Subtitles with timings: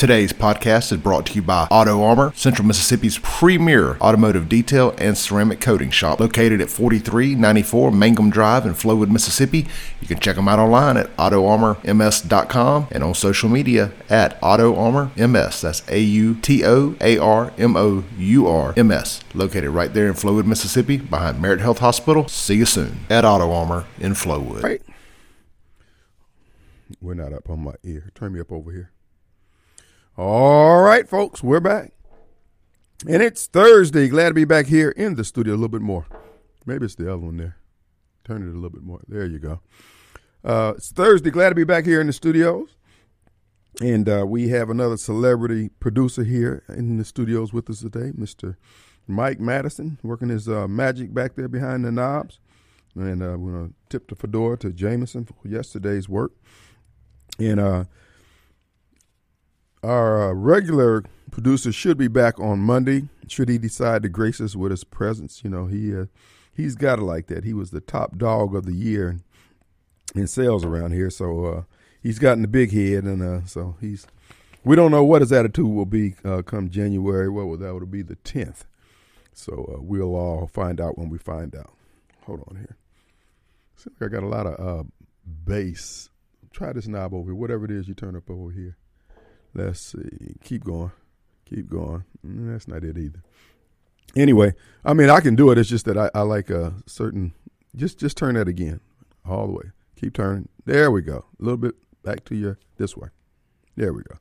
[0.00, 5.14] Today's podcast is brought to you by Auto Armour, Central Mississippi's premier automotive detail and
[5.14, 9.66] ceramic coating shop, located at 4394 Mangum Drive in Flowood, Mississippi.
[10.00, 15.10] You can check them out online at autoarmourms.com and on social media at Auto Armour
[15.18, 15.60] MS.
[15.60, 19.92] That's A U T O A R M O U R M S, located right
[19.92, 22.26] there in Flowood, Mississippi, behind Merit Health Hospital.
[22.26, 24.62] See you soon at Auto Armour in Flowood.
[24.62, 24.80] Right.
[27.02, 28.10] We're not up on my ear.
[28.14, 28.92] Turn me up over here.
[30.16, 31.92] All right, folks, we're back.
[33.08, 34.08] And it's Thursday.
[34.08, 36.04] Glad to be back here in the studio a little bit more.
[36.66, 37.56] Maybe it's the other one there.
[38.24, 39.00] Turn it a little bit more.
[39.06, 39.60] There you go.
[40.44, 41.30] Uh, it's Thursday.
[41.30, 42.76] Glad to be back here in the studios.
[43.80, 48.56] And uh, we have another celebrity producer here in the studios with us today, Mr.
[49.06, 52.40] Mike Madison, working his uh, magic back there behind the knobs.
[52.96, 56.32] And uh, we're going to tip the fedora to Jameson for yesterday's work.
[57.38, 57.84] And uh,
[59.82, 63.08] our uh, regular producer should be back on Monday.
[63.28, 66.06] Should he decide to grace us with his presence, you know he uh,
[66.52, 67.44] he's got it like that.
[67.44, 69.18] He was the top dog of the year
[70.14, 71.62] in sales around here, so uh,
[72.02, 74.06] he's gotten the big head, and uh, so he's.
[74.62, 77.30] We don't know what his attitude will be uh, come January.
[77.30, 78.66] What will that would be the tenth?
[79.32, 81.72] So uh, we'll all find out when we find out.
[82.26, 82.76] Hold on here.
[83.76, 84.86] Seems like I got a lot of
[85.24, 86.10] bass.
[86.52, 87.34] Try this knob over here.
[87.34, 88.76] Whatever it is you turn up over here.
[89.54, 90.36] Let's see.
[90.44, 90.92] Keep going.
[91.46, 92.04] Keep going.
[92.26, 93.22] Mm, that's not it either.
[94.16, 95.58] Anyway, I mean, I can do it.
[95.58, 97.32] It's just that I, I like a certain.
[97.76, 98.80] Just just turn that again,
[99.24, 99.70] all the way.
[99.96, 100.48] Keep turning.
[100.64, 101.24] There we go.
[101.40, 103.08] A little bit back to your this way.
[103.76, 104.16] There we go.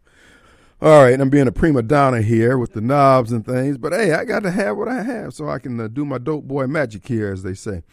[0.82, 4.14] All right, I'm being a prima donna here with the knobs and things, but hey,
[4.14, 6.68] I got to have what I have so I can uh, do my dope boy
[6.68, 7.84] magic here, as they say.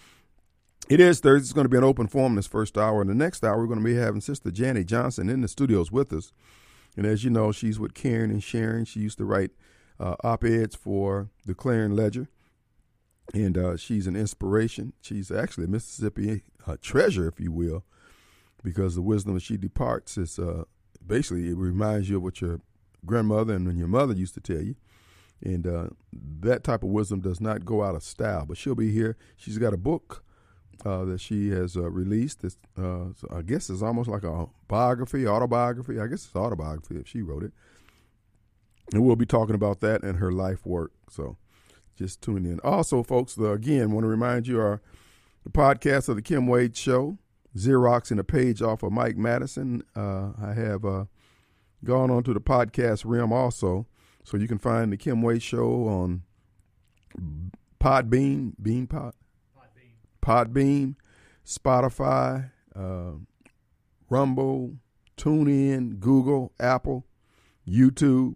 [0.89, 1.47] It is Thursday.
[1.47, 3.03] It's going to be an open forum this first hour.
[3.03, 5.91] In the next hour, we're going to be having Sister Janet Johnson in the studios
[5.91, 6.33] with us.
[6.97, 8.85] And as you know, she's with Karen and Sharon.
[8.85, 9.51] She used to write
[10.01, 12.29] uh, op eds for the Clarion Ledger.
[13.35, 14.93] And uh, she's an inspiration.
[15.01, 17.85] She's actually a Mississippi uh, treasure, if you will,
[18.63, 20.65] because the wisdom that she departs is uh,
[21.05, 22.61] basically, it reminds you of what your
[23.05, 24.77] grandmother and your mother used to tell you.
[25.43, 25.89] And uh,
[26.41, 28.47] that type of wisdom does not go out of style.
[28.47, 29.17] But she'll be here.
[29.37, 30.25] She's got a book
[30.85, 32.45] uh, that she has uh, released.
[32.79, 35.99] Uh, I guess it's almost like a biography, autobiography.
[35.99, 37.53] I guess it's autobiography if she wrote it.
[38.93, 40.93] And we'll be talking about that and her life work.
[41.11, 41.37] So
[41.97, 42.61] just tune in.
[42.61, 44.81] Also, folks, again, want to remind you our
[45.45, 47.19] the podcast of the Kim Wade Show,
[47.57, 49.83] Xeroxing a page off of Mike Madison.
[49.95, 51.05] Uh, I have uh,
[51.85, 53.87] gone on to the podcast realm also.
[54.25, 56.23] So you can find the Kim Wade Show on
[57.81, 59.13] Podbean, Beanpod,
[60.27, 60.97] Podbean,
[61.45, 63.13] Spotify, uh,
[64.11, 64.73] Rumble,
[65.17, 67.07] TuneIn, Google, Apple,
[67.69, 68.35] YouTube.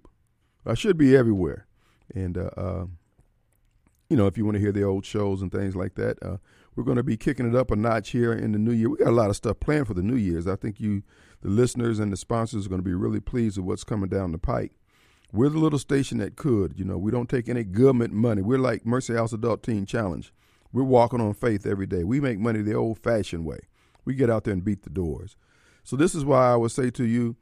[0.65, 1.67] I should be everywhere.
[2.15, 2.87] And, uh, uh,
[4.09, 6.37] you know, if you want to hear the old shows and things like that, uh,
[6.77, 8.89] we're going to be kicking it up a notch here in the new year.
[8.89, 10.47] We got a lot of stuff planned for the New Year's.
[10.47, 11.03] I think you,
[11.43, 14.31] the listeners and the sponsors, are going to be really pleased with what's coming down
[14.31, 14.73] the pike.
[15.33, 16.79] We're the little station that could.
[16.79, 18.43] You know, we don't take any government money.
[18.43, 20.33] We're like Mercy House Adult Teen Challenge.
[20.73, 22.05] We're walking on faith every day.
[22.05, 23.61] We make money the old fashioned way.
[24.05, 25.37] We get out there and beat the doors.
[25.83, 27.37] So, this is why I would say to you,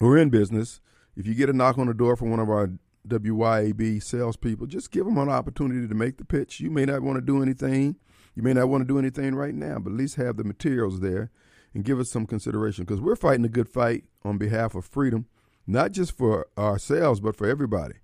[0.00, 0.80] we're in business.
[1.16, 2.70] If you get a knock on the door from one of our
[3.06, 6.60] WYAB salespeople, just give them an opportunity to make the pitch.
[6.60, 7.96] You may not want to do anything.
[8.34, 11.00] You may not want to do anything right now, but at least have the materials
[11.00, 11.30] there
[11.72, 15.26] and give us some consideration because we're fighting a good fight on behalf of freedom,
[15.66, 17.94] not just for ourselves, but for everybody.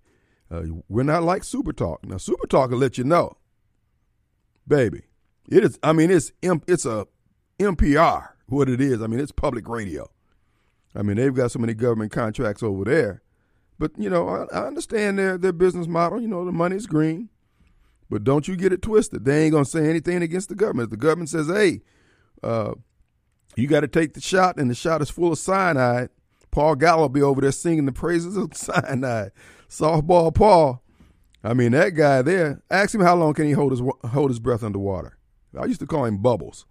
[0.50, 2.04] Uh, we're not like Super Talk.
[2.04, 3.36] Now, Super Talk will let you know
[4.70, 5.02] baby.
[5.50, 5.78] It is.
[5.82, 7.06] I mean, it's it's a
[7.58, 8.28] NPR.
[8.46, 9.02] What it is.
[9.02, 10.10] I mean, it's public radio.
[10.94, 13.22] I mean, they've got so many government contracts over there.
[13.78, 16.20] But you know, I, I understand their their business model.
[16.20, 17.28] You know, the money's green.
[18.08, 19.24] But don't you get it twisted.
[19.24, 20.86] They ain't gonna say anything against the government.
[20.86, 21.82] If the government says, "Hey,
[22.42, 22.74] uh,
[23.56, 26.10] you got to take the shot," and the shot is full of cyanide,
[26.50, 29.32] Paul Gallo be over there singing the praises of cyanide.
[29.68, 30.82] Softball Paul
[31.42, 34.38] I mean, that guy there, ask him how long can he hold his hold his
[34.38, 35.16] breath underwater.
[35.58, 36.66] I used to call him Bubbles.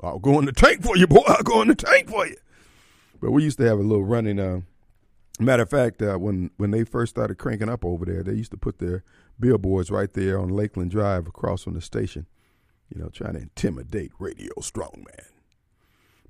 [0.00, 1.22] I'll go in the tank for you, boy.
[1.26, 2.36] I'll go in the tank for you.
[3.20, 4.40] But we used to have a little running.
[4.40, 4.62] Uh,
[5.38, 8.50] matter of fact, uh, when when they first started cranking up over there, they used
[8.50, 9.04] to put their
[9.38, 12.26] billboards right there on Lakeland Drive across from the station.
[12.92, 15.28] You know, trying to intimidate Radio Strongman.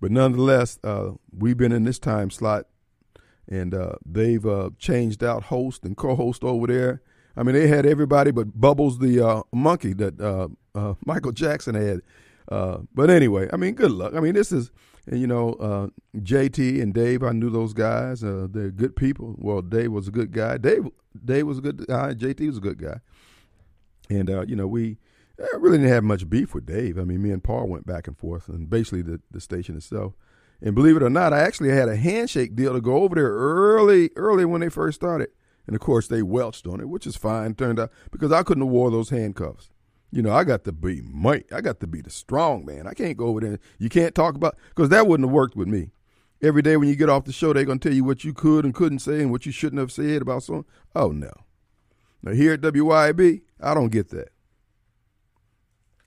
[0.01, 2.67] But nonetheless, uh, we've been in this time slot,
[3.49, 7.03] and uh, they've uh, changed out host and co-host over there
[7.37, 11.75] I mean, they had everybody but Bubbles the uh, monkey that uh, uh, Michael Jackson
[11.75, 12.01] had.
[12.49, 14.15] Uh, but anyway, I mean, good luck.
[14.15, 14.71] I mean, this is
[15.11, 18.23] you know, uh, JT and Dave, I knew those guys.
[18.23, 19.35] Uh, they're good people.
[19.39, 20.59] Well, Dave was a good guy.
[20.59, 20.87] Dave,
[21.25, 22.15] Dave was a good guy.
[22.15, 23.01] JT was a good guy.
[24.11, 24.99] And you know, we
[25.55, 26.99] really didn't have much beef with Dave.
[26.99, 30.15] I mean, me and Paul went back and forth, and basically the the station itself.
[30.61, 33.33] And believe it or not, I actually had a handshake deal to go over there
[33.33, 35.31] early, early when they first started.
[35.67, 37.55] And of course, they welched on it, which is fine.
[37.55, 39.71] Turned out because I couldn't have wore those handcuffs.
[40.11, 41.51] You know, I got to be might.
[41.53, 42.87] I got to be the strong man.
[42.87, 43.59] I can't go over there.
[43.79, 45.91] You can't talk about because that wouldn't have worked with me.
[46.43, 48.65] Every day when you get off the show, they're gonna tell you what you could
[48.65, 50.65] and couldn't say and what you shouldn't have said about someone.
[50.95, 51.33] Oh no.
[52.23, 54.31] Now here at WYB, I don't get that.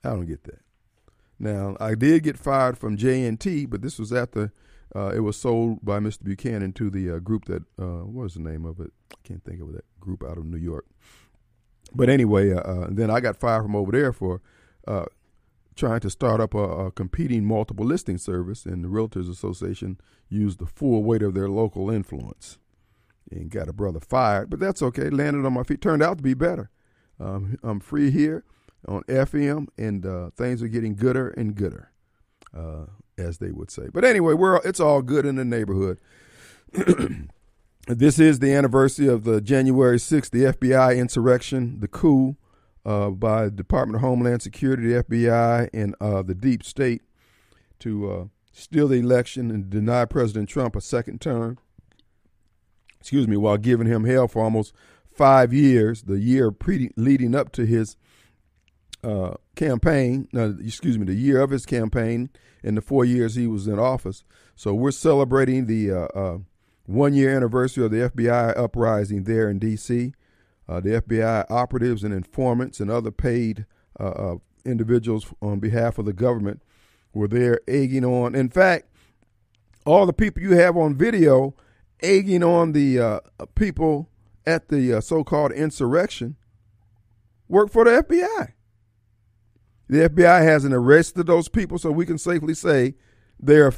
[0.04, 0.60] I don't get that.
[1.38, 4.52] Now I did get fired from JNT, but this was after
[4.94, 6.24] uh, it was sold by Mr.
[6.24, 8.92] Buchanan to the uh, group that uh, what was the name of it?
[9.12, 10.86] I can't think of that group out of New York.
[11.94, 14.40] But anyway, uh, uh, then I got fired from over there for
[14.86, 15.06] uh,
[15.74, 19.98] trying to start up a, a, competing multiple listing service, and the Realtors Association
[20.28, 22.58] used the full weight of their local influence
[23.30, 24.50] and got a brother fired.
[24.50, 25.10] But that's okay.
[25.10, 25.80] Landed on my feet.
[25.80, 26.70] Turned out to be better.
[27.18, 28.44] Um, I'm free here
[28.86, 31.90] on FM, and things are getting gooder and gooder,
[33.18, 33.88] as they would say.
[33.92, 35.98] But anyway, we're it's all good in the neighborhood.
[37.88, 42.34] This is the anniversary of the January 6th, the FBI insurrection, the coup
[42.84, 47.02] uh, by the Department of Homeland Security, the FBI, and uh, the deep state
[47.78, 51.58] to uh, steal the election and deny President Trump a second term.
[52.98, 54.72] Excuse me, while giving him hell for almost
[55.08, 57.96] five years, the year pre- leading up to his
[59.56, 62.30] uh, campaign, excuse me, the year of his campaign,
[62.62, 64.24] and the four years he was in office.
[64.54, 66.38] So we're celebrating the uh, uh,
[66.86, 70.12] one year anniversary of the FBI uprising there in D.C.
[70.68, 73.66] Uh, the FBI operatives and informants and other paid
[74.00, 76.62] uh, uh, individuals on behalf of the government
[77.12, 78.34] were there egging on.
[78.34, 78.86] In fact,
[79.84, 81.54] all the people you have on video
[82.00, 83.20] egging on the uh,
[83.54, 84.10] people
[84.44, 86.36] at the uh, so called insurrection
[87.48, 88.52] work for the FBI.
[89.88, 92.94] The FBI hasn't arrested those people, so we can safely say
[93.38, 93.72] they're,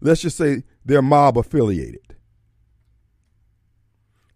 [0.00, 2.08] let's just say, they're mob affiliated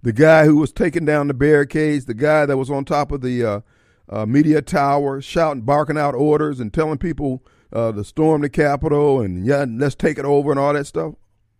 [0.02, 3.20] the guy who was taking down the barricades, the guy that was on top of
[3.20, 3.60] the uh,
[4.08, 9.20] uh, media tower shouting, barking out orders and telling people uh, to storm the Capitol
[9.20, 11.14] and yeah, let's take it over and all that stuff.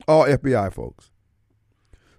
[0.09, 1.11] All FBI folks.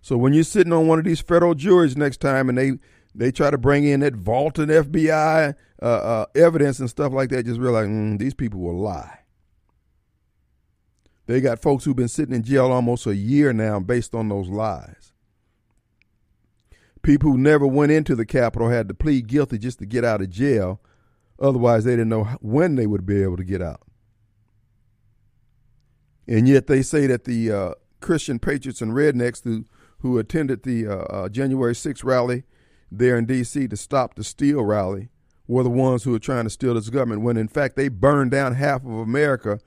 [0.02, 2.72] So when you're sitting on one of these federal juries next time and they
[3.16, 5.54] they try to bring in that vaulted FBI
[5.84, 9.20] uh, uh, evidence and stuff like that, just realize mm, these people will lie.
[11.26, 14.50] They got folks who've been sitting in jail almost a year now based on those
[14.50, 15.14] lies
[17.04, 20.22] people who never went into the Capitol had to plead guilty just to get out
[20.22, 20.82] of jail.
[21.40, 23.82] Otherwise, they didn't know when they would be able to get out.
[26.26, 29.66] And yet, they say that the uh, Christian patriots and rednecks who,
[30.00, 32.44] who attended the uh, uh, January 6th rally
[32.90, 33.68] there in D.C.
[33.68, 35.10] to stop the steal rally
[35.48, 38.32] were the ones who were trying to steal this government, when in fact they burned
[38.32, 39.60] down half of America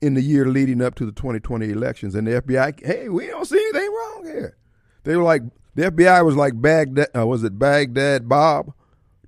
[0.00, 2.14] in the year leading up to the 2020 elections.
[2.14, 4.56] And the FBI, hey, we don't see anything wrong here.
[5.04, 5.42] They were like
[5.74, 8.72] the FBI was like Baghdad, uh, was it Baghdad Bob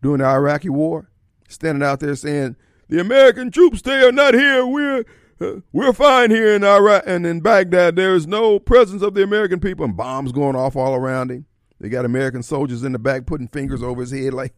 [0.01, 1.11] during the Iraqi war,
[1.49, 2.57] standing out there saying,
[2.89, 4.67] "The American troops they are not here.
[4.67, 5.05] We're
[5.41, 7.97] uh, we're fine here in Iraq and in Baghdad.
[7.97, 11.47] There is no presence of the American people, and bombs going off all around him.
[11.81, 14.55] They got American soldiers in the back putting fingers over his head, like,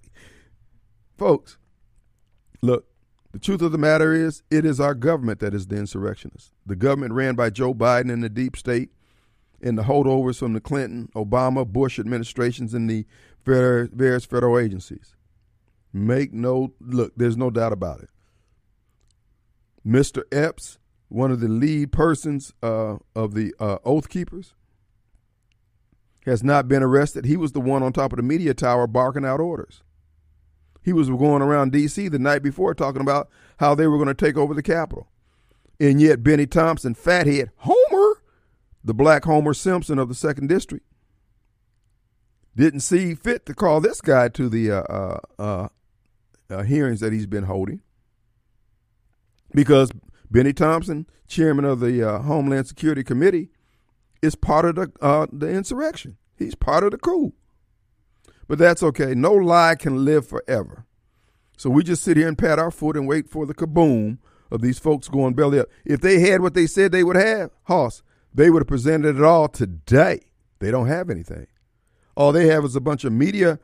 [1.16, 1.58] folks,
[2.62, 2.86] look."
[3.32, 6.52] The truth of the matter is, it is our government that is the insurrectionist.
[6.64, 8.90] The government ran by Joe Biden and the deep state
[9.60, 13.04] and the holdovers from the Clinton, Obama, Bush administrations and the
[13.44, 15.16] various federal agencies.
[15.92, 18.08] Make no look, there's no doubt about it.
[19.84, 20.22] Mr.
[20.30, 20.78] Epps,
[21.08, 24.54] one of the lead persons uh, of the uh, Oath Keepers,
[26.24, 27.24] has not been arrested.
[27.24, 29.82] He was the one on top of the media tower barking out orders.
[30.84, 32.08] He was going around D.C.
[32.08, 35.08] the night before talking about how they were going to take over the Capitol.
[35.80, 38.22] And yet, Bennie Thompson, fathead Homer,
[38.84, 40.86] the black Homer Simpson of the second district,
[42.54, 45.68] didn't see fit to call this guy to the uh, uh, uh,
[46.50, 47.80] uh, hearings that he's been holding
[49.54, 49.90] because
[50.30, 53.50] Bennie Thompson, chairman of the uh, Homeland Security Committee,
[54.22, 56.16] is part of the uh, the insurrection.
[56.36, 57.32] He's part of the coup.
[58.46, 59.14] But that's okay.
[59.14, 60.84] No lie can live forever.
[61.56, 64.18] So we just sit here and pat our foot and wait for the kaboom
[64.50, 65.68] of these folks going belly up.
[65.84, 69.22] If they had what they said they would have, Hoss, they would have presented it
[69.22, 70.20] all today.
[70.58, 71.46] They don't have anything.
[72.16, 73.58] All they have is a bunch of media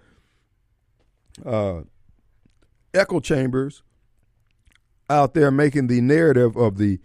[1.44, 1.82] uh,
[2.94, 3.82] echo chambers
[5.08, 7.00] out there making the narrative of the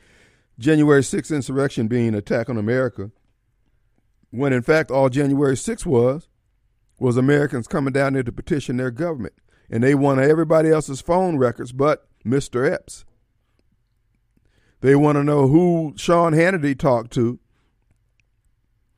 [0.59, 3.11] January 6th insurrection being an attack on America,
[4.29, 6.29] when in fact all January 6th was
[6.99, 9.33] was Americans coming down there to petition their government.
[9.69, 12.69] And they wanted everybody else's phone records but Mr.
[12.71, 13.05] Epps.
[14.81, 17.39] They want to know who Sean Hannity talked to,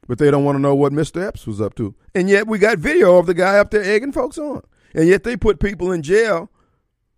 [0.07, 1.25] but they don't want to know what Mr.
[1.25, 1.95] Epps was up to.
[2.13, 4.61] And yet we got video of the guy up there egging folks on.
[4.93, 6.51] And yet they put people in jail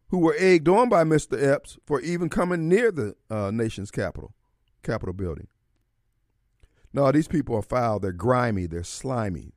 [0.10, 1.42] who were egged on by Mr.
[1.42, 4.34] Epps for even coming near the uh, nation's capital,
[4.84, 5.48] Capitol building.
[6.92, 8.00] No, these people are foul.
[8.00, 8.66] They're grimy.
[8.66, 9.54] They're slimy.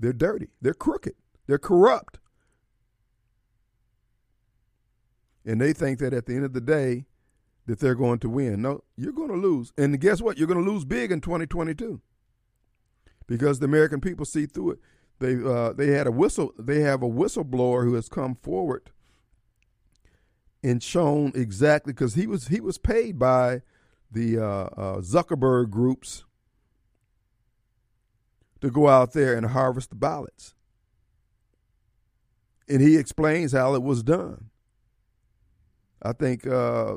[0.00, 0.48] They're dirty.
[0.60, 1.14] They're crooked.
[1.46, 2.18] They're corrupt.
[5.44, 7.04] And they think that at the end of the day,
[7.66, 8.62] that they're going to win.
[8.62, 9.72] No, you're going to lose.
[9.78, 10.38] And guess what?
[10.38, 12.00] You're going to lose big in 2022
[13.26, 14.78] because the American people see through it.
[15.20, 16.52] They uh, they had a whistle.
[16.58, 18.90] They have a whistleblower who has come forward
[20.62, 23.62] and shown exactly because he was he was paid by
[24.10, 26.24] the uh, uh, Zuckerberg groups
[28.60, 30.54] to go out there and harvest the ballots,
[32.68, 34.50] and he explains how it was done.
[36.02, 36.96] I think uh,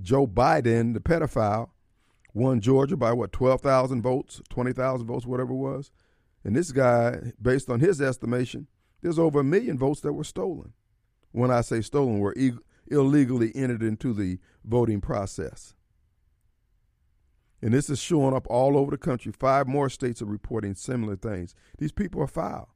[0.00, 1.70] Joe Biden, the pedophile,
[2.34, 5.90] won Georgia by what twelve thousand votes, twenty thousand votes, whatever it was,
[6.44, 8.66] and this guy, based on his estimation,
[9.00, 10.72] there's over a million votes that were stolen.
[11.32, 12.34] When I say stolen, were
[12.90, 15.74] illegally entered into the voting process.
[17.60, 19.32] And this is showing up all over the country.
[19.32, 21.54] Five more states are reporting similar things.
[21.78, 22.74] These people are foul.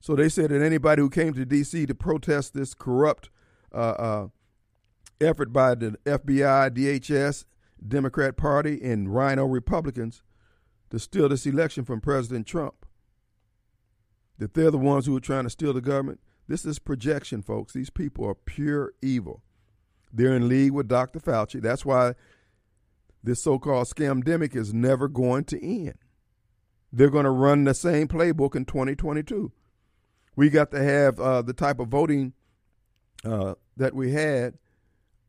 [0.00, 1.86] So they said that anybody who came to D.C.
[1.86, 3.28] to protest this corrupt
[3.74, 4.28] uh, uh,
[5.20, 7.44] effort by the FBI, DHS,
[7.86, 10.22] Democrat Party, and RINO Republicans
[10.90, 12.86] to steal this election from President Trump,
[14.38, 17.72] that they're the ones who are trying to steal the government, this is projection, folks.
[17.72, 19.42] These people are pure evil.
[20.12, 21.18] They're in league with Dr.
[21.18, 21.60] Fauci.
[21.60, 22.14] That's why
[23.22, 25.94] this so called scamdemic is never going to end.
[26.92, 29.52] They're going to run the same playbook in 2022.
[30.36, 32.34] We got to have uh, the type of voting
[33.24, 34.54] uh, that we had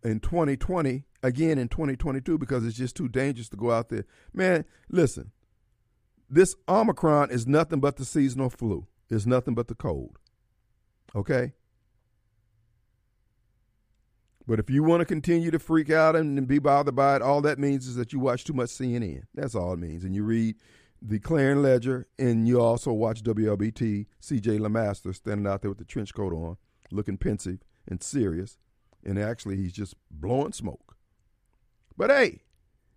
[0.04, 4.06] in 2020 again in 2022 because it's just too dangerous to go out there.
[4.34, 5.32] Man, listen,
[6.30, 8.88] this Omicron is nothing but the seasonal flu.
[9.10, 10.20] It's nothing but the cold.
[11.16, 11.54] Okay?
[14.48, 17.42] But if you want to continue to freak out and be bothered by it, all
[17.42, 19.24] that means is that you watch too much CNN.
[19.36, 20.06] That's all it means.
[20.06, 20.56] And you read
[21.02, 25.86] the Clarion Ledger, and you also watch WLBT, CJ LeMaster standing out there with the
[25.86, 26.56] trench coat on,
[26.92, 28.58] looking pensive and serious.
[29.04, 30.96] And actually, he's just blowing smoke.
[31.98, 32.44] But hey,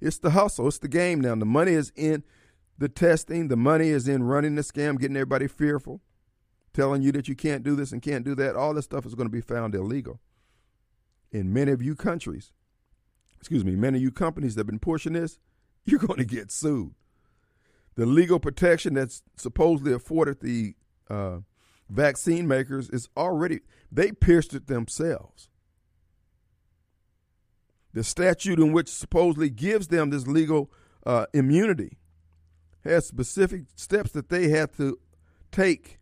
[0.01, 0.69] it's the hustle.
[0.69, 1.35] It's the game now.
[1.35, 2.23] The money is in
[2.79, 6.01] the testing, the money is in running the scam, getting everybody fearful
[6.73, 9.15] telling you that you can't do this and can't do that, all this stuff is
[9.15, 10.21] going to be found illegal.
[11.33, 12.53] In many of you countries,
[13.39, 15.39] excuse me, many of you companies that have been pushing this,
[15.85, 16.95] you're going to get sued.
[17.97, 20.75] The legal protection that's supposedly afforded the
[21.09, 21.39] uh,
[21.89, 23.61] vaccine makers is already,
[23.91, 25.49] they pierced it themselves.
[27.93, 30.71] The statute in which supposedly gives them this legal
[31.05, 31.99] uh, immunity
[32.85, 34.99] has specific steps that they have to
[35.51, 35.99] take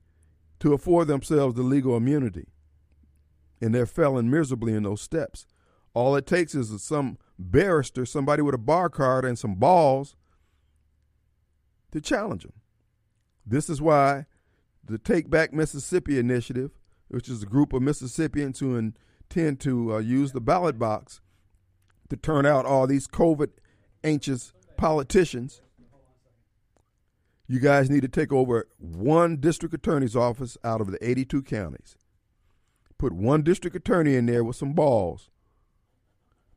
[0.60, 2.48] to afford themselves the legal immunity.
[3.60, 5.46] And they're failing miserably in those steps.
[5.94, 10.14] All it takes is some barrister, somebody with a bar card and some balls
[11.92, 12.52] to challenge them.
[13.44, 14.26] This is why
[14.84, 16.72] the Take Back Mississippi initiative,
[17.08, 21.20] which is a group of Mississippians who intend to uh, use the ballot box
[22.10, 23.50] to turn out all these COVID
[24.04, 25.62] anxious politicians
[27.48, 31.96] you guys need to take over one district attorney's office out of the 82 counties.
[32.98, 35.30] Put one district attorney in there with some balls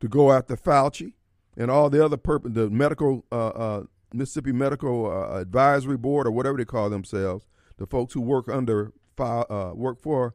[0.00, 1.12] to go after Fauci
[1.56, 3.82] and all the other the medical uh, uh,
[4.12, 7.46] Mississippi Medical uh, Advisory Board or whatever they call themselves,
[7.78, 10.34] the folks who work under uh, work for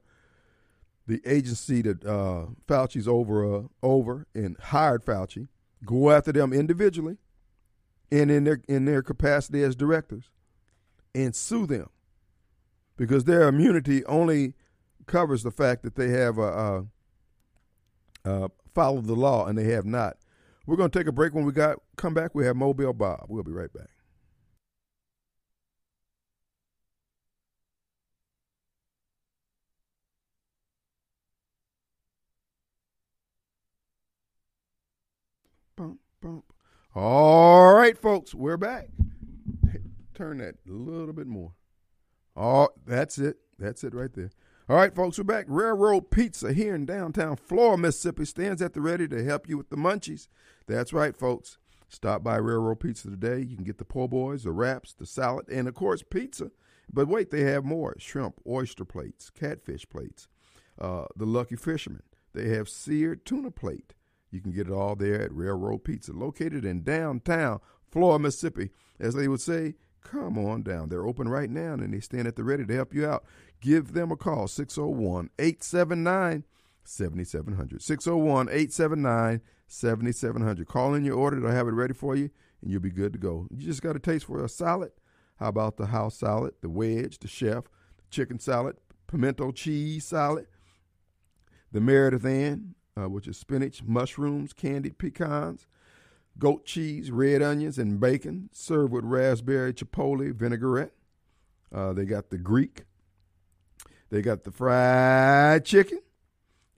[1.08, 5.48] the agency that uh, Fauci's over uh, over and hired Fauci.
[5.86, 7.18] Go after them individually
[8.12, 10.30] and in their in their capacity as directors
[11.14, 11.90] and sue them
[12.96, 14.54] because their immunity only
[15.08, 16.82] covers the fact that they have uh,
[18.26, 20.18] uh, followed the law and they have not.
[20.66, 21.34] We're going to take a break.
[21.34, 23.26] When we got come back, we have Mobile Bob.
[23.30, 23.88] We'll be right back.
[35.76, 36.44] Bump, bump.
[36.96, 38.90] All right, folks, we're back
[40.18, 41.54] turn that a little bit more.
[42.36, 43.38] Oh, that's it.
[43.60, 44.32] That's it right there.
[44.69, 45.45] All right, folks, we're back.
[45.47, 49.69] Railroad Pizza here in downtown Flora, Mississippi stands at the ready to help you with
[49.69, 50.27] the munchies.
[50.67, 51.57] That's right, folks.
[51.88, 53.39] Stop by Railroad Pizza today.
[53.39, 56.51] You can get the po' boys, the wraps, the salad, and of course, pizza.
[56.91, 60.27] But wait, they have more shrimp, oyster plates, catfish plates,
[60.81, 62.03] uh, the Lucky Fisherman.
[62.33, 63.93] They have seared tuna plate.
[64.31, 68.71] You can get it all there at Railroad Pizza, located in downtown Flora, Mississippi.
[69.00, 69.75] As they would say,
[70.10, 70.90] come on down.
[70.90, 73.26] They're open right now and they stand at the ready to help you out.
[73.62, 76.44] Give them a call, 601 879
[76.84, 77.82] 7700.
[77.82, 80.68] 601 879 7700.
[80.68, 82.30] Call in your order, they'll have it ready for you,
[82.62, 83.48] and you'll be good to go.
[83.52, 84.92] You just got a taste for a salad.
[85.38, 87.66] How about the house salad, the wedge, the chef,
[87.98, 90.48] the chicken salad, pimento cheese salad,
[91.72, 95.68] the Meredith Ann, uh, which is spinach, mushrooms, candied pecans,
[96.39, 100.94] goat cheese, red onions, and bacon, served with raspberry chipotle vinaigrette.
[101.74, 102.84] Uh, they got the Greek.
[104.10, 106.00] They got the fried chicken,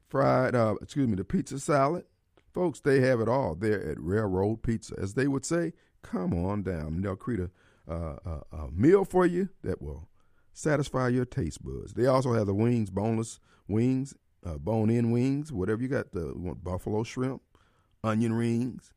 [0.08, 2.06] fried, uh, excuse me, the pizza salad.
[2.54, 4.96] Folks, they have it all there at Railroad Pizza.
[4.98, 7.52] As they would say, come on down and they'll create a,
[7.92, 10.10] uh, a, a meal for you that will
[10.54, 11.94] satisfy your taste buds.
[11.94, 16.12] They also have the wings, boneless wings, uh, bone-in wings, whatever you got.
[16.12, 17.44] The buffalo shrimp,
[18.04, 18.92] onion rings,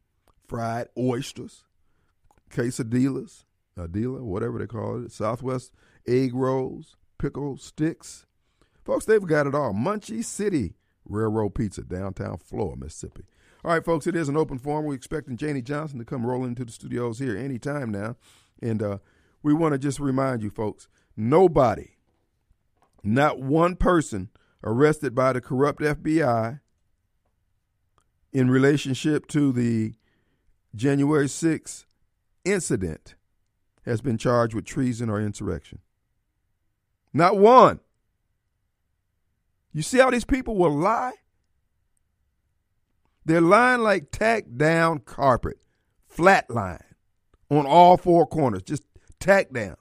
[0.53, 1.65] fried oysters,
[2.51, 3.45] quesadillas,
[3.75, 5.73] a dealer, whatever they call it, Southwest
[6.07, 8.27] egg rolls, pickle sticks.
[8.85, 9.73] Folks, they've got it all.
[9.73, 10.75] Munchie City
[11.07, 13.25] Railroad Pizza, downtown Flora, Mississippi.
[13.65, 14.85] All right, folks, it is an open forum.
[14.85, 18.17] We're expecting Janie Johnson to come rolling into the studios here anytime now.
[18.61, 18.99] And uh,
[19.43, 21.93] we want to just remind you, folks, nobody,
[23.03, 24.29] not one person
[24.63, 26.61] arrested by the corrupt FBI
[28.35, 29.95] in relationship to the
[30.75, 31.85] January 6th
[32.45, 33.15] incident
[33.85, 35.81] has been charged with treason or insurrection.
[37.13, 37.81] Not one.
[39.73, 41.13] You see how these people will lie?
[43.25, 45.59] They're lying like tacked down carpet,
[46.07, 46.83] flat line
[47.51, 48.83] on all four corners, just
[49.21, 49.77] tacked down.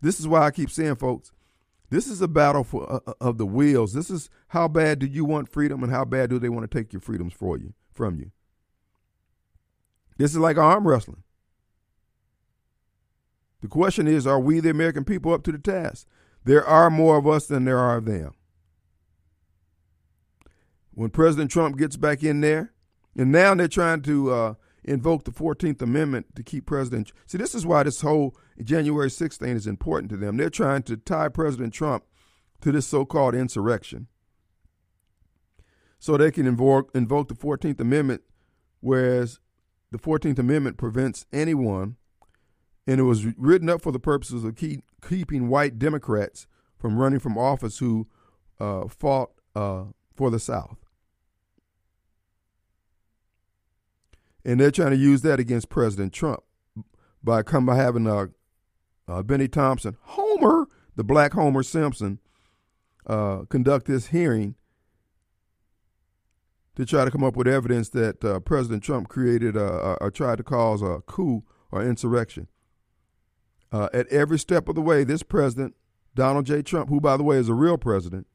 [0.00, 1.30] This is why I keep saying, folks,
[1.90, 3.92] this is a battle for uh, uh, of the wheels.
[3.92, 6.78] This is how bad do you want freedom, and how bad do they want to
[6.78, 8.30] take your freedoms for you from you.
[10.18, 11.22] This is like arm wrestling.
[13.60, 16.06] The question is, are we the American people up to the task?
[16.44, 18.32] There are more of us than there are of them.
[20.94, 22.72] When President Trump gets back in there,
[23.16, 27.12] and now they're trying to uh, invoke the 14th Amendment to keep President.
[27.26, 30.36] See, this is why this whole January 6th thing is important to them.
[30.36, 32.04] They're trying to tie President Trump
[32.62, 34.08] to this so called insurrection
[36.02, 38.22] so they can invoke, invoke the 14th Amendment,
[38.80, 39.38] whereas
[39.92, 41.94] the 14th Amendment prevents anyone,
[42.88, 47.20] and it was written up for the purposes of keep, keeping white Democrats from running
[47.20, 48.08] from office who
[48.58, 50.76] uh, fought uh, for the South.
[54.44, 56.42] And they're trying to use that against President Trump
[57.22, 58.26] by come by having uh,
[59.06, 62.18] uh, Bennie Thompson, Homer, the black Homer Simpson,
[63.06, 64.56] uh, conduct this hearing
[66.76, 70.44] to try to come up with evidence that uh, President Trump created or tried to
[70.44, 72.48] cause a coup or insurrection.
[73.70, 75.74] Uh, at every step of the way, this president,
[76.14, 76.62] Donald J.
[76.62, 78.26] Trump, who, by the way, is a real president,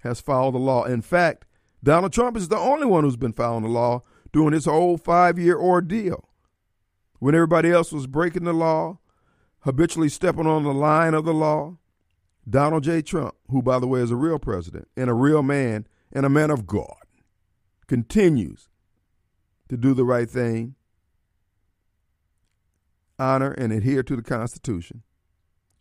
[0.00, 0.84] has followed the law.
[0.84, 1.46] In fact,
[1.82, 5.38] Donald Trump is the only one who's been following the law during this whole five
[5.38, 6.28] year ordeal.
[7.20, 8.98] When everybody else was breaking the law,
[9.60, 11.78] habitually stepping on the line of the law,
[12.48, 13.00] Donald J.
[13.00, 16.28] Trump, who, by the way, is a real president and a real man and a
[16.28, 17.03] man of God,
[17.86, 18.68] continues
[19.68, 20.74] to do the right thing,
[23.18, 25.02] honor and adhere to the Constitution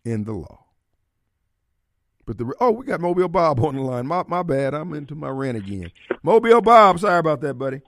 [0.05, 0.65] and the law.
[2.25, 4.07] But the oh, we got Mobile Bob on the line.
[4.07, 4.73] My my bad.
[4.73, 5.91] I'm into my rant again.
[6.21, 7.81] Mobile Bob, sorry about that, buddy.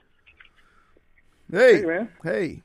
[1.50, 2.08] Hey, hey man.
[2.22, 2.62] Hey.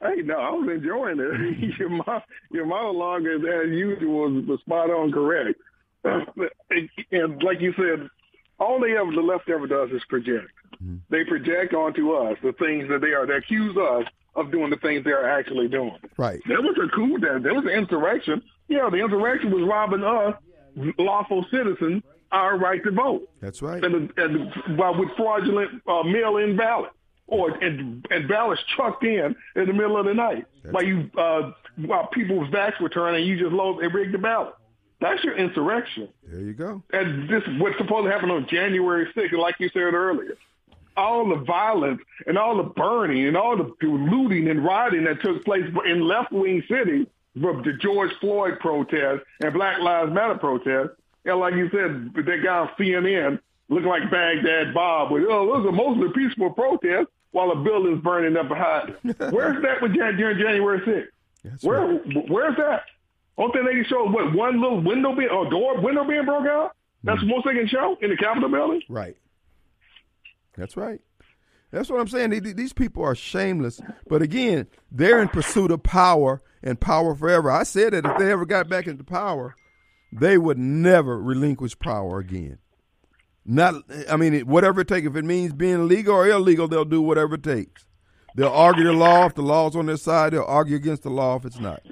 [0.00, 1.74] Hey, no, I was enjoying it.
[1.78, 5.58] your your monologue, is as usual, was spot on correct.
[6.04, 8.08] and like you said,
[8.58, 10.50] all they ever the left ever does is project.
[10.82, 10.96] Mm-hmm.
[11.10, 13.26] They project onto us the things that they are.
[13.26, 15.96] They accuse us of doing the things they are actually doing.
[16.16, 16.40] Right.
[16.46, 17.18] There was a coup.
[17.18, 18.42] There, there was an insurrection.
[18.68, 20.34] Yeah, the insurrection was robbing us,
[20.98, 23.28] lawful citizens, our right to vote.
[23.40, 23.82] That's right.
[23.84, 24.52] And, and,
[24.98, 26.94] with fraudulent uh, mail-in ballots
[27.26, 31.10] or and, and ballots trucked in in the middle of the night That's while you
[31.16, 34.54] uh, while people's backs were turned and you just load and rigged the ballot.
[35.04, 36.08] That's your insurrection.
[36.26, 36.82] There you go.
[36.90, 40.38] And this what's supposed to happen on January 6th, like you said earlier.
[40.96, 45.44] All the violence and all the burning and all the looting and rioting that took
[45.44, 47.06] place in left-wing cities
[47.38, 50.92] from the George Floyd protest and Black Lives Matter protest.
[51.26, 55.66] And like you said, that guy on CNN looked like Baghdad Bob with, oh, those
[55.66, 58.94] are mostly peaceful protests while a building's burning up behind.
[59.02, 61.08] Where's that with during January 6th?
[61.44, 62.30] That's Where, right.
[62.30, 62.84] Where's that?
[63.36, 66.46] Only thing they can show what one little window being or door window being broke
[66.46, 66.76] out.
[67.02, 67.22] That's mm.
[67.22, 68.82] the most they can show in the Capitol building.
[68.88, 69.16] Right.
[70.56, 71.00] That's right.
[71.72, 72.30] That's what I'm saying.
[72.54, 73.80] These people are shameless.
[74.08, 77.50] But again, they're in pursuit of power and power forever.
[77.50, 79.56] I said that if they ever got back into power,
[80.12, 82.58] they would never relinquish power again.
[83.44, 83.74] Not,
[84.08, 85.08] I mean, whatever it takes.
[85.08, 87.84] If it means being legal or illegal, they'll do whatever it takes.
[88.36, 90.32] They'll argue the law if the law's on their side.
[90.32, 91.82] They'll argue against the law if it's not.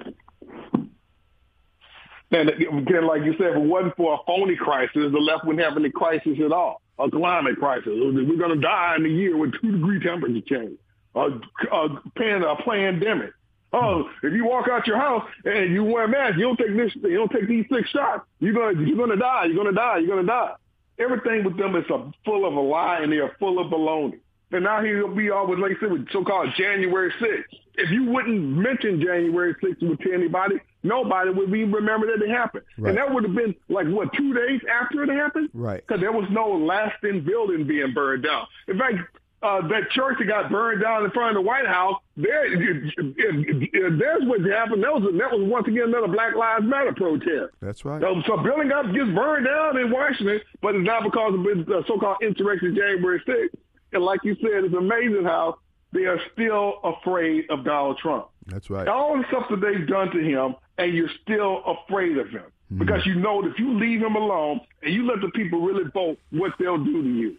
[2.33, 5.63] And again, like you said, if it wasn't for a phony crisis, the left wouldn't
[5.63, 6.81] have any crisis at all.
[6.97, 7.87] A climate crisis.
[7.87, 10.77] We're going to die in a year with two degree temperature change.
[11.15, 11.29] A,
[11.71, 13.33] a, a pandemic.
[13.71, 16.75] Oh, if you walk out your house and you wear a mask, you don't take
[16.75, 18.25] this, you don't take these six shots.
[18.39, 19.45] You're gonna, you're gonna die.
[19.45, 19.97] You're gonna die.
[19.99, 20.53] You're gonna die.
[20.99, 24.19] Everything with them is a, full of a lie and they are full of baloney.
[24.53, 27.59] And now he'll be always, like I said, with so-called January 6th.
[27.75, 32.63] If you wouldn't mention January 6th to anybody, nobody would even remember that it happened.
[32.77, 32.89] Right.
[32.89, 35.49] And that would have been like, what, two days after it happened?
[35.55, 35.83] Right.
[35.85, 38.45] Because there was no lasting building being burned down.
[38.67, 38.97] In fact,
[39.41, 44.23] uh, that church that got burned down in front of the White House, there, there's
[44.23, 44.83] what happened.
[44.83, 47.51] That was that was once again another Black Lives Matter protest.
[47.59, 48.01] That's right.
[48.01, 51.83] So, so building up gets burned down in Washington, but it's not because of the
[51.87, 53.49] so-called insurrection January 6th.
[53.93, 55.57] And like you said, it's amazing how
[55.91, 58.27] they are still afraid of Donald Trump.
[58.47, 58.87] That's right.
[58.87, 62.43] All the stuff that they've done to him, and you're still afraid of him.
[62.43, 62.79] Mm-hmm.
[62.79, 65.89] Because you know that if you leave him alone and you let the people really
[65.93, 67.37] vote, what they'll do to you.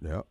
[0.00, 0.22] Yeah.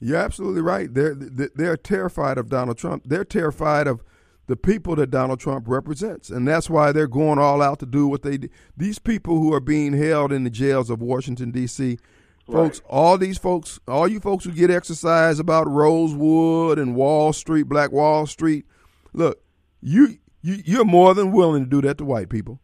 [0.00, 0.92] You're absolutely right.
[0.92, 3.04] They're they're terrified of Donald Trump.
[3.06, 4.02] They're terrified of
[4.46, 8.06] the people that Donald Trump represents, and that's why they're going all out to do
[8.06, 8.48] what they do.
[8.76, 11.98] These people who are being held in the jails of Washington D.C.
[12.46, 12.64] Right.
[12.64, 17.64] Folks, all these folks, all you folks who get exercise about Rosewood and Wall Street,
[17.64, 18.66] Black Wall Street,
[19.14, 19.42] look,
[19.80, 22.60] you you you're more than willing to do that to white people.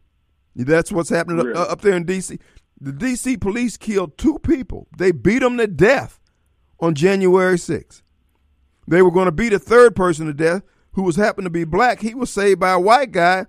[0.55, 1.59] That's what's happening really?
[1.59, 2.37] up, up there in D.C.
[2.79, 3.37] The D.C.
[3.37, 4.87] police killed two people.
[4.97, 6.19] They beat them to death
[6.79, 8.01] on January 6th.
[8.87, 10.63] They were going to beat a third person to death
[10.93, 12.01] who was happened to be black.
[12.01, 13.45] He was saved by a white guy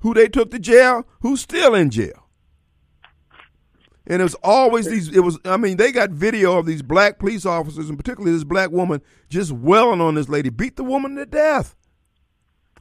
[0.00, 2.23] who they took to jail, who's still in jail.
[4.06, 7.18] And it was always these, it was, I mean, they got video of these black
[7.18, 11.16] police officers, and particularly this black woman, just welling on this lady, beat the woman
[11.16, 11.74] to death.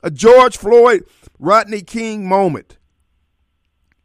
[0.01, 1.05] A George Floyd,
[1.39, 2.77] Rodney King moment.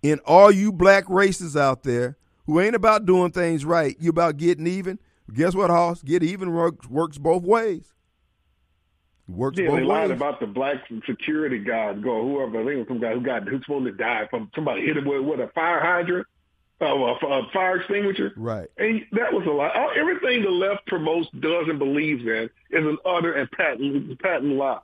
[0.01, 4.37] In all you black races out there who ain't about doing things right, you about
[4.37, 5.01] getting even,
[5.33, 6.03] Guess what, Hoss?
[6.03, 7.93] Get even works, works both ways.
[9.29, 9.89] Works yeah, both they ways.
[9.89, 10.77] lied about the black
[11.07, 12.63] security guard, go whoever.
[12.63, 14.97] I think it was some guy who got who's supposed to die from somebody hit
[14.97, 16.27] him with, with a fire hydrant,
[16.81, 18.33] uh, a, a fire extinguisher.
[18.37, 18.69] Right.
[18.77, 19.93] And that was a lie.
[19.97, 24.81] Everything the left promotes, does, and believes in is an utter and patent patent lie.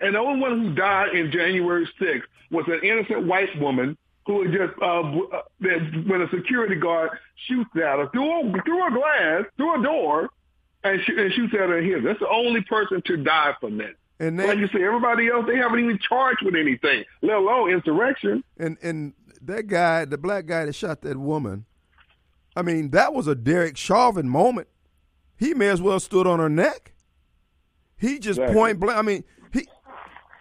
[0.00, 4.34] And the only one who died in January 6th was an innocent white woman who
[4.36, 7.10] would just uh, uh when a security guard
[7.48, 10.30] shoots at her through a, through a glass, through a door,
[10.84, 12.00] and, sh- and shoots at her in here.
[12.00, 13.94] That's the only person to die from that.
[14.20, 18.44] And like you say, everybody else they haven't even charged with anything, let alone insurrection.
[18.56, 21.64] And and that guy, the black guy that shot that woman,
[22.54, 24.68] I mean, that was a Derek Chauvin moment.
[25.36, 26.92] He may as well stood on her neck.
[27.96, 28.54] He just exactly.
[28.54, 28.98] point blank.
[28.98, 29.66] I mean, he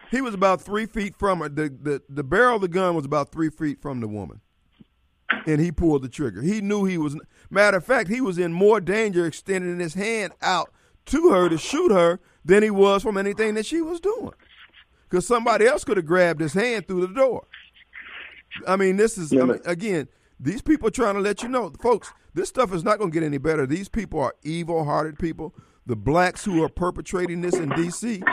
[0.10, 1.50] he was about three feet from her.
[1.50, 4.42] The, the, the barrel of the gun was about three feet from the woman.
[5.48, 6.42] And he pulled the trigger.
[6.42, 7.18] He knew he was,
[7.50, 10.72] matter of fact, he was in more danger extending his hand out
[11.06, 14.34] to her to shoot her than he was from anything that she was doing.
[15.10, 17.48] Because somebody else could have grabbed his hand through the door.
[18.68, 20.08] I mean, this is, yeah, I mean, again,
[20.40, 23.14] these people are trying to let you know, folks, this stuff is not going to
[23.14, 23.66] get any better.
[23.66, 25.54] These people are evil hearted people.
[25.86, 28.24] The blacks who are perpetrating this in D.C.,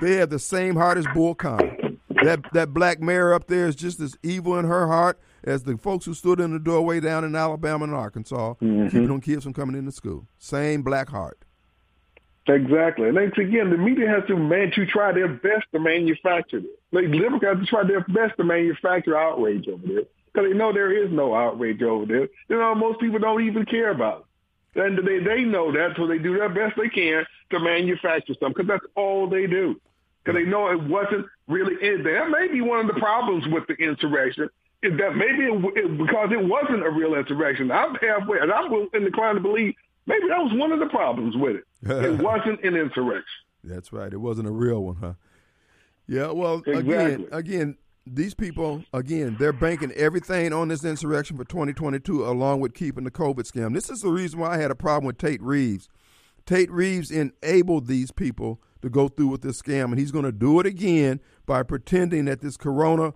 [0.00, 1.76] they have the same heart as Bull Connor.
[2.24, 5.76] That that black mayor up there is just as evil in her heart as the
[5.76, 8.86] folks who stood in the doorway down in Alabama and Arkansas, mm-hmm.
[8.86, 10.26] keeping them kids from coming into school.
[10.38, 11.44] Same black heart.
[12.48, 13.08] Exactly.
[13.08, 16.80] And then again, the media has to man to try their best to manufacture it.
[16.92, 21.12] Like to try their best to manufacture outrage over this because they know there is
[21.12, 22.28] no outrage over this.
[22.48, 24.26] You know, most people don't even care about
[24.74, 24.80] it.
[24.80, 28.64] And they they know that, so they do their best they can to manufacture something
[28.64, 29.78] because that's all they do
[30.24, 32.28] because they know it wasn't really in there.
[32.30, 34.48] May be one of the problems with the insurrection
[34.82, 37.70] is that maybe it, it, because it wasn't a real insurrection.
[37.70, 39.74] I'm halfway, and I'm inclined to believe
[40.06, 41.64] maybe that was one of the problems with it.
[41.82, 43.24] It wasn't an insurrection.
[43.64, 44.12] That's right.
[44.12, 45.12] It wasn't a real one, huh?
[46.06, 46.30] Yeah.
[46.30, 46.94] Well, exactly.
[46.94, 52.74] again, again, these people, again, they're banking everything on this insurrection for 2022, along with
[52.74, 53.74] keeping the COVID scam.
[53.74, 55.88] This is the reason why I had a problem with Tate Reeves.
[56.46, 60.32] Tate Reeves enabled these people to go through with this scam, and he's going to
[60.32, 63.12] do it again by pretending that this Corona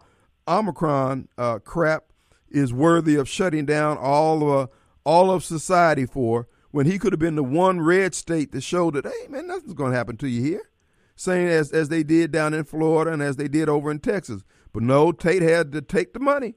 [0.46, 2.12] Omicron uh, crap
[2.50, 4.72] is worthy of shutting down all of uh,
[5.04, 6.46] all of society for.
[6.72, 9.74] When he could have been the one red state that showed that, hey man, nothing's
[9.74, 10.70] going to happen to you here,
[11.14, 14.42] same as as they did down in Florida and as they did over in Texas.
[14.72, 16.54] But no, Tate had to take the money,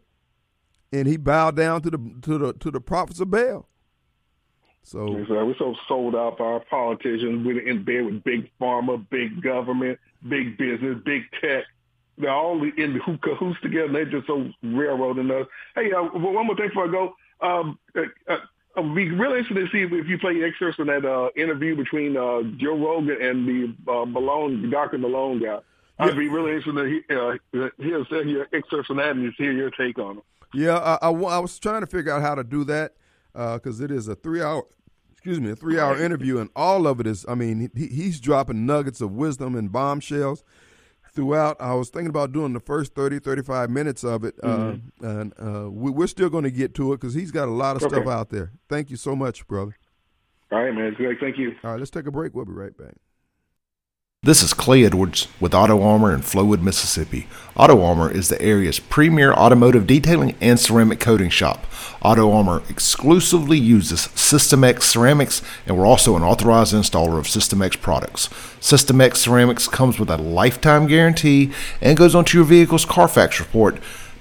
[0.91, 3.67] and he bowed down to the to the to the prophets of Baal.
[4.83, 7.45] So we're so sold out by our politicians.
[7.45, 9.99] We're in bed with big pharma, big government,
[10.29, 11.63] big business, big tech.
[12.17, 13.91] They're all in the cahoots together.
[13.91, 15.47] They're just so railroading us.
[15.73, 17.15] Hey, uh, one more thing before I go.
[17.41, 18.01] Um, uh,
[18.31, 18.37] uh,
[18.77, 22.17] I'd be really interested to see if you play excerpts from that uh, interview between
[22.17, 24.97] uh, Joe Rogan and the uh, Malone, Dr.
[24.97, 25.59] Malone guy.
[25.97, 26.15] I'd yeah.
[26.15, 29.97] be really interested to hear, uh, hear your excerpts from that and hear your take
[29.97, 30.23] on them.
[30.53, 32.93] Yeah, I, I, I was trying to figure out how to do that
[33.33, 34.65] because uh, it is a three hour
[35.11, 38.19] excuse me, a three hour interview, and all of it is, I mean, he, he's
[38.19, 40.43] dropping nuggets of wisdom and bombshells
[41.15, 41.57] throughout.
[41.59, 45.05] I was thinking about doing the first 30, 35 minutes of it, uh, mm-hmm.
[45.05, 47.51] uh, and uh, we, are still going to get to it because he's got a
[47.51, 47.95] lot of okay.
[47.95, 48.51] stuff out there.
[48.69, 49.75] Thank you so much, brother.
[50.51, 50.93] All right, man.
[50.93, 51.19] Great.
[51.19, 51.55] Thank you.
[51.63, 52.35] All right, let's take a break.
[52.35, 52.95] We'll be right back.
[54.25, 57.27] This is Clay Edwards with Auto Armour in Flowood, Mississippi.
[57.55, 61.67] Auto Armour is the area's premier automotive detailing and ceramic coating shop.
[62.01, 68.27] Auto Armour exclusively uses SystemX ceramics, and we're also an authorized installer of SystemX products.
[68.59, 73.77] SystemX ceramics comes with a lifetime guarantee and goes onto your vehicle's Carfax report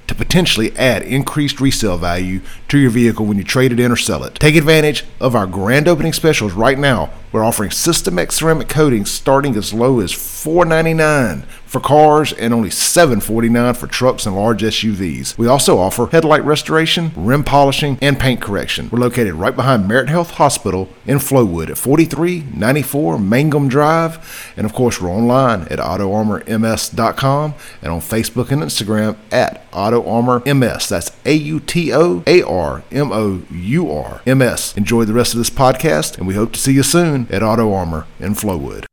[0.06, 3.96] to potentially add increased resale value to your vehicle when you trade it in or
[3.96, 4.34] sell it.
[4.34, 7.10] Take advantage of our grand opening specials right now.
[7.34, 11.44] We're offering SystemX ceramic coatings starting as low as $4.99
[11.74, 15.36] for cars and only 749 for trucks and large SUVs.
[15.36, 18.88] We also offer headlight restoration, rim polishing, and paint correction.
[18.92, 24.54] We're located right behind Merit Health Hospital in Flowood at 4394 Mangum Drive.
[24.56, 30.88] And of course, we're online at AutoArmourMS.com and on Facebook and Instagram at AutoArmourMS.
[30.88, 34.76] That's A U T O A R M O U R M S.
[34.76, 37.72] Enjoy the rest of this podcast, and we hope to see you soon at Auto
[37.72, 38.84] Armour in Flowood.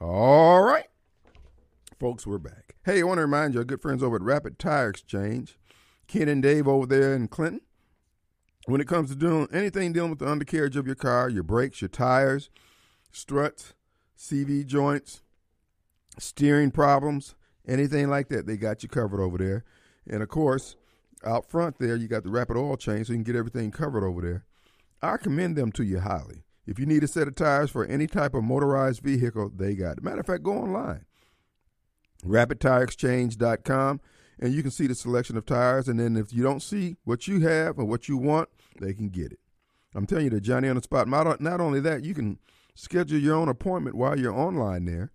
[0.00, 0.86] All right.
[2.00, 2.76] Folks, we're back.
[2.84, 5.58] Hey, I want to remind you, our good friends over at Rapid Tire Exchange,
[6.06, 7.60] Ken and Dave over there in Clinton.
[8.66, 11.82] When it comes to doing anything dealing with the undercarriage of your car, your brakes,
[11.82, 12.50] your tires,
[13.12, 13.74] struts,
[14.16, 15.22] CV joints,
[16.18, 17.34] steering problems,
[17.68, 19.64] anything like that, they got you covered over there.
[20.08, 20.76] And of course,
[21.24, 24.04] out front there, you got the rapid oil change, so you can get everything covered
[24.04, 24.44] over there.
[25.02, 26.44] I commend them to you highly.
[26.66, 29.98] If you need a set of tires for any type of motorized vehicle, they got
[29.98, 30.04] it.
[30.04, 31.04] Matter of fact, go online,
[32.24, 34.00] rapidtireexchange.com,
[34.38, 35.88] and you can see the selection of tires.
[35.88, 38.48] And then if you don't see what you have or what you want,
[38.80, 39.40] they can get it.
[39.94, 41.08] I'm telling you, the Johnny on the spot.
[41.08, 42.38] Not only that, you can
[42.74, 45.10] schedule your own appointment while you're online there.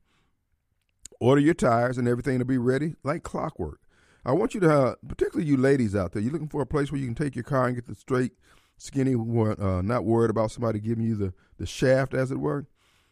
[1.19, 3.79] Order your tires and everything to be ready like clockwork.
[4.25, 6.91] I want you to, uh, particularly you ladies out there, you're looking for a place
[6.91, 8.31] where you can take your car and get the straight
[8.77, 12.65] skinny, uh, not worried about somebody giving you the, the shaft, as it were.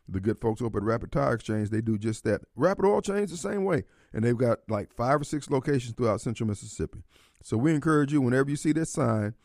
[0.07, 2.41] The good folks over at Rapid Tire Exchange, they do just that.
[2.55, 6.19] Rapid Oil Change the same way, and they've got like five or six locations throughout
[6.19, 7.03] Central Mississippi.
[7.43, 9.35] So we encourage you, whenever you see that sign,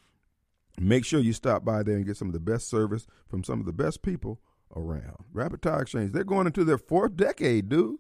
[0.81, 3.61] make sure you stop by there and get some of the best service from some
[3.61, 4.41] of the best people
[4.75, 5.25] around.
[5.33, 7.99] Rapid Tire Exchange, they're going into their fourth decade, dude.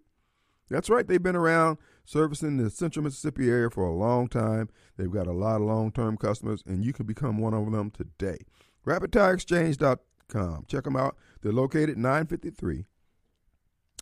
[0.68, 4.68] That's right, they've been around servicing the central Mississippi area for a long time.
[4.96, 7.90] They've got a lot of long term customers, and you can become one of them
[7.90, 8.38] today.
[8.86, 10.64] RapidTireExchange.com.
[10.68, 11.16] Check them out.
[11.42, 12.86] They're located 953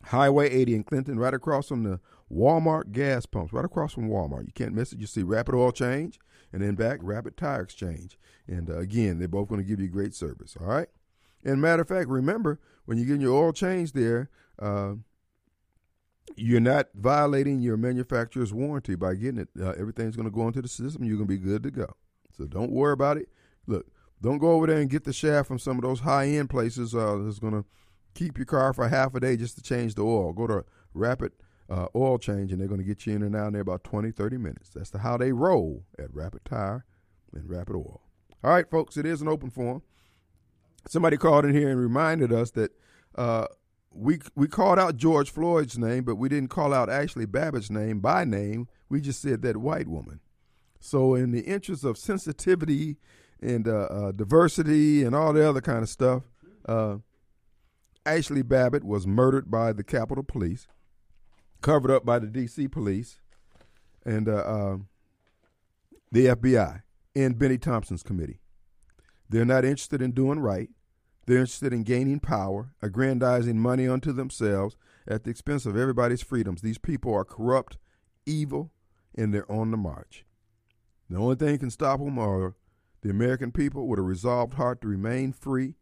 [0.05, 2.00] Highway 80 in Clinton, right across from the
[2.31, 4.46] Walmart gas pumps, right across from Walmart.
[4.46, 4.98] You can't miss it.
[4.98, 6.18] You see Rapid Oil Change,
[6.53, 8.18] and then back Rapid Tire Exchange.
[8.46, 10.57] And uh, again, they're both going to give you great service.
[10.61, 10.88] All right.
[11.44, 14.94] And matter of fact, remember when you get your oil change there, uh,
[16.37, 19.49] you're not violating your manufacturer's warranty by getting it.
[19.61, 21.05] Uh, everything's going to go into the system.
[21.05, 21.95] You're going to be good to go.
[22.37, 23.29] So don't worry about it.
[23.67, 23.87] Look,
[24.21, 26.95] don't go over there and get the shaft from some of those high end places
[26.95, 27.65] uh, that's going to
[28.15, 30.33] keep your car for half a day just to change the oil.
[30.33, 31.33] Go to Rapid
[31.69, 33.85] uh, Oil Change, and they're going to get you in and out in there about
[33.85, 34.71] 20, 30 minutes.
[34.71, 36.85] That's the, how they roll at Rapid Tire
[37.33, 38.01] and Rapid Oil.
[38.43, 39.83] All right, folks, it is an open forum.
[40.89, 42.73] Somebody called in here and reminded us that
[43.15, 43.47] uh,
[43.95, 48.01] we we called out George Floyd's name, but we didn't call out Ashli Babbitt's name
[48.01, 48.69] by name.
[48.89, 50.21] We just said that white woman.
[50.81, 52.97] So, in the interest of sensitivity
[53.41, 56.23] and uh, uh, diversity and all the other kind of stuff.
[56.67, 56.97] Uh,
[58.05, 60.67] Ashli Babbitt was murdered by the Capitol Police,
[61.63, 62.69] covered up by the D.C.
[62.69, 63.21] Police,
[64.05, 64.89] and uh, um,
[66.13, 66.83] the FBI
[67.17, 68.41] and Bennie Thompson's committee.
[69.29, 70.69] They're not interested in doing right.
[71.27, 76.61] They're interested in gaining power, aggrandizing money unto themselves at the expense of everybody's freedoms.
[76.61, 77.79] These people are corrupt,
[78.27, 78.73] evil,
[79.15, 80.25] and they're on the march.
[81.09, 82.55] The only thing that can stop them are
[83.03, 85.77] the American people with a resolved heart to remain free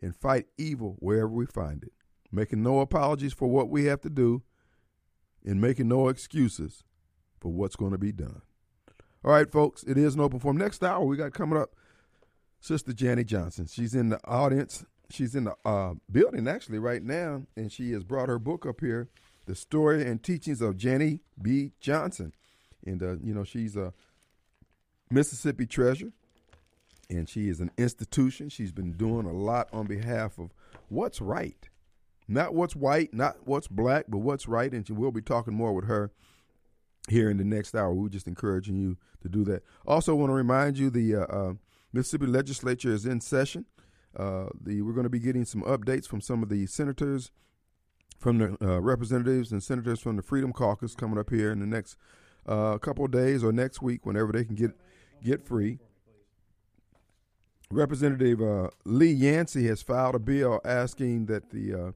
[0.00, 1.92] and fight evil wherever we find it,
[2.30, 4.42] making no apologies for what we have to do
[5.44, 6.84] and making no excuses
[7.40, 8.42] for what's going to be done.
[9.24, 10.56] All right, folks, it is an open forum.
[10.56, 11.74] Next hour, we got coming up
[12.60, 13.66] Sister Janet Johnson.
[13.66, 14.84] She's in the audience.
[15.10, 18.80] She's in the uh, building actually right now, and she has brought her book up
[18.80, 19.08] here,
[19.46, 21.72] "The Story and Teachings of Jannie B.
[21.80, 22.34] Johnson."
[22.84, 23.92] And uh, you know, she's a
[25.10, 26.12] Mississippi treasure,
[27.08, 28.48] and she is an institution.
[28.48, 30.50] She's been doing a lot on behalf of
[30.88, 31.68] what's right,
[32.26, 34.70] not what's white, not what's black, but what's right.
[34.70, 36.10] And we'll be talking more with her
[37.08, 37.94] here in the next hour.
[37.94, 39.62] We're just encouraging you to do that.
[39.86, 41.52] Also, want to remind you the uh, uh,
[41.92, 43.64] Mississippi legislature is in session.
[44.16, 47.30] Uh, the we're going to be getting some updates from some of the senators,
[48.18, 51.66] from the uh, representatives and senators from the Freedom Caucus coming up here in the
[51.66, 51.96] next
[52.46, 54.72] uh, couple of days or next week, whenever they can get
[55.22, 55.78] get free.
[57.70, 61.92] Representative uh, Lee Yancey has filed a bill asking that the uh,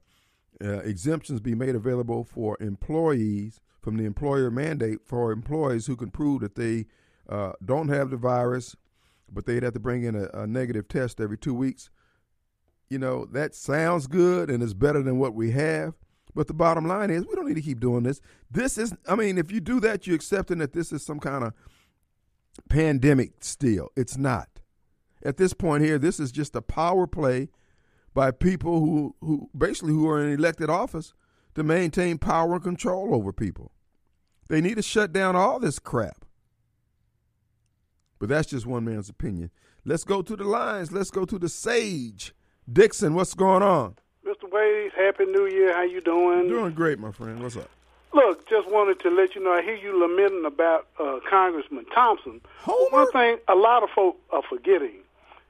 [0.63, 6.11] uh, exemptions be made available for employees from the employer mandate for employees who can
[6.11, 6.87] prove that they
[7.65, 8.77] don't have the virus,
[9.33, 11.91] but they'd have to bring in a, a, negative test every two weeks.
[12.89, 15.95] You know, that sounds good and is better than what we have.
[16.35, 18.21] But the bottom line is, we don't need to keep doing this.
[18.51, 21.45] This is, I mean, if you do that, you're accepting that this is some kind
[21.45, 21.53] of
[22.69, 23.91] pandemic still.
[23.97, 24.49] It's not.
[25.25, 27.49] At this point here, this is just a power play
[28.15, 31.15] by people who, who basically who are in elected office
[31.55, 33.73] to maintain power and control over people.
[34.49, 36.25] They need to shut down all this crap.
[38.23, 39.51] But that's just one man's opinion.
[39.85, 40.93] Let's go to the lines.
[40.93, 42.33] Let's go to the sage.
[42.73, 43.97] Dixon, what's going on?
[44.25, 44.49] Mr.
[44.49, 45.75] Wade, happy new year.
[45.75, 46.47] How you doing?
[46.47, 47.43] Doing great, my friend.
[47.43, 47.69] What's up?
[48.15, 49.51] Look, just wanted to let you know.
[49.51, 52.41] I hear you lamenting about uh, Congressman Thompson.
[52.91, 55.01] One thing a lot of folk are forgetting.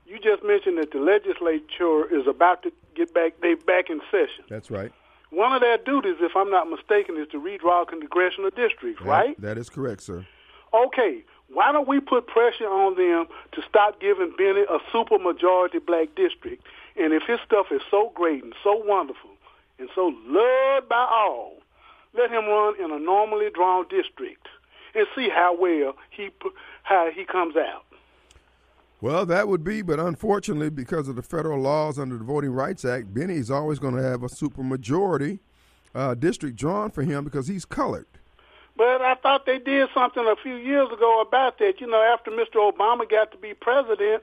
[0.06, 3.34] You just mentioned that the legislature is about to get back.
[3.42, 4.44] They back in session.
[4.48, 4.92] That's right.
[5.28, 9.38] One of their duties, if I'm not mistaken, is to redraw congressional districts, That- right?
[9.42, 10.24] That is correct, sir.
[10.72, 15.78] Okay, why don't we put pressure on them to stop giving Bennie a super majority
[15.78, 16.64] black district?
[16.96, 19.30] And if his stuff is so great and so wonderful
[19.78, 21.58] and so loved by all,
[22.14, 24.48] let him run in a normally drawn district
[24.94, 26.30] and see how well he
[26.82, 27.84] how he comes out.
[29.00, 32.84] Well, that would be, but unfortunately, because of the federal laws under the Voting Rights
[32.84, 35.40] Act, Bennie is always going to have a supermajority
[35.94, 38.06] uh, district drawn for him because he's colored.
[38.76, 41.80] But I thought they did something a few years ago about that.
[41.80, 42.56] You know, after Mr.
[42.56, 44.22] Obama got to be president,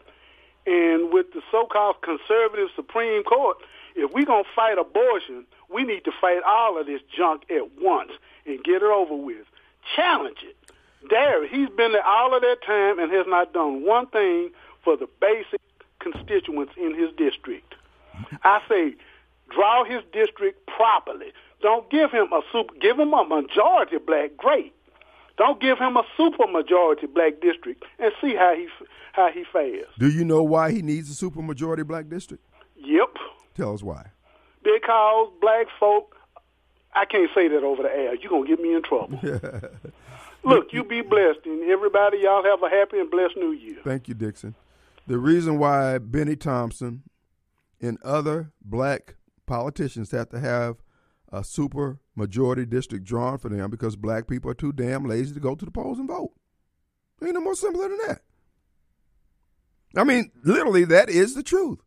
[0.65, 3.57] and with the so-called conservative Supreme Court,
[3.95, 7.79] if we're going to fight abortion, we need to fight all of this junk at
[7.81, 8.11] once
[8.45, 9.45] and get it over with.
[9.95, 10.55] Challenge it.
[11.09, 11.47] Dare.
[11.47, 14.51] He's been there all of that time and has not done one thing
[14.83, 15.61] for the basic
[15.99, 17.75] constituents in his district.
[18.43, 18.95] I say,
[19.49, 21.31] draw his district properly.
[21.61, 22.73] Don't give him a super.
[22.79, 24.37] Give him a majority black.
[24.37, 24.73] Great.
[25.37, 28.67] Don't give him a super majority black district and see how he
[29.13, 29.87] how he fares.
[29.97, 32.43] Do you know why he needs a supermajority black district?
[32.75, 33.15] Yep.
[33.55, 34.07] Tell us why.
[34.63, 36.15] Because black folk,
[36.93, 38.15] I can't say that over the air.
[38.15, 39.19] You're gonna get me in trouble.
[40.43, 43.77] Look, you be blessed, and everybody, y'all have a happy and blessed New Year.
[43.83, 44.55] Thank you, Dixon.
[45.05, 47.03] The reason why Bennie Thompson
[47.81, 50.77] and other black politicians have to have
[51.31, 55.39] a super majority district drawn for them because black people are too damn lazy to
[55.39, 56.31] go to the polls and vote.
[57.23, 58.21] Ain't no more simpler than that.
[59.95, 61.79] I mean, literally, that is the truth.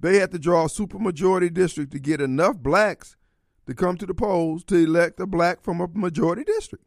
[0.00, 3.16] They had to draw a super majority district to get enough blacks
[3.66, 6.84] to come to the polls to elect a black from a majority district.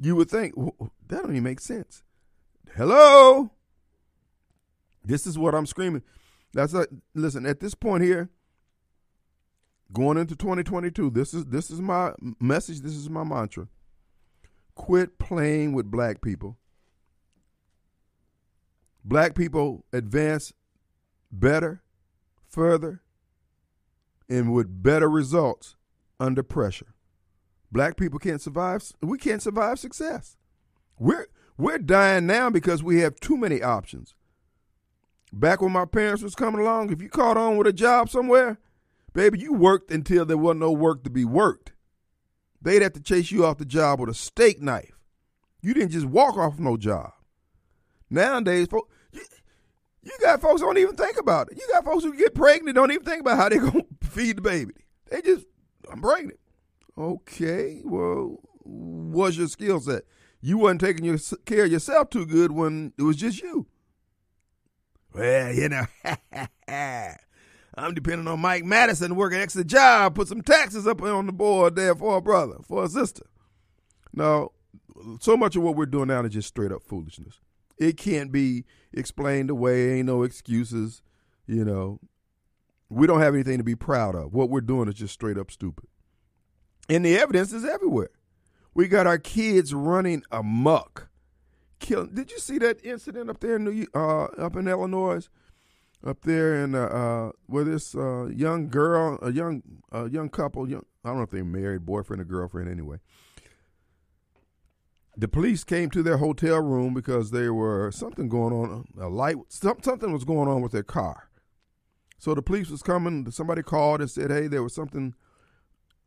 [0.00, 2.04] You would think "Wh- wh- that don't even make sense.
[2.76, 3.50] Hello.
[5.04, 6.02] This is what I'm screaming.
[6.52, 7.46] That's a listen.
[7.46, 8.30] At this point here,
[9.92, 12.80] going into 2022, this is this is my message.
[12.80, 13.68] This is my mantra.
[14.74, 16.56] Quit playing with black people.
[19.04, 20.52] Black people advance
[21.32, 21.82] better,
[22.46, 23.00] further,
[24.28, 25.76] and with better results
[26.20, 26.94] under pressure.
[27.72, 28.92] Black people can't survive.
[29.00, 30.36] We can't survive success.
[30.98, 31.26] We're
[31.56, 34.14] We're dying now because we have too many options.
[35.32, 38.58] Back when my parents was coming along, if you caught on with a job somewhere,
[39.18, 41.72] baby, you worked until there wasn't no work to be worked.
[42.62, 44.96] They'd have to chase you off the job with a steak knife.
[45.60, 47.10] You didn't just walk off no job.
[48.08, 49.22] Nowadays, folks, you,
[50.02, 51.58] you got folks don't even think about it.
[51.58, 54.42] You got folks who get pregnant don't even think about how they're gonna feed the
[54.42, 54.74] baby.
[55.10, 55.46] They just,
[55.90, 56.38] I'm pregnant.
[56.96, 60.04] Okay, well, what's your skill set?
[60.40, 63.66] You wasn't taking your care of yourself too good when it was just you.
[65.12, 65.86] Well, you know,
[67.78, 71.26] I'm depending on Mike Madison to work an extra job, put some taxes up on
[71.26, 73.24] the board there for a brother, for a sister.
[74.12, 74.52] No,
[75.20, 77.40] so much of what we're doing now is just straight up foolishness.
[77.78, 79.98] It can't be explained away.
[79.98, 81.02] Ain't no excuses.
[81.46, 82.00] You know,
[82.88, 84.34] we don't have anything to be proud of.
[84.34, 85.88] What we're doing is just straight up stupid.
[86.88, 88.10] And the evidence is everywhere.
[88.74, 91.08] We got our kids running amok.
[91.80, 92.14] Killing.
[92.14, 95.28] Did you see that incident up there in New, uh, up in Illinois?
[96.06, 100.68] Up there and uh, uh, where this uh, young girl, a young a young couple,
[100.68, 102.98] young I don't know if they're married, boyfriend or girlfriend anyway.
[105.16, 109.36] The police came to their hotel room because there were something going on, a light,
[109.48, 111.28] something was going on with their car.
[112.18, 113.28] So the police was coming.
[113.32, 115.14] Somebody called and said, "Hey, there was something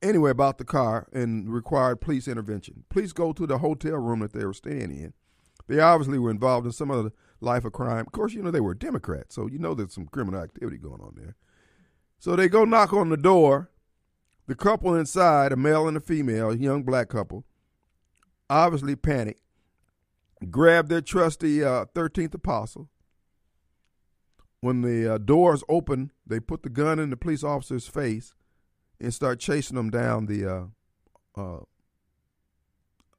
[0.02, 2.84] anyway about the car and required police intervention.
[2.90, 5.14] Police go to the hotel room that they were staying in.
[5.68, 7.12] They obviously were involved in some other
[7.42, 8.06] life of crime.
[8.06, 11.02] Of course, you know they were Democrats, so you know there's some criminal activity going
[11.02, 11.36] on there.
[12.20, 13.70] So they go knock on the door.
[14.48, 17.46] The couple inside, a male and a female, a young black couple,
[18.50, 19.38] obviously panic,
[20.50, 22.90] grab their trusty uh, 13th apostle.
[24.60, 28.34] When the uh, doors open, they put the gun in the police officer's face
[29.00, 31.60] and start chasing them down the uh, uh,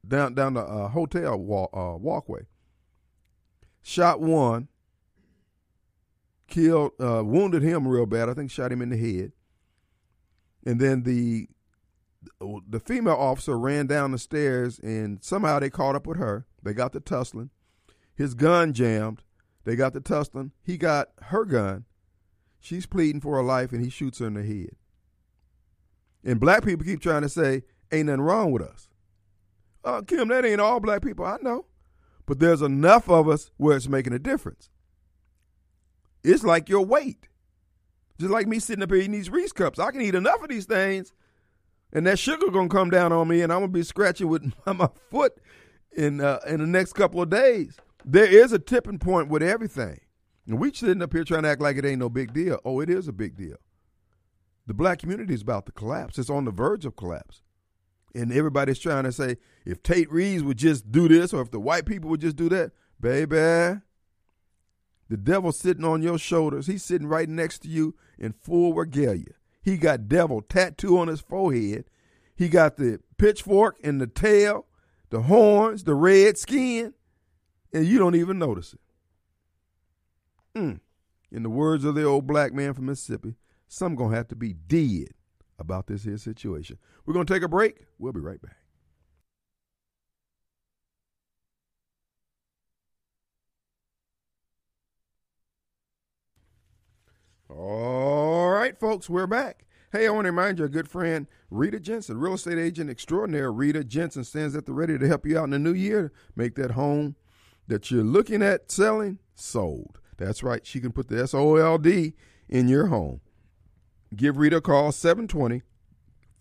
[0.07, 2.45] down down the uh, hotel uh, walkway.
[3.83, 4.69] Shot one,
[6.47, 8.29] killed, uh, wounded him real bad.
[8.29, 9.33] I think shot him in the head.
[10.65, 11.47] And then the
[12.39, 16.45] the female officer ran down the stairs, and somehow they caught up with her.
[16.63, 17.49] They got the tussling.
[18.15, 19.23] His gun jammed.
[19.65, 20.51] They got the tussling.
[20.63, 21.83] He got her gun.
[22.61, 24.77] She's pleading for her life, and he shoots her in the head.
[26.23, 28.87] And black people keep trying to say, ain't nothing wrong with us.
[29.83, 31.25] Uh, Kim, that ain't all black people.
[31.25, 31.65] I know.
[32.25, 34.69] But there's enough of us where it's making a difference.
[36.23, 37.27] It's like your weight.
[38.19, 39.79] Just like me sitting up here eating these Reese cups.
[39.79, 41.11] I can eat enough of these things,
[41.91, 44.89] and that sugar gonna come down on me, and I'm gonna be scratching with my
[45.09, 45.33] foot
[45.91, 47.77] in uh, in the next couple of days.
[48.05, 49.99] There is a tipping point with everything.
[50.45, 52.59] And we sitting up here trying to act like it ain't no big deal.
[52.65, 53.55] Oh, it is a big deal.
[54.67, 56.17] The black community is about to collapse.
[56.17, 57.42] It's on the verge of collapse.
[58.15, 61.59] And everybody's trying to say, if Tate Reeves would just do this, or if the
[61.59, 63.81] white people would just do that, baby,
[65.09, 66.67] the devil's sitting on your shoulders.
[66.67, 69.33] He's sitting right next to you in full regalia.
[69.61, 71.85] He got devil tattoo on his forehead.
[72.35, 74.65] He got the pitchfork and the tail,
[75.09, 76.93] the horns, the red skin,
[77.71, 78.79] and you don't even notice it.
[80.59, 80.79] Mm.
[81.31, 83.35] In the words of the old black man from Mississippi,
[83.67, 85.13] some gonna have to be dead
[85.59, 86.77] about this here situation.
[87.05, 87.85] We're gonna take a break.
[87.99, 88.57] We'll be right back.
[97.49, 99.65] All right, folks, we're back.
[99.91, 103.51] Hey, I want to remind you, a good friend, Rita Jensen, real estate agent extraordinaire.
[103.51, 106.11] Rita Jensen stands at the ready to help you out in the new year.
[106.35, 107.15] Make that home
[107.67, 109.99] that you're looking at selling sold.
[110.17, 110.65] That's right.
[110.65, 112.15] She can put the S O L D
[112.49, 113.21] in your home.
[114.15, 115.63] Give Rita a call, 720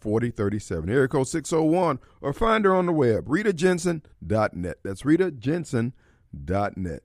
[0.01, 4.79] 4037, area code 601, or find her on the web, ritajensen.net.
[4.83, 7.03] That's ritajensen.net.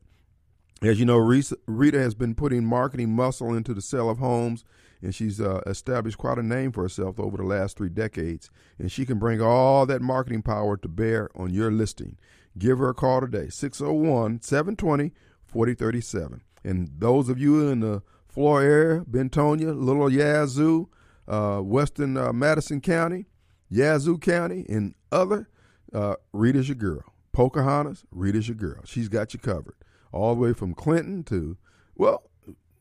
[0.81, 4.63] As you know, Rita has been putting marketing muscle into the sale of homes,
[5.01, 8.49] and she's uh, established quite a name for herself over the last three decades.
[8.77, 12.17] And she can bring all that marketing power to bear on your listing.
[12.57, 15.13] Give her a call today, 601 720
[15.45, 16.41] 4037.
[16.63, 18.01] And those of you in the
[18.37, 20.89] Flora area, Bentonia, Little Yazoo,
[21.27, 23.25] uh, Western uh, Madison County,
[23.67, 25.49] Yazoo County, and other,
[25.91, 27.03] uh, Rita's your girl.
[27.31, 28.81] Pocahontas, Rita's your girl.
[28.85, 29.73] She's got you covered.
[30.11, 31.57] All the way from Clinton to,
[31.95, 32.29] well,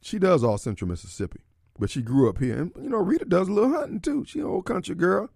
[0.02, 1.40] she does all central Mississippi,
[1.78, 2.58] but she grew up here.
[2.58, 4.26] And, you know, Rita does a little hunting too.
[4.26, 5.30] She's an old country girl.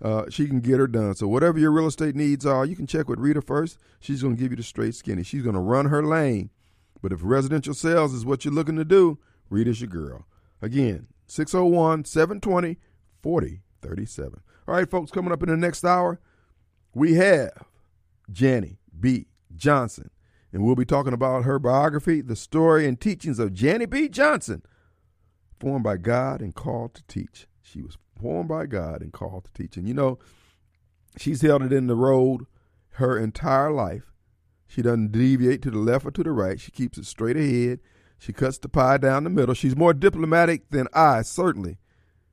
[0.00, 1.16] Uh, she can get her done.
[1.16, 3.78] So whatever your real estate needs are, you can check with Rita first.
[3.98, 5.24] She's going to give you the straight skinny.
[5.24, 6.50] She's going to run her lane.
[7.02, 9.18] But if residential sales is what you're looking to do,
[9.50, 10.26] Rita's your girl.
[10.62, 12.78] Again, 601 720
[13.22, 14.40] 4037.
[14.66, 16.20] All right, folks, coming up in the next hour,
[16.94, 17.52] we have
[18.30, 19.26] Jannie B.
[19.54, 20.10] Johnson,
[20.52, 24.08] And we'll be talking about her biography, the story and teachings of Jannie B.
[24.08, 24.62] Johnson,
[25.60, 27.46] formed by God and called to teach.
[27.62, 29.76] She was formed by God and called to teach.
[29.76, 30.18] And you know,
[31.18, 32.46] she's held it in the road
[32.92, 34.12] her entire life.
[34.66, 36.60] She doesn't deviate to the left or to the right.
[36.60, 37.80] She keeps it straight ahead.
[38.24, 39.54] She cuts the pie down the middle.
[39.54, 41.76] She's more diplomatic than I, certainly,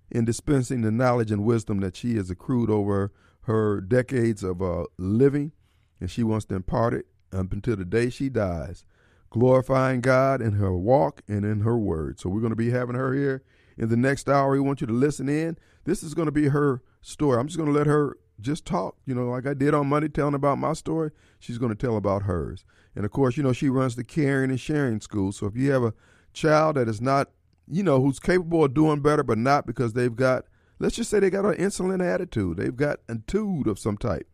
[0.09, 3.11] in dispensing the knowledge and wisdom that she has accrued over
[3.41, 5.51] her decades of uh, living,
[5.99, 8.85] and she wants to impart it up until the day she dies,
[9.31, 12.21] glorifying God in her walk and in her word.
[12.21, 13.43] So we're going to be having her here
[13.77, 14.51] in the next hour.
[14.51, 15.57] We want you to listen in.
[15.83, 17.37] This is going to be her story.
[17.37, 20.07] I'm just going to let her just talk, you know, like I did on Monday,
[20.07, 21.11] telling about my story.
[21.37, 22.63] She's going to tell about hers.
[22.95, 25.31] And of course, you know, she runs the caring and sharing school.
[25.31, 25.93] So if you have a
[26.33, 27.29] child that is not,
[27.67, 30.45] you know, who's capable of doing better, but not because they've got,
[30.79, 34.27] let's just say they got an insolent attitude, they've got a tude of some type,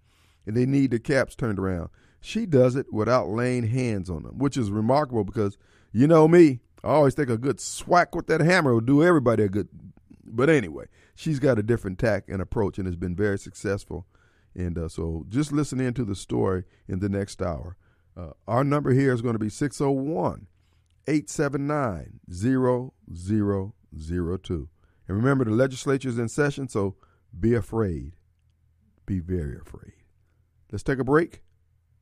[0.45, 1.89] and they need the caps turned around.
[2.19, 5.57] She does it without laying hands on them, which is remarkable because
[5.91, 9.43] you know me, I always think a good swack with that hammer will do everybody
[9.43, 9.67] a good.
[10.25, 10.85] But anyway,
[11.15, 14.05] she's got a different tack and approach and has been very successful.
[14.55, 17.77] And uh, so just listen in to the story in the next hour.
[18.17, 20.47] Uh, our number here is going to be 601
[21.07, 24.69] 879 0002.
[25.07, 26.95] And remember, the legislature is in session, so
[27.39, 28.13] be afraid.
[29.05, 29.93] Be very afraid.
[30.71, 31.43] Let's take a break.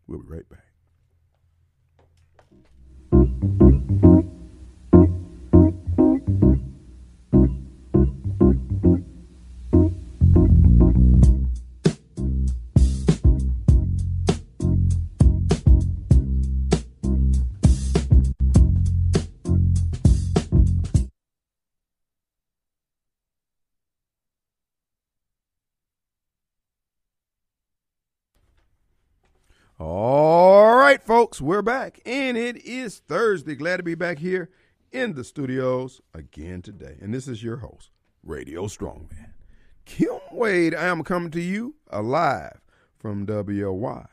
[0.07, 0.64] We'll be right back.
[29.78, 33.56] All right, folks, we're back, and it is Thursday.
[33.56, 34.50] Glad to be back here
[34.94, 36.96] in the studios again today.
[37.02, 37.90] And this is your host,
[38.24, 39.32] Radio Strongman.
[39.84, 42.62] Kim Wade, I am coming to you alive
[42.98, 44.08] from WYAB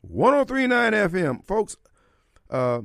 [0.00, 1.46] 1039 FM.
[1.46, 1.76] Folks,
[2.50, 2.80] uh,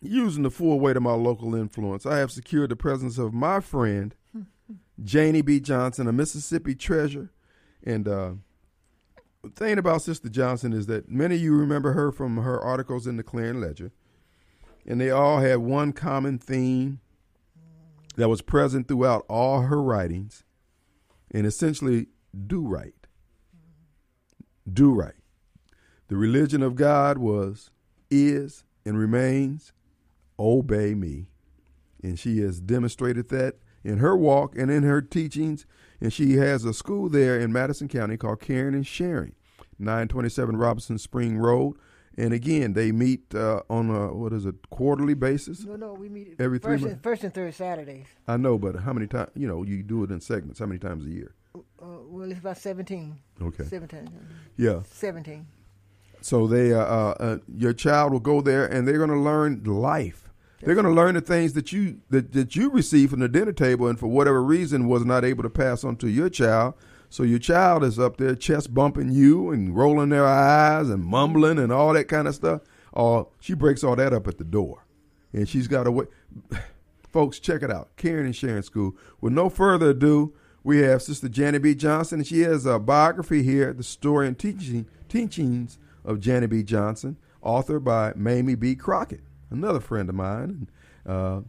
[0.00, 3.58] using the full weight of my local influence, I have secured the presence of my
[3.58, 4.14] friend,
[5.02, 5.58] Jannie B.
[5.58, 7.32] Johnson, a Mississippi treasure.
[7.84, 8.34] And uh,
[9.50, 13.16] thing about Sister Johnson is that many of you remember her from her articles in
[13.16, 13.92] the Clarion Ledger,
[14.86, 17.00] and they all had one common theme
[18.16, 20.44] that was present throughout all her writings,
[21.30, 22.06] and essentially
[22.46, 22.94] do right.
[24.70, 25.14] Do right.
[26.08, 27.70] The religion of God was,
[28.10, 29.72] is, and remains
[30.38, 31.28] obey me.
[32.02, 35.66] And she has demonstrated that in her walk and in her teachings
[36.02, 39.34] and she has a school there in Madison County called Caring and Sharing,
[39.78, 41.76] 927 Robinson Spring Road.
[42.18, 45.64] And again, they meet uh, on a what is it quarterly basis?
[45.64, 48.06] No, no, we meet every first three first and third Saturdays.
[48.28, 49.30] I know, but how many times?
[49.34, 50.58] You know, you do it in segments.
[50.58, 51.34] How many times a year?
[51.54, 53.18] Uh, well, it's about seventeen.
[53.40, 53.64] Okay.
[53.64, 54.10] Seventeen.
[54.58, 54.82] Yeah.
[54.90, 55.46] Seventeen.
[56.20, 59.64] So they, uh, uh, uh your child will go there, and they're going to learn
[59.64, 60.21] life.
[60.62, 63.52] They're going to learn the things that you that, that you receive from the dinner
[63.52, 66.74] table, and for whatever reason was not able to pass on to your child.
[67.10, 71.58] So your child is up there chest bumping you and rolling their eyes and mumbling
[71.58, 72.62] and all that kind of stuff.
[72.92, 74.86] Or she breaks all that up at the door,
[75.32, 76.08] and she's got to wait.
[77.10, 78.96] Folks, check it out, Caring and Sharing School.
[79.20, 80.32] With no further ado,
[80.62, 81.74] we have Sister Jannie B.
[81.74, 86.62] Johnson, and she has a biography here, the story and teaching, teachings of Jannie B.
[86.62, 88.74] Johnson, authored by Mamie B.
[88.74, 89.20] Crockett
[89.52, 90.68] another friend of mine.
[91.06, 91.42] Uh,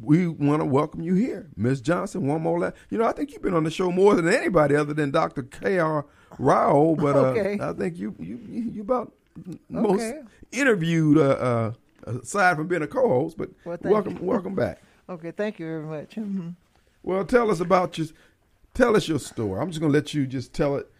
[0.00, 2.26] we want to welcome you here, Miss Johnson.
[2.26, 4.74] One more, la- you know, I think you've been on the show more than anybody
[4.74, 5.42] other than Dr.
[5.42, 6.06] K.R.
[6.38, 7.58] Rao, but uh, okay.
[7.60, 9.12] I think you you you about
[9.68, 10.20] most okay.
[10.52, 11.72] interviewed uh, uh,
[12.06, 13.36] aside from being a co-host.
[13.36, 14.22] But well, welcome you.
[14.22, 14.80] welcome back.
[15.08, 16.14] okay, thank you very much.
[16.14, 16.50] Mm-hmm.
[17.02, 18.06] Well, tell us about your
[18.72, 19.60] tell us your story.
[19.60, 20.90] I'm just going to let you just tell it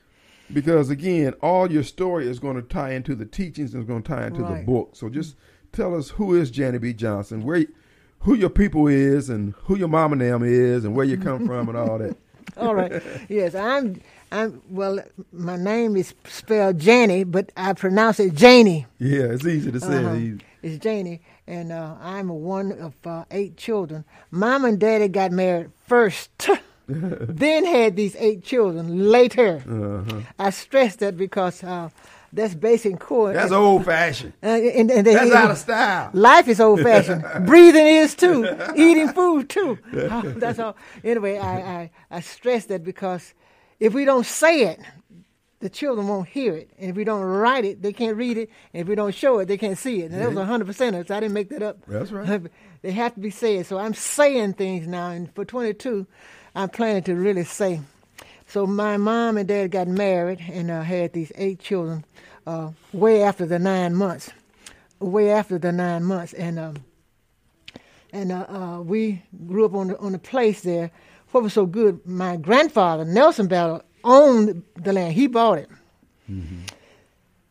[0.53, 4.03] because again, all your story is going to tie into the teachings and it's going
[4.03, 4.59] to tie into right.
[4.59, 4.91] the book.
[4.95, 5.37] So just
[5.73, 6.93] tell us who is Jannie B.
[6.93, 7.65] Johnson, where,
[8.21, 11.69] who your people is, and who your mama name is, and where you come from,
[11.69, 12.17] and all that.
[12.57, 13.03] all right.
[13.29, 14.01] Yes, I'm.
[14.33, 14.63] I'm.
[14.69, 15.01] Well,
[15.33, 18.87] my name is spelled Jannie, but I pronounce it Janie.
[18.99, 20.05] Yeah, it's easy to say.
[20.05, 20.45] Uh-huh.
[20.63, 24.05] It's Janie, and uh, I'm one of uh, eight children.
[24.31, 26.31] Mom and Daddy got married first.
[26.87, 29.63] then had these eight children later.
[29.69, 30.21] Uh-huh.
[30.39, 31.91] I stress that because uh,
[32.33, 33.33] that's basic core.
[33.33, 34.33] That's old fashioned.
[34.43, 36.11] Uh, and, and, that's out of style.
[36.13, 37.25] Life is old fashioned.
[37.47, 38.45] Breathing is too.
[38.77, 39.79] Eating food too.
[39.93, 40.77] That's all.
[41.03, 43.35] Anyway, I, I, I stress that because
[43.81, 44.81] if we don't say it,
[45.61, 46.71] the children won't hear it.
[46.79, 48.51] And if we don't write it, they can't read it.
[48.73, 50.11] And if we don't show it, they can't see it.
[50.11, 51.09] And that was 100%.
[51.09, 51.85] So I didn't make that up.
[51.87, 52.43] That's right.
[52.81, 53.67] they have to be said.
[53.67, 55.11] So I'm saying things now.
[55.11, 56.07] And for 22,
[56.55, 57.81] I'm planning to really say.
[58.47, 62.05] So my mom and dad got married and uh, had these eight children
[62.51, 64.31] uh, way after the nine months.
[64.99, 66.33] Way after the nine months.
[66.33, 66.77] And um,
[68.13, 70.91] and uh, uh, we grew up on the, on the place there.
[71.31, 75.13] What was so good, my grandfather, Nelson Battle, owned the land.
[75.13, 75.69] He bought it.
[76.29, 76.63] Mm-hmm.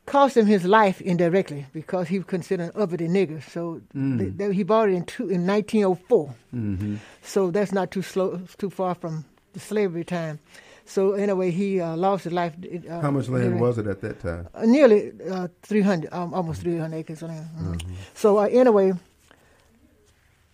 [0.05, 3.41] Cost him his life indirectly because he was considered an uppity nigger.
[3.51, 4.17] So mm.
[4.17, 6.35] they, they, he bought it in, two, in 1904.
[6.53, 6.95] Mm-hmm.
[7.21, 9.23] So that's not too slow, too far from
[9.53, 10.39] the slavery time.
[10.89, 12.53] So anyway, he uh, lost his life.
[12.89, 14.47] Uh, How much land during, was it at that time?
[14.55, 17.47] Uh, nearly uh, 300, um, almost 300 acres of land.
[17.55, 17.93] Mm-hmm.
[18.15, 18.93] So uh, anyway,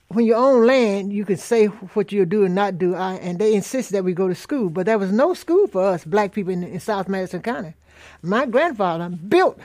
[0.10, 2.96] when you own land, you can say what you'll do and not do.
[2.96, 5.86] I, and they insist that we go to school, but there was no school for
[5.86, 7.74] us black people in, in South Madison County.
[8.22, 9.58] My grandfather built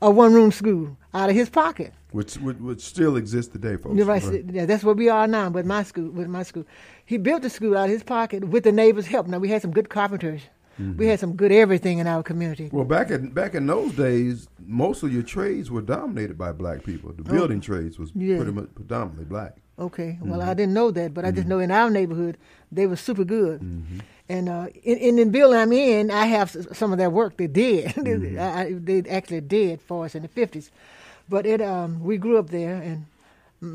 [0.00, 4.00] a one-room school out of his pocket, which which, still exists today, folks.
[4.02, 4.44] Right.
[4.50, 5.48] Yeah, that's where we are now.
[5.50, 6.64] With my school, with my school,
[7.10, 9.26] he built the school out of his pocket with the neighbors' help.
[9.26, 10.42] Now we had some good carpenters.
[10.80, 10.96] Mm-hmm.
[10.96, 12.70] We had some good everything in our community.
[12.72, 16.84] Well, back in back in those days, most of your trades were dominated by black
[16.84, 17.12] people.
[17.12, 18.36] The building oh, trades was yeah.
[18.36, 19.56] pretty much predominantly black.
[19.76, 20.50] Okay, well, mm-hmm.
[20.50, 21.48] I didn't know that, but I just mm-hmm.
[21.48, 22.38] know in our neighborhood
[22.70, 23.60] they were super good.
[23.60, 23.98] Mm-hmm.
[24.28, 27.48] And uh, in, in the building I'm in, I have some of that work they
[27.48, 27.86] did.
[27.96, 28.38] Mm-hmm.
[28.38, 30.70] I, they actually did for us in the fifties,
[31.28, 33.06] but it um, we grew up there, and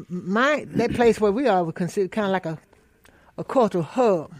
[0.07, 2.57] my that place where we are was considered kind of like a
[3.37, 4.33] a cultural hub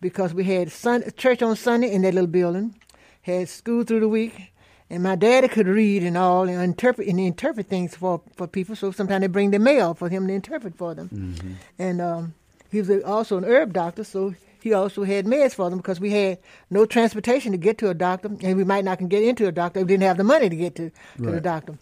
[0.00, 2.74] because we had sun, church on Sunday in that little building,
[3.22, 4.52] had school through the week,
[4.88, 8.74] and my daddy could read and all and interpret and interpret things for, for people.
[8.74, 11.08] So sometimes they bring the mail for him to interpret for them.
[11.12, 11.52] Mm-hmm.
[11.78, 12.34] And um,
[12.70, 16.10] he was also an herb doctor, so he also had meds for them because we
[16.10, 16.38] had
[16.70, 19.52] no transportation to get to a doctor, and we might not can get into a
[19.52, 19.80] doctor.
[19.80, 21.32] We didn't have the money to get to, to right.
[21.32, 21.78] the doctor.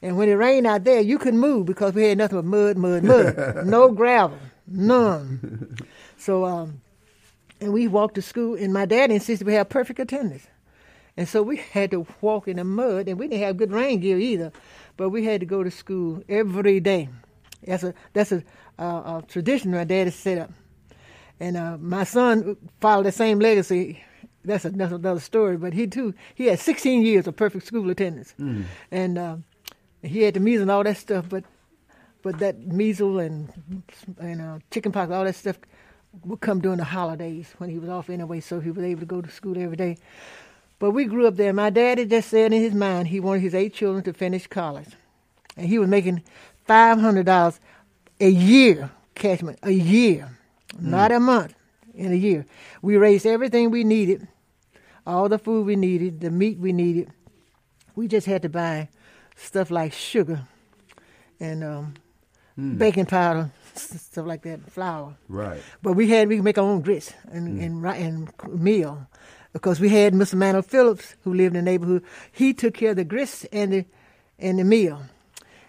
[0.00, 2.76] And when it rained out there, you couldn't move because we had nothing but mud,
[2.76, 3.66] mud, mud.
[3.66, 4.36] no gravel,
[4.72, 5.76] none.
[6.16, 6.80] So um,
[7.62, 10.46] and we walked to school, and my dad insisted we have perfect attendance.
[11.16, 14.00] And so we had to walk in the mud, and we didn't have good rain
[14.00, 14.52] gear either,
[14.96, 17.08] but we had to go to school every day.
[17.64, 18.42] That's a that's a,
[18.78, 20.50] uh, a tradition my dad has set up,
[21.38, 24.02] and uh, my son followed the same legacy.
[24.44, 27.88] That's, a, that's another story, but he too he had 16 years of perfect school
[27.90, 28.64] attendance, mm.
[28.90, 29.36] and uh,
[30.02, 31.28] he had the measles and all that stuff.
[31.28, 31.44] But
[32.22, 33.82] but that measles and
[34.18, 35.58] and uh, chickenpox, all that stuff
[36.24, 39.06] would come during the holidays when he was off anyway, so he was able to
[39.06, 39.96] go to school every day.
[40.78, 41.52] But we grew up there.
[41.52, 44.88] My daddy just said in his mind he wanted his eight children to finish college.
[45.56, 46.22] And he was making
[46.68, 47.58] $500
[48.20, 50.36] a year, Cashman, a year,
[50.74, 50.82] mm.
[50.82, 51.54] not a month,
[51.94, 52.46] in a year.
[52.80, 54.26] We raised everything we needed,
[55.06, 57.12] all the food we needed, the meat we needed.
[57.94, 58.88] We just had to buy
[59.36, 60.46] stuff like sugar
[61.38, 61.94] and um,
[62.58, 62.78] mm.
[62.78, 65.16] baking powder, stuff like that, flour.
[65.28, 65.60] Right.
[65.82, 67.64] But we had we could make our own grits and mm.
[67.64, 69.06] and, and meal
[69.52, 70.34] because we had Mr.
[70.34, 72.04] Manuel Phillips who lived in the neighborhood.
[72.30, 73.84] He took care of the grits and the
[74.38, 75.02] and the meal.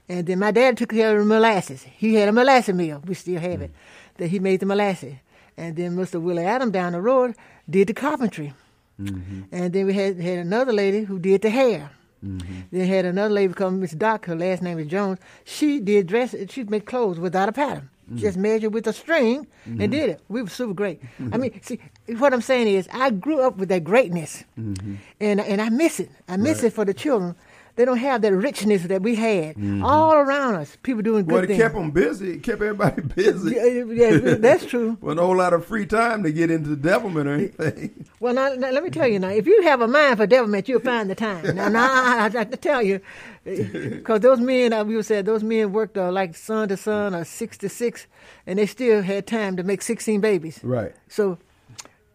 [0.10, 1.84] And then my dad took care of the molasses.
[1.84, 3.02] He had a molasses meal.
[3.06, 3.64] We still have mm.
[3.64, 3.72] it.
[4.18, 5.16] That he made the molasses.
[5.56, 6.22] And then Mr.
[6.22, 7.36] Willie Adam down the road
[7.70, 8.54] did the carpentry.
[9.00, 9.44] Mm-hmm.
[9.52, 11.92] And then we had had another lady who did the hair.
[12.24, 12.62] Mm-hmm.
[12.72, 14.26] Then had another lady come, Miss Doc.
[14.26, 15.20] Her last name is Jones.
[15.44, 16.36] She did dress.
[16.50, 17.90] She made clothes without a pattern.
[18.06, 18.18] Mm-hmm.
[18.18, 19.82] Just measured with a string mm-hmm.
[19.82, 20.22] and did it.
[20.28, 21.02] We were super great.
[21.32, 21.80] I mean, see,
[22.18, 24.96] what I'm saying is, I grew up with that greatness, mm-hmm.
[25.22, 26.10] and and I miss it.
[26.28, 26.66] I miss right.
[26.66, 27.36] it for the children
[27.76, 29.84] they don't have that richness that we had mm-hmm.
[29.84, 30.78] all around us.
[30.84, 31.62] People doing good well, it things.
[31.62, 32.34] kept them busy.
[32.34, 33.56] It kept everybody busy.
[33.56, 34.98] Yeah, yeah that's true.
[35.02, 38.06] well, no lot of free time to get into devilment or anything.
[38.20, 39.30] Well, now, now, let me tell you now.
[39.30, 41.56] If you have a mind for devilment, you'll find the time.
[41.56, 43.02] Now, now I, I, I tell you,
[43.44, 47.26] because those men, uh, we said, those men worked uh, like son to son or
[47.26, 48.06] six to six,
[48.46, 50.60] and they still had time to make sixteen babies.
[50.64, 50.94] Right.
[51.08, 51.40] So,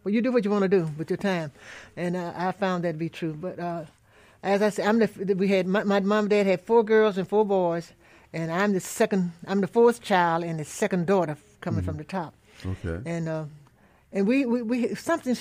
[0.03, 1.51] well, you do what you want to do with your time,
[1.97, 3.33] and uh, I found that to be true.
[3.33, 3.83] But uh,
[4.43, 7.17] as I said, I'm the, we had my, my mom and dad had four girls
[7.17, 7.93] and four boys,
[8.33, 9.33] and I'm the second.
[9.47, 11.85] I'm the fourth child and the second daughter coming mm-hmm.
[11.85, 12.33] from the top.
[12.65, 13.01] Okay.
[13.09, 13.45] And uh,
[14.11, 15.35] and we, we we something.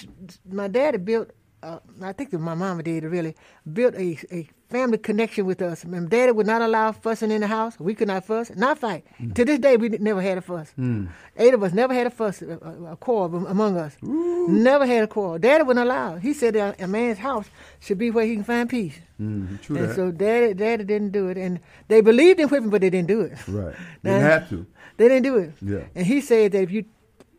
[0.51, 1.31] My daddy built.
[1.61, 3.35] Uh, I think that my mama did really
[3.73, 5.85] built a, a family connection with us.
[5.85, 7.79] And Daddy would not allow fussing in the house.
[7.79, 9.05] We could not fuss, not fight.
[9.21, 9.35] Mm.
[9.35, 10.73] To this day, we never had a fuss.
[10.79, 11.09] Mm.
[11.37, 12.59] Eight of us never had a fuss, a,
[12.91, 13.97] a, quarrel among us.
[14.05, 14.49] Ooh.
[14.49, 15.39] Never had a quarrel.
[15.39, 16.17] Daddy wouldn't allow.
[16.17, 17.49] He said a, a man's house
[17.81, 18.99] should be where he can find peace.
[19.21, 19.97] Mm, true and that.
[19.97, 23.23] so Daddy, Daddy didn't do it, and they believed in whipping, but they didn't do
[23.23, 23.37] it.
[23.49, 23.75] Right.
[24.03, 24.67] They didn't have to.
[24.97, 25.53] They didn't do it.
[25.61, 25.85] Yeah.
[25.95, 26.85] And he said that if you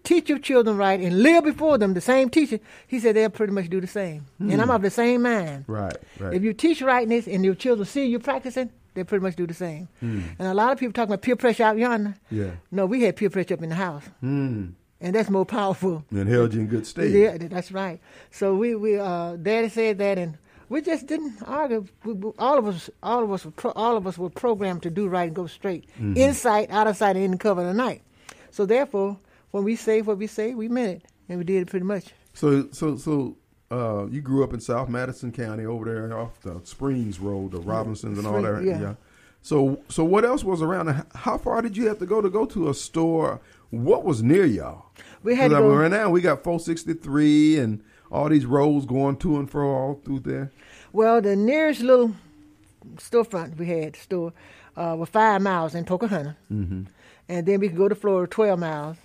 [0.03, 3.53] teach your children right and live before them, the same teaching, he said they'll pretty
[3.53, 4.25] much do the same.
[4.39, 5.65] And I'm of the same mind.
[5.67, 6.33] Right, right.
[6.33, 9.53] If you teach rightness and your children see you practicing, they pretty much do the
[9.53, 9.87] same.
[10.01, 12.15] And a lot of people talk about peer pressure out yonder.
[12.31, 12.51] Yeah.
[12.71, 14.69] No, we had peer pressure up in the house, Hmm.
[15.01, 16.03] and that's more powerful.
[16.11, 17.11] And held you in good state.
[17.11, 17.99] Yeah, that's right.
[18.31, 20.37] So we we uh, Daddy said that, and
[20.69, 21.85] we just didn't argue.
[22.03, 24.81] We, we- all of us, all of us, were pro, all of us were programmed
[24.83, 26.17] to do right and go straight, Mm-hmm.
[26.17, 28.01] in sight, out of sight, and in the cover of the night.
[28.51, 29.17] So therefore,
[29.51, 32.13] when we say what we say, we meant it, and we did it pretty much.
[32.33, 33.37] So, so, so,
[33.71, 37.59] uh, you grew up in South Madison County over there off the Springs Road, the
[37.59, 38.61] Robinsons and all that.
[38.61, 38.95] Spring- yeah.
[39.41, 41.05] So, so what else was around?
[41.15, 43.39] How far did you have to go to go to a store?
[43.69, 44.87] What was near y'all?
[45.23, 49.49] We had go- right now we got 463 and all these roads going to and
[49.49, 50.51] fro all through there.
[50.91, 52.15] Well, the nearest little
[52.95, 54.33] storefront we had store
[54.75, 56.83] uh, was five miles in Pocahontas, mm-hmm.
[57.27, 58.97] and then we could go to Flora twelve miles,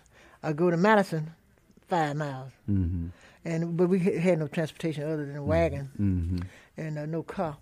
[0.45, 1.33] or go to Madison
[1.89, 3.09] five miles, mm-hmm.
[3.45, 6.39] and but we had no transportation other than a wagon Mm-hmm.
[6.77, 7.57] and uh, no car.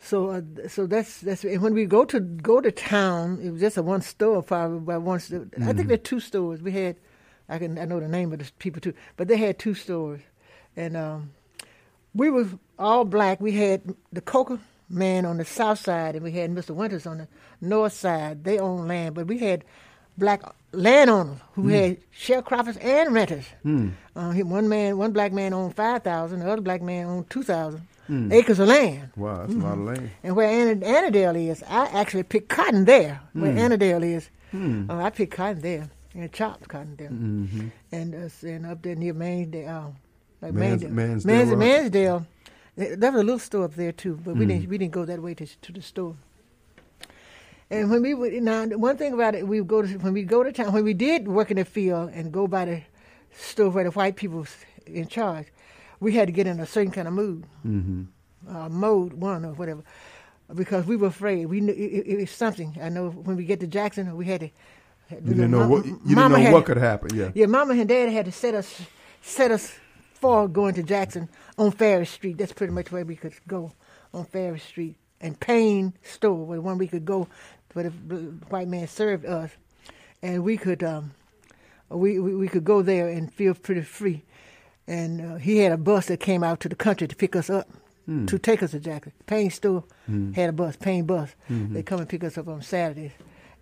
[0.00, 3.60] So, uh, so that's that's and when we go to go to town, it was
[3.60, 5.46] just a one store, probably by one store.
[5.60, 6.62] I think there are two stores.
[6.62, 6.96] We had,
[7.48, 10.20] I can I know the name of the people too, but they had two stores,
[10.76, 11.30] and um,
[12.14, 12.46] we were
[12.78, 13.40] all black.
[13.40, 16.70] We had the Coca man on the south side, and we had Mr.
[16.70, 17.28] Winters on the
[17.60, 18.44] north side.
[18.44, 19.64] They owned land, but we had
[20.18, 20.42] black
[20.72, 23.46] landowners who had sharecroppers and renters.
[23.64, 26.40] Uh, one man, one black man owned five thousand.
[26.40, 27.82] The other black man owned two thousand
[28.32, 29.10] acres of land.
[29.16, 30.10] Wow, that's a lot of land.
[30.22, 33.20] And where Anna, Annandale is, I actually picked cotton there.
[33.32, 37.08] Where Annandale is, uh, I picked cotton there and chopped cotton there.
[37.92, 39.90] And uh, and up there near Mannsdale, uh,
[40.40, 41.56] like Mans- Mannsdale, Mannsdale.
[41.58, 42.26] Mannsdale.
[42.76, 45.04] There there was a little store up there too, but we didn't we didn't go
[45.06, 46.14] that way to to the store.
[47.70, 50.22] And when we would now one thing about it, we would go to when we
[50.22, 52.82] go to town when we did work in the field and go by the
[53.36, 54.56] store where the white people was
[54.86, 55.46] in charge,
[55.98, 57.44] we had to get in a certain kind of mood
[58.48, 59.82] uh, mode one or whatever,
[60.54, 61.46] because we were afraid.
[61.46, 62.78] We knew it, it, was something.
[62.80, 64.50] I know when we get to Jackson, we had to.
[65.10, 67.16] You didn't know Mama- what you didn't know what could happen.
[67.16, 67.30] Yeah.
[67.34, 68.80] Yeah, Mama and Dad had to set us
[69.22, 69.72] set us
[70.14, 72.38] for going to Jackson on Farish Street.
[72.38, 73.72] That's pretty much where we could go
[74.12, 77.28] on Farish Street and Payne Store, was one we could go
[77.76, 78.16] where the
[78.48, 79.50] white man served us,
[80.22, 81.12] and we could um,
[81.90, 84.22] we, we we could go there and feel pretty free.
[84.88, 87.50] And uh, he had a bus that came out to the country to pick us
[87.50, 87.68] up,
[88.26, 89.12] to take us to Jackson.
[89.26, 89.82] Payne Store
[90.34, 91.34] had a bus, Payne bus.
[91.48, 93.10] They come and pick us up on Saturdays.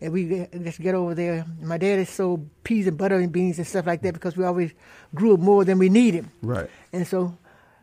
[0.03, 1.47] And we get- just get over there.
[1.63, 4.73] My daddy sold peas and butter and beans and stuff like that because we always
[5.15, 6.27] grew more than we needed.
[6.43, 6.69] Right.
[6.93, 7.39] And so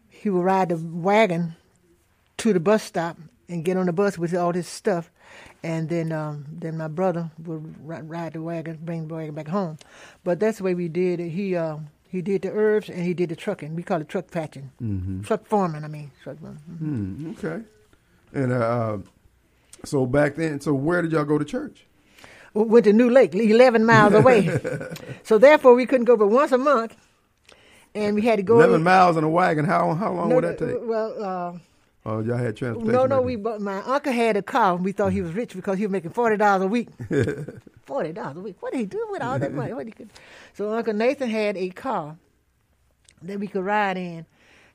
[0.09, 1.55] he would ride the wagon
[2.38, 3.17] to the bus stop
[3.49, 5.09] and get on the bus with all this stuff.
[5.63, 9.47] And then um, then my brother would ri- ride the wagon, bring the wagon back
[9.47, 9.77] home.
[10.23, 11.29] But that's the way we did it.
[11.29, 11.77] He uh,
[12.09, 13.75] he did the herbs and he did the trucking.
[13.75, 14.71] We call it truck patching.
[14.82, 15.21] Mm-hmm.
[15.21, 16.11] Truck foreman, I mean.
[16.23, 16.57] Truck foreman.
[16.57, 17.63] Hmm, okay.
[18.34, 18.97] And uh,
[19.86, 21.86] so back then, so where did y'all go to church?
[22.53, 24.59] We went to New Lake, 11 miles away.
[25.23, 26.95] so therefore, we couldn't go but once a month.
[27.95, 28.55] And we had to go.
[28.55, 29.65] Eleven miles in a wagon.
[29.65, 30.77] How how long No, would that take?
[30.82, 31.57] Well, uh,
[32.06, 32.91] Oh, y'all had transportation.
[32.93, 33.36] No, no, we.
[33.36, 34.76] But my uncle had a car.
[34.76, 36.88] and We thought he was rich because he was making forty dollars a week.
[37.86, 38.58] forty dollars a week.
[38.60, 39.74] What did he do with all that money?
[39.74, 40.10] What he could?
[40.54, 42.18] So Uncle Nathan had a car
[43.22, 44.26] that we could ride in,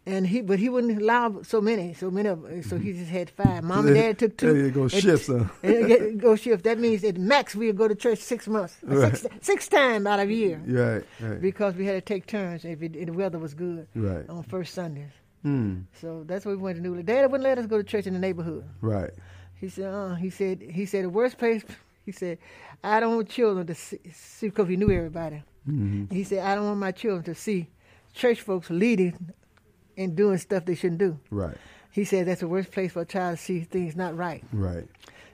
[0.06, 2.46] and he but he wouldn't allow so many, so many of.
[2.64, 3.64] So he just had five.
[3.64, 4.52] Mom and Dad took two.
[4.52, 5.44] There you go, huh?
[5.64, 6.62] and go shift.
[6.62, 10.20] That means at max we would go to church six months, six, six times out
[10.20, 11.40] of year Right, right.
[11.40, 14.28] because we had to take turns if, it, if the weather was good Right.
[14.30, 15.10] on first Sundays.
[15.42, 15.80] Hmm.
[16.00, 17.02] So that's why we went to New.
[17.02, 18.64] Dad wouldn't let us go to church in the neighborhood.
[18.80, 19.10] Right.
[19.60, 21.64] He said, uh, he said, he said, the worst place,
[22.04, 22.38] he said,
[22.84, 25.42] I don't want children to see, see because he knew everybody.
[25.68, 26.14] Mm-hmm.
[26.14, 27.68] He said, I don't want my children to see
[28.12, 29.32] church folks leading
[29.96, 31.18] and doing stuff they shouldn't do.
[31.30, 31.56] Right.
[31.90, 34.44] He said, that's the worst place for a child to see things not right.
[34.52, 34.86] Right.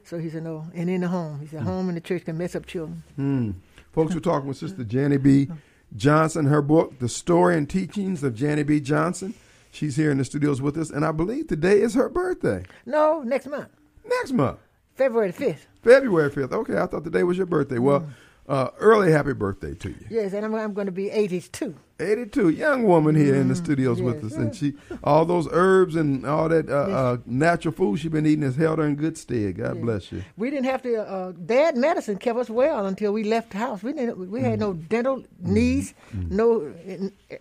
[0.05, 0.67] So he said, no.
[0.75, 3.03] And in the home, he said, home and the church can mess up children.
[3.17, 3.51] Hmm.
[3.93, 5.49] Folks, we're talking with Sister Jannie B.
[5.97, 6.47] Johnson.
[6.47, 8.81] Her book, The Story and Teachings of Jannie B.
[8.81, 9.35] Johnson.
[9.73, 12.63] She's here in the studios with us, and I believe today is her birthday.
[12.85, 13.71] No, next month,
[14.05, 14.59] Next month,
[14.97, 15.67] February the 5th.
[15.83, 16.53] February 5th.
[16.53, 17.79] Okay, I thought today was your birthday.
[17.79, 18.11] Well, mm.
[18.49, 20.07] Uh, early happy birthday to you.
[20.11, 21.75] Yes, and I'm, I'm going to be 82.
[22.01, 24.33] 82, young woman here in the studios with yes.
[24.33, 24.75] us, and she
[25.05, 28.81] all those herbs and all that uh, uh, natural food she's been eating has held
[28.81, 29.59] her in good stead.
[29.59, 30.25] God bless you.
[30.37, 30.97] We didn't have to.
[31.01, 33.85] Uh, Dad medicine kept us well until we left the house.
[33.85, 34.31] We didn't.
[34.31, 35.95] We had no dental needs.
[36.13, 36.73] No.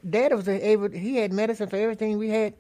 [0.08, 0.92] Dad was able.
[0.92, 2.54] He had medicine for everything we had.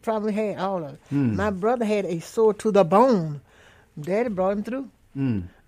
[0.00, 1.00] Probably had all of it.
[1.10, 3.42] My brother had a sore to the bone.
[4.00, 4.88] Daddy brought him through.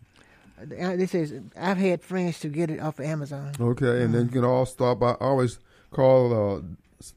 [0.71, 3.53] uh, is I've had friends to get it off of Amazon.
[3.59, 5.13] Okay, and then you can all stop by.
[5.21, 5.59] Always
[5.91, 6.61] call uh,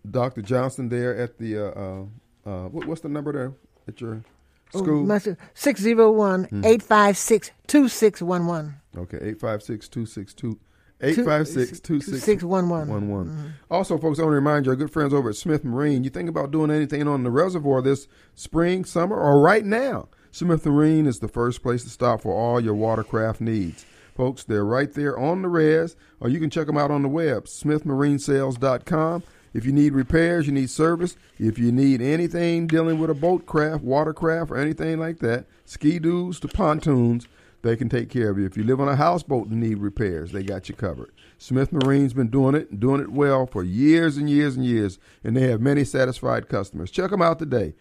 [0.09, 0.41] Dr.
[0.41, 1.57] Johnson there at the.
[1.57, 2.05] Uh, uh,
[2.45, 3.53] uh, what, what's the number there
[3.87, 4.23] at your
[4.69, 5.11] school?
[5.11, 8.75] Oh, Six zero one eight five six two six one one.
[8.97, 10.59] Okay, 856 262
[11.01, 13.53] 856 2611.
[13.69, 16.09] Also, folks, I want to remind you, our good friends over at Smith Marine, you
[16.09, 20.07] think about doing anything on the reservoir this spring, summer, or right now.
[20.35, 23.85] Smith Marine is the first place to stop for all your watercraft needs.
[24.17, 27.07] Folks, they're right there on the res, or you can check them out on the
[27.07, 29.23] web, smithmarinesales.com.
[29.53, 33.45] If you need repairs, you need service, if you need anything dealing with a boat
[33.45, 37.29] craft, watercraft, or anything like that, ski doos to pontoons,
[37.61, 38.45] they can take care of you.
[38.45, 41.13] If you live on a houseboat and need repairs, they got you covered.
[41.37, 44.99] Smith Marine's been doing it and doing it well for years and years and years,
[45.23, 46.91] and they have many satisfied customers.
[46.91, 47.73] Check them out today,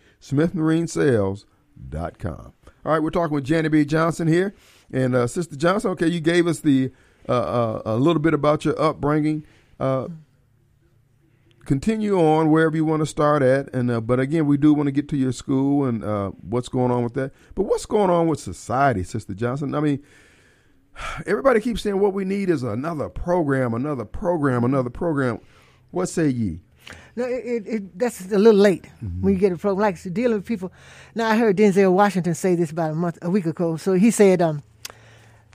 [1.81, 2.53] smithmarinesales.com.
[2.85, 3.85] All right, we're talking with Janet B.
[3.85, 4.55] Johnson here.
[4.93, 6.93] And uh, Sister Johnson, okay, you gave us the
[7.29, 9.45] uh, uh, a little bit about your upbringing.
[9.81, 10.09] Uh,
[11.64, 14.87] continue on wherever you want to start at, and uh, but again, we do want
[14.87, 17.33] to get to your school and uh, what's going on with that.
[17.55, 19.75] But what's going on with society, Sister Johnson?
[19.75, 20.03] I mean,
[21.27, 25.41] everybody keeps saying what we need is another program, another program, another program.
[25.91, 26.61] What say ye?
[27.17, 28.87] No, it, it, it, that's a little late
[29.21, 30.73] when you get a program like dealing with people.
[31.15, 33.77] Now I heard Denzel Washington say this about a month, a week ago.
[33.77, 34.65] So he said, um,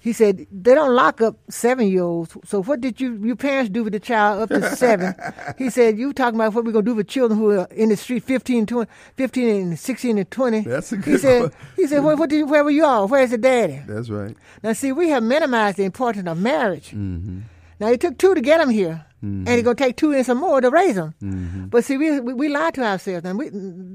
[0.02, 2.38] he said they don't lock up seven year olds.
[2.46, 5.14] So what did you your parents do with the child up to seven?
[5.58, 7.98] he said you talking about what we're gonna do with children who are in the
[7.98, 10.62] street 15, 20, 15 and sixteen and twenty.
[10.62, 11.52] That's a He good said one.
[11.76, 13.10] he said what, what did you, where were you all?
[13.10, 13.82] Where's the daddy?
[13.86, 14.38] That's right.
[14.64, 16.92] Now see we have minimized the importance of marriage.
[16.92, 17.40] Mm-hmm.
[17.82, 20.38] Now it took two to get them here, and it's gonna take two and some
[20.38, 21.14] more to raise them.
[21.22, 21.66] Mm-hmm.
[21.68, 23.26] But see, we, we we lied to ourselves.
[23.26, 23.48] And we,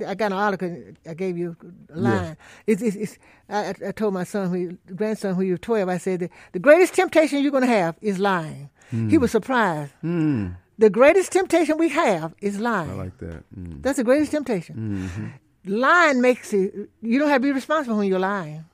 [0.07, 0.85] I got an article.
[1.09, 1.57] I gave you
[1.93, 2.37] a line.
[2.67, 3.19] It's, it's, it's,
[3.49, 7.43] I, I- told my son, who, grandson, who you twelve, I said the greatest temptation
[7.43, 8.69] you're gonna have is lying.
[8.93, 9.11] Mm.
[9.11, 9.93] He was surprised.
[10.03, 12.91] The greatest temptation we have is lying.
[12.91, 13.45] I like that.
[13.59, 13.83] Mm.
[13.83, 15.41] That's the greatest temptation.
[15.65, 16.75] Lying makes it.
[17.01, 18.65] You don't have to be responsible when you're lying.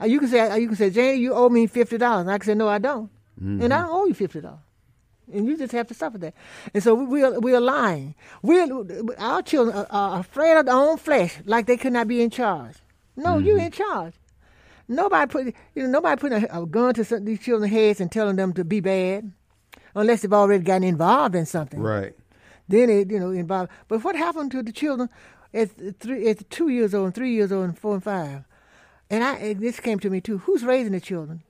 [0.00, 2.26] Uh, you can say, uh, you can say, Jane, you owe me fifty dollars.
[2.26, 3.08] I can say, no, I don't,
[3.40, 4.58] and I don't owe you fifty dollars.
[5.32, 6.34] And you just have to suffer that.
[6.74, 8.14] And so we are, we are lying.
[8.42, 8.68] We are,
[9.18, 12.30] our children are, are afraid of their own flesh, like they could not be in
[12.30, 12.76] charge.
[13.16, 13.66] No, you're mm-hmm.
[13.66, 14.14] in charge.
[14.88, 18.10] Nobody put you know nobody putting a, a gun to some, these children's heads and
[18.10, 19.32] telling them to be bad,
[19.94, 22.14] unless they've already gotten involved in something Right.
[22.68, 23.70] then it you know involved.
[23.88, 25.08] But what happened to the children
[25.54, 28.44] at three, at two years old, and three years old, and four and five?
[29.12, 30.38] And I and this came to me too.
[30.38, 31.42] Who's raising the children?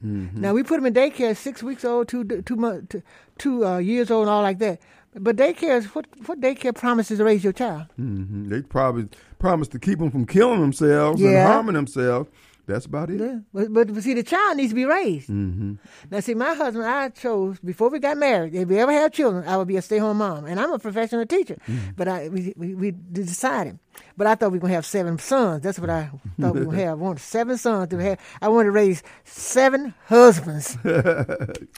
[0.44, 3.02] Now we put them in daycare, six weeks old, two two months, two,
[3.38, 4.80] two uh, years old, and all like that.
[5.14, 7.84] But daycare is what what daycare promises to raise your child.
[7.96, 9.08] hmm They probably
[9.38, 12.28] promise to keep them from killing themselves and harming themselves.
[12.66, 13.20] That's about it.
[13.20, 13.38] Yeah.
[13.52, 15.28] But, but but see, the child needs to be raised.
[15.28, 15.74] Mm-hmm.
[16.10, 18.54] Now, see, my husband, I chose before we got married.
[18.54, 21.26] If we ever have children, I would be a stay-home mom, and I'm a professional
[21.26, 21.56] teacher.
[21.96, 23.78] But I we, we we decided.
[24.16, 25.62] But I thought we were gonna have seven sons.
[25.62, 26.10] That's what I
[26.40, 26.90] thought we were gonna have.
[26.90, 28.18] I wanted seven sons to have.
[28.40, 30.76] I wanted to raise seven husbands.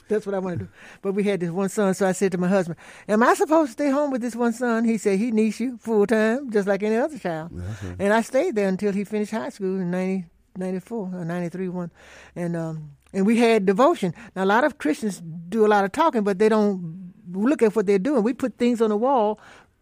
[0.07, 0.71] That's what I wanted to do.
[1.01, 2.77] But we had this one son, so I said to my husband,
[3.07, 5.77] "Am I supposed to stay home with this one son?" He said, "He needs you
[5.77, 7.51] full time, just like any other child."
[7.99, 10.25] And I stayed there until he finished high school in 90,
[10.57, 11.91] 94 or 93 one.
[12.35, 14.13] And um and we had devotion.
[14.35, 17.75] Now a lot of Christians do a lot of talking, but they don't look at
[17.75, 18.23] what they're doing.
[18.23, 19.39] We put things on the wall,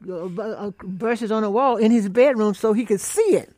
[0.07, 3.51] uh, uh, verses on the wall in his bedroom so he could see it.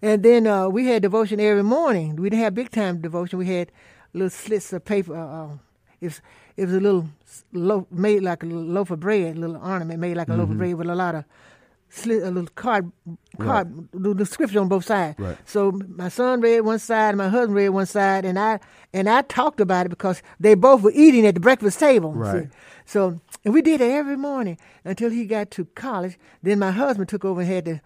[0.00, 2.14] And then uh, we had devotion every morning.
[2.16, 3.38] We didn't have big time devotion.
[3.40, 3.72] We had
[4.14, 5.16] little slits of paper.
[5.16, 5.48] Uh, uh,
[6.00, 6.20] it was
[6.56, 7.08] it was a little
[7.52, 10.58] loaf made like a loaf of bread, a little ornament made like a loaf of
[10.58, 11.24] bread with a lot of
[11.92, 12.90] slit, a little card,
[13.38, 15.18] card the description on both sides.
[15.18, 15.36] Right.
[15.44, 18.60] So my son read one side, and my husband read one side, and I
[18.92, 22.12] and I talked about it because they both were eating at the breakfast table.
[22.12, 22.44] Right.
[22.44, 22.48] see.
[22.86, 26.18] So and we did it every morning until he got to college.
[26.42, 27.80] Then my husband took over and had to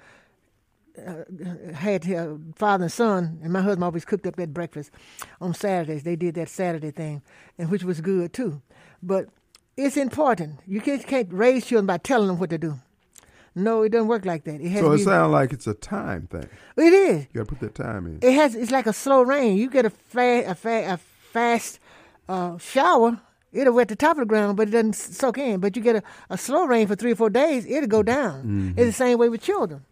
[1.74, 4.90] had uh, father and son, and my husband always cooked up that breakfast
[5.40, 6.04] on Saturdays.
[6.04, 7.22] They did that Saturday thing,
[7.58, 8.62] and which was good too.
[9.02, 9.28] But
[9.76, 10.60] it's important.
[10.66, 12.78] You can't, can't raise children by telling them what to do.
[13.58, 14.60] No, it doesn't work like that.
[14.60, 16.48] It has So it sounds like it's a time thing.
[16.76, 17.26] it is.
[17.32, 18.18] You got to put that time in.
[18.22, 18.54] It has.
[18.54, 19.56] It's like a slow rain.
[19.56, 21.80] You get a fa- a, fa- a fast
[22.28, 23.18] uh, shower.
[23.52, 25.60] It'll wet the top of the ground, but it doesn't soak in.
[25.60, 28.42] But you get a, a slow rain for three or four days, it'll go down.
[28.42, 28.68] Mm-hmm.
[28.78, 29.84] It's the same way with children.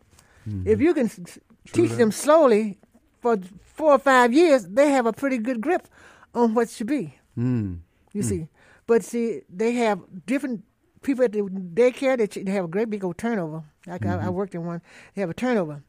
[0.67, 1.39] If you can s-
[1.73, 2.77] teach them slowly
[3.23, 5.89] for four or five years, they have a pretty good grip
[6.35, 7.17] on what should be.
[7.39, 7.79] Mm.
[8.13, 8.49] You see,
[8.87, 10.63] but see, they have different
[11.05, 12.19] people at the daycare.
[12.19, 13.65] They, they have a great big old turnover.
[13.87, 14.83] Like I, I worked in one.
[15.15, 15.83] They have a turnover.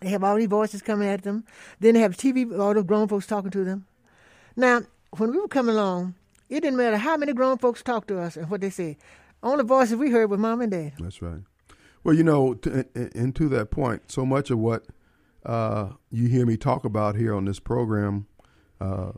[0.00, 1.44] They have all these voices coming at them.
[1.80, 3.86] Then they have TV, all the grown folks talking to them.
[4.56, 4.82] Now,
[5.16, 6.14] when we were coming along,
[6.48, 8.96] it didn't matter how many grown folks talked to us and what they said.
[9.42, 10.94] Only voices we heard was mom and dad.
[10.98, 11.40] That's right.
[12.04, 14.86] Well, you know, to, and to that point, so much of what
[15.44, 18.26] uh, you hear me talk about here on this program
[18.80, 19.12] uh,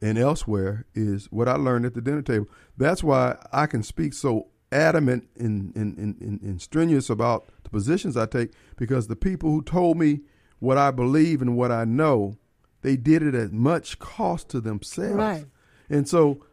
[0.00, 2.46] and elsewhere is what I learned at the dinner table.
[2.76, 8.16] That's why I can speak so adamant and, and, and, and, strenuous about the positions
[8.16, 10.20] I take because the people who told me
[10.58, 12.36] what I believe and what I know,
[12.82, 15.16] they did it at much cost to themselves.
[15.16, 15.46] Right.
[15.88, 16.44] And so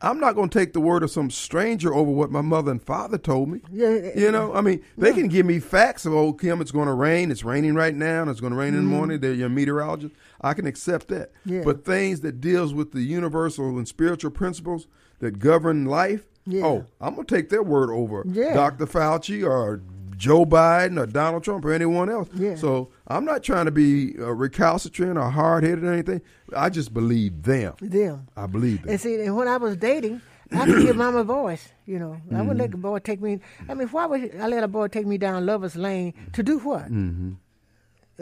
[0.00, 2.82] I'm not going to take the word of some stranger over what my mother and
[2.82, 3.60] father told me.
[3.72, 6.86] Yeah, You know, I mean, they can give me facts of, oh, Kim, it's going
[6.86, 7.30] to rain.
[7.30, 9.20] It's raining right now, and it's going to rain in the morning.
[9.20, 10.14] They're your meteorologist.
[10.42, 11.32] I can accept that.
[11.32, 11.54] Mm-hmm.
[11.54, 11.62] Yeah.
[11.64, 14.86] But things that deals with the universal and spiritual principles
[15.20, 16.64] that govern life, Yeah.
[16.64, 18.54] oh, I'm going to take their word over Yeah.
[18.54, 18.86] Dr.
[18.86, 19.82] Fauci or
[20.16, 22.28] Joe Biden or Donald Trump or anyone else.
[22.34, 22.54] Yeah.
[22.54, 26.22] So I'm not trying to be uh, recalcitrant or hard headed or anything.
[26.56, 27.74] I just believe them.
[27.80, 28.28] them.
[28.36, 28.90] I believe them.
[28.90, 30.22] And see, and when I was dating,
[30.52, 31.68] I could give mama a voice.
[31.84, 33.40] You know, I wouldn't let the boy take me.
[33.68, 36.58] I mean, why would I let a boy take me down lovers lane to do
[36.60, 36.84] what?
[36.84, 37.32] Mm-hmm.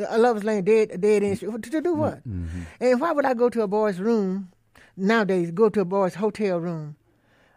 [0.08, 1.38] A lovers lane, dead, dead end.
[1.40, 2.24] To, to do what?
[2.24, 4.50] And why would I go to a boy's room
[4.96, 5.50] nowadays?
[5.52, 6.96] Go to a boy's hotel room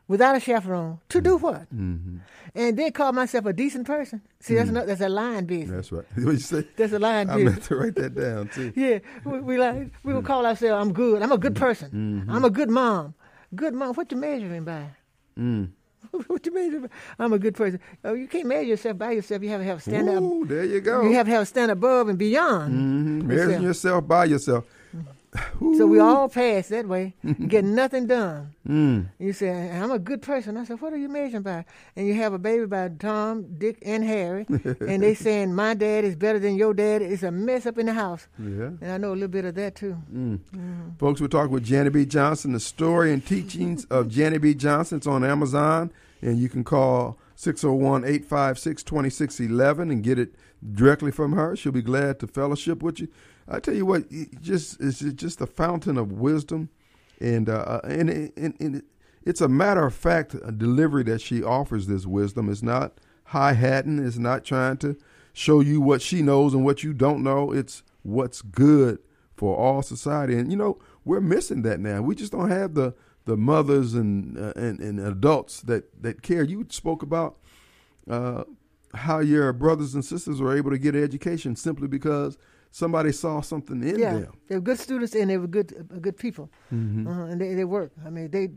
[0.08, 1.64] without a chaperone to do what?
[1.74, 2.18] Mm-hmm.
[2.55, 4.22] And then call myself a decent person.
[4.39, 5.89] See, that's not that's a lying business.
[5.89, 6.05] That's right.
[6.26, 6.68] What you say?
[6.76, 7.47] That's a lying business.
[7.47, 8.74] I meant to write that down too.
[8.76, 10.82] Yeah, we, we like we would call ourselves.
[10.82, 11.22] I'm good.
[11.22, 12.26] I'm a good person.
[12.30, 13.14] I'm a good mom.
[13.55, 13.93] Good mom.
[13.95, 14.88] What you measuring by?
[15.38, 15.70] Mm.
[16.28, 16.89] what you measuring by?
[17.20, 17.80] I'm a good person.
[18.03, 19.43] Oh, you can't measure yourself by yourself.
[19.43, 20.24] You have to have a stand up.
[20.47, 21.03] There you go.
[21.03, 22.74] You have to have a stand above and beyond.
[22.74, 23.24] Mhm.
[23.28, 24.66] Measuring yourself by yourself.
[25.78, 27.16] So we all pass that way,
[27.48, 28.54] get nothing done.
[28.68, 29.10] Mm.
[29.20, 30.58] You say, I'm a good person.
[30.58, 31.66] I said, what are you measuring by?
[31.96, 36.04] And you have a baby by Tom, Dick, and Harry, and they saying my dad
[36.04, 37.02] is better than your dad.
[37.02, 38.28] It's a mess up in the house.
[38.38, 38.72] Yeah.
[38.82, 39.98] And I know a little bit of that too.
[41.00, 42.06] Folks, we're talking with Jannie B.
[42.06, 44.54] Johnson, the story and teachings of Jannie B.
[44.54, 44.98] Johnson.
[44.98, 50.34] It's on Amazon, and you can call 601 856 2611 and get it
[50.74, 51.56] directly from her.
[51.56, 53.08] She'll be glad to fellowship with you.
[53.48, 54.06] I tell you what,
[54.41, 56.70] just it's just a fountain of wisdom,
[57.20, 58.84] and uh, and, and, and
[59.24, 62.50] it's a matter of fact a delivery that she offers this wisdom.
[62.50, 64.06] It's not high hatting.
[64.06, 64.98] It's not trying to
[65.34, 67.52] show you what she knows and what you don't know.
[67.52, 69.00] It's what's good
[69.36, 70.36] for all society.
[70.38, 72.02] And you know, we're missing that now.
[72.02, 72.95] We just don't have the
[73.26, 76.43] the mothers and uh, and, and adults that that care.
[76.43, 77.38] You spoke about
[78.10, 78.43] uh,
[78.93, 82.38] how your brothers and sisters were able to get an education simply because
[82.72, 84.34] somebody saw something in yeah, them.
[84.47, 87.07] they were good students and they were good uh, good people, Mm-hmm.
[87.07, 87.91] uh, and they, they work.
[88.05, 88.49] I mean, they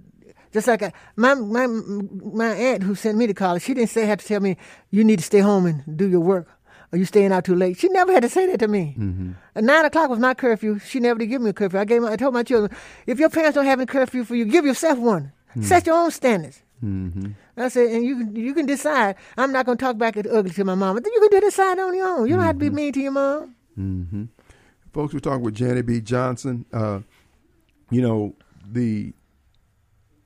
[0.53, 3.63] just like I, my my my aunt who sent me to college.
[3.63, 4.57] She didn't say have to tell me
[4.91, 6.49] you need to stay home and do your work.
[6.93, 7.79] Or you staying out too late?
[7.79, 8.97] She never had to say that to me.
[8.99, 9.33] Mm-hmm.
[9.55, 10.81] At nine o'clock was my curfew.
[10.81, 11.79] She never did give me a curfew.
[11.79, 12.03] I gave.
[12.03, 14.67] My, I told my children, if your parents don't have a curfew for you, give
[14.67, 15.31] yourself one.
[15.63, 16.63] Set your own standards.
[16.83, 17.31] Mm-hmm.
[17.57, 19.15] I said, and you can you can decide.
[19.37, 20.97] I'm not gonna talk back at ugly to my mom.
[20.97, 22.27] But you can decide on your own.
[22.29, 23.55] You don't have to be mean to your mom.
[23.79, 24.25] Mm-hmm.
[24.93, 26.01] Folks, we're talking with Jannie B.
[26.01, 26.65] Johnson.
[26.73, 27.01] Uh,
[27.91, 28.35] you know
[28.71, 29.13] the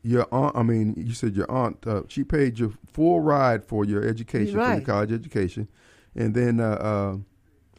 [0.03, 0.57] your aunt.
[0.57, 1.87] I mean, you said your aunt.
[1.87, 4.85] Uh, she paid your full ride for your education, for your Right.
[4.85, 5.69] college education,
[6.15, 7.17] and then uh, uh,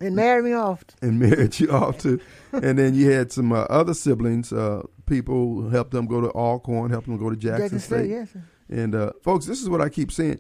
[0.02, 0.84] And marry me off.
[1.02, 2.20] and married you off to.
[2.52, 4.52] and then you had some uh, other siblings.
[4.52, 7.98] Uh, people who helped them go to Alcorn, helped them go to Jackson, Jackson State.
[8.00, 8.32] State, yes.
[8.32, 8.44] sir.
[8.70, 10.40] And uh, folks, this is what I keep saying.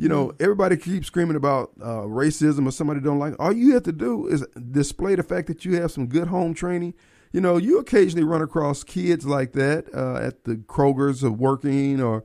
[0.00, 0.34] You know, Mm.
[0.40, 3.34] everybody keeps screaming about uh, racism or somebody don't like.
[3.38, 6.54] All you have to do is display the fact that you have some good home
[6.54, 6.94] training.
[7.32, 12.00] You know, you occasionally run across kids like that uh, at the Kroger's of working
[12.00, 12.24] or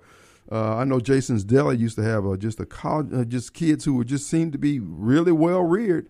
[0.52, 3.84] Uh, I know Jason's Deli used to have uh, just a college, uh, just kids
[3.86, 6.08] who would just seem to be really well reared,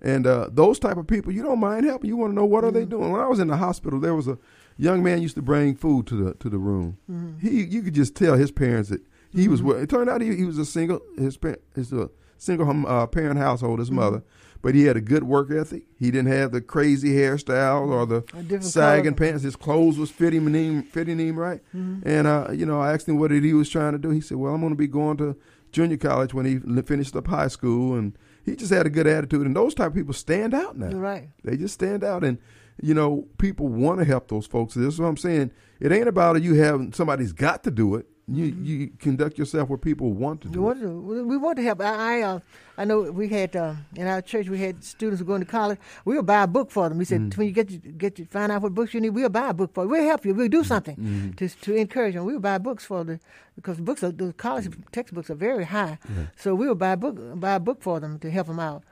[0.00, 2.08] and uh, those type of people you don't mind helping.
[2.08, 3.10] You want to know what are they doing.
[3.10, 4.38] When I was in the hospital, there was a
[4.78, 6.96] young man used to bring food to the to the room.
[7.40, 9.02] He you could just tell his parents that
[9.34, 9.62] he was.
[9.62, 11.38] well- It turned out he, he was a single his
[11.74, 13.78] his a single hum- uh, parent household.
[13.78, 14.22] His mother.
[14.62, 15.82] But he had a good work ethic.
[15.98, 18.22] He didn't have the crazy hairstyle or the
[18.62, 19.42] sagging pants.
[19.42, 21.60] His clothes was fitting him, fitting him right.
[21.72, 24.10] And uh, you know, I asked him what he was trying to do.
[24.10, 25.36] He said, "Well, I'm going to be going to
[25.72, 29.46] junior college when he finished up high school." And he just had a good attitude.
[29.46, 30.90] And those type of people stand out now.
[30.90, 31.30] You're right.
[31.42, 32.38] They just stand out, and
[32.80, 34.74] you know, people want to help those folks.
[34.74, 35.50] This is what I'm saying.
[35.80, 38.06] It ain't about you having somebody's got to do it.
[38.28, 40.88] You you conduct yourself where people want to We do want to.
[41.00, 41.80] We we want to help.
[41.80, 42.38] I, I, uh,
[42.78, 45.78] I know we had uh, in our church we had students who going to college.
[46.04, 46.98] We'll buy a book for them.
[46.98, 47.38] We said Mm-hmm.
[47.38, 49.52] when you get you, get you find out what books you need, we'll buy a
[49.54, 49.90] book for you.
[49.90, 50.34] We'll help you.
[50.34, 51.30] We'll do something Mm-hmm.
[51.32, 52.24] to to encourage them.
[52.24, 53.18] We'll buy books for the
[53.56, 55.98] because books are the college textbooks are very high.
[56.36, 58.84] So we'll buy a book buy a book for them to help them out.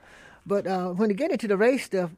[0.45, 2.09] But uh, when you get into the race stuff,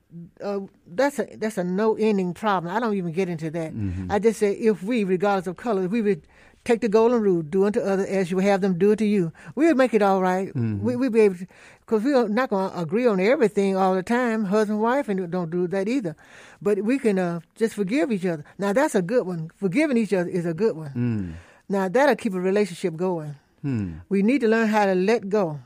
[0.41, 2.73] uh, that's a that's a no ending problem.
[2.75, 3.73] I don't even get into that.
[3.73, 4.11] Mm-hmm.
[4.11, 6.21] I just say if we, regardless of color, if we would
[6.65, 9.31] take the golden rule, do unto others as you have them do it to you,
[9.55, 10.49] we'll make it all right.
[10.49, 10.83] Mm-hmm.
[10.83, 11.47] We we'll be able to,
[11.81, 14.45] because we're not going to agree on everything all the time.
[14.45, 16.15] Husband, wife, and don't do that either.
[16.61, 18.45] But we can uh, just forgive each other.
[18.57, 19.51] Now that's a good one.
[19.55, 20.91] Forgiving each other is a good one.
[20.95, 21.33] Mm.
[21.69, 23.35] Now that'll keep a relationship going.
[23.61, 23.93] Hmm.
[24.09, 25.59] We need to learn how to let go.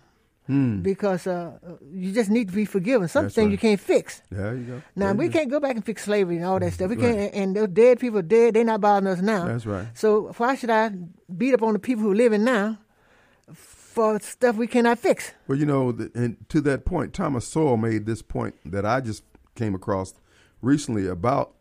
[0.47, 0.81] Hmm.
[0.81, 1.57] Because uh,
[1.91, 3.07] you just need to be forgiven.
[3.09, 3.51] Some That's things right.
[3.51, 4.21] you can't fix.
[4.31, 4.81] There you go.
[4.95, 6.89] Now There we can't go back and fix slavery and all that stuff.
[6.89, 7.15] We Right.
[7.15, 8.53] can't, and those dead people are dead.
[8.53, 9.45] They're not bothering us now.
[9.45, 9.87] That's right.
[9.93, 10.91] So why should I
[11.35, 12.79] beat up on the people who are living now
[13.53, 15.33] for stuff we cannot fix?
[15.47, 19.23] Well, you know, and to that point, Thomas Sowell made this point that I just
[19.55, 20.13] came across
[20.61, 21.53] recently about,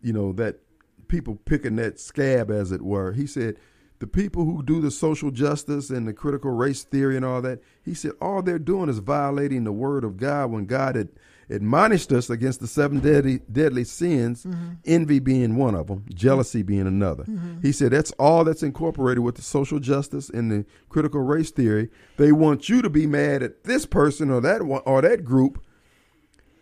[0.00, 0.60] you know, that
[1.08, 3.12] people picking that scab, as it were.
[3.12, 3.56] He said,
[4.00, 7.60] the people who do the social justice and the critical race theory and all that,
[7.84, 11.10] he said, all they're doing is violating the word of God when God had
[11.50, 14.74] admonished us against the seven deadly, deadly sins, mm-hmm.
[14.86, 17.24] envy being one of them, jealousy being another.
[17.24, 17.60] Mm-hmm.
[17.60, 21.90] He said that's all that's incorporated with the social justice and the critical race theory.
[22.16, 25.62] They want you to be mad at this person or that one or that group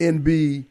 [0.01, 0.67] and be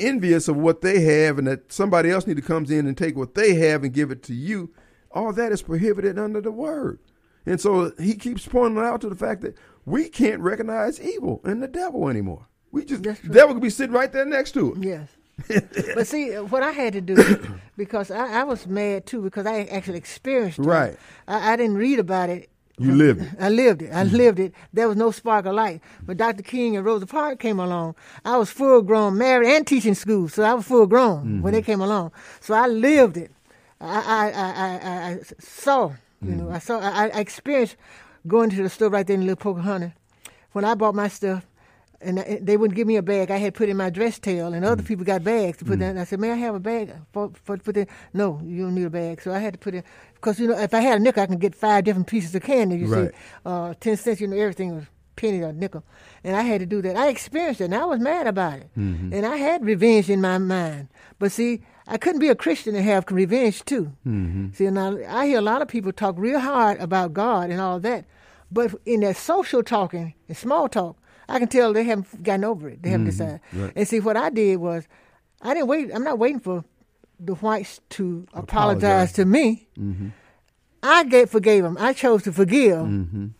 [0.00, 3.16] envious of what they have and that somebody else need to comes in and take
[3.16, 4.70] what they have and give it to you.
[5.10, 6.98] All that is prohibited under the word.
[7.46, 9.56] And so he keeps pointing out to the fact that
[9.86, 12.46] we can't recognize evil and the devil anymore.
[12.70, 13.34] We just That's the right.
[13.34, 14.84] devil could be sitting right there next to it.
[14.84, 15.08] Yes.
[15.94, 19.46] but see, uh, what I had to do, because I, I was mad too, because
[19.46, 20.62] I actually experienced it.
[20.62, 20.98] Right.
[21.26, 22.50] I, I didn't read about it.
[22.78, 23.28] You lived it.
[23.40, 23.92] I lived it.
[23.92, 24.16] I mm-hmm.
[24.16, 24.54] lived it.
[24.72, 25.80] There was no spark of light.
[26.02, 26.42] But Dr.
[26.42, 27.96] King and Rosa Parks came along.
[28.24, 31.60] I was full grown, married, and teaching school, so I was full grown when they
[31.60, 31.66] mm-hmm.
[31.66, 32.12] came along.
[32.40, 33.32] So I lived it.
[33.80, 36.54] I I I, I, saw, you know, mm.
[36.54, 37.76] I saw, I, I experienced
[38.26, 39.92] going to the store right there in Little Pocahontas.
[40.52, 41.46] When I bought my stuff,
[42.00, 43.30] and I- they wouldn't give me a bag.
[43.30, 44.86] I had put in my dress tail, and other mm.
[44.86, 45.90] people got bags to put mm.
[45.90, 45.98] in.
[45.98, 48.84] I said, "May I have a bag for for put in?" No, you don't need
[48.86, 49.20] a bag.
[49.20, 49.82] So I had to put in
[50.14, 52.42] because you know if I had a nickel, I can get five different pieces of
[52.42, 52.76] candy.
[52.76, 53.10] You Right.
[53.10, 54.20] see, uh, ten cents.
[54.20, 54.84] You know, everything was
[55.16, 55.82] penny or nickel,
[56.22, 56.96] and I had to do that.
[56.96, 59.12] I experienced it, and I was mad about it, mm-hmm.
[59.12, 60.88] and I had revenge in my mind.
[61.18, 63.92] But see, I couldn't be a Christian and have revenge too.
[64.06, 64.52] Mm-hmm.
[64.52, 67.80] See, now I hear a lot of people talk real hard about God and all
[67.80, 68.04] that,
[68.52, 70.96] but in that social talking and small talk,
[71.30, 72.82] I can tell they haven't gotten over it.
[72.82, 73.18] They haven't mm-hmm.
[73.18, 73.40] decided.
[73.52, 73.72] Right.
[73.74, 74.86] And see, what I did was,
[75.40, 75.90] I didn't wait.
[75.94, 76.64] I'm not waiting for
[77.18, 79.12] the whites to apologize, Apologize.
[79.14, 79.66] to me.
[79.78, 80.08] Mm-hmm.
[80.82, 81.76] I gave, forgave him.
[81.80, 82.86] I chose to forgive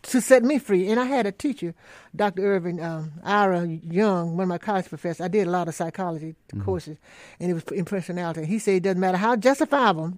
[0.02, 0.88] to set me free.
[0.90, 1.74] And I had a teacher,
[2.14, 2.42] Dr.
[2.44, 5.20] Irvin um, Ira Young, one of my college professors.
[5.20, 6.34] I did a lot of psychology
[6.64, 6.98] courses,
[7.38, 8.44] and it was in personality.
[8.46, 10.14] He said it doesn't matter how justifiable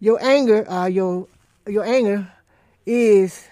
[0.00, 1.28] your anger, uh, your
[1.68, 2.30] your anger
[2.84, 3.44] is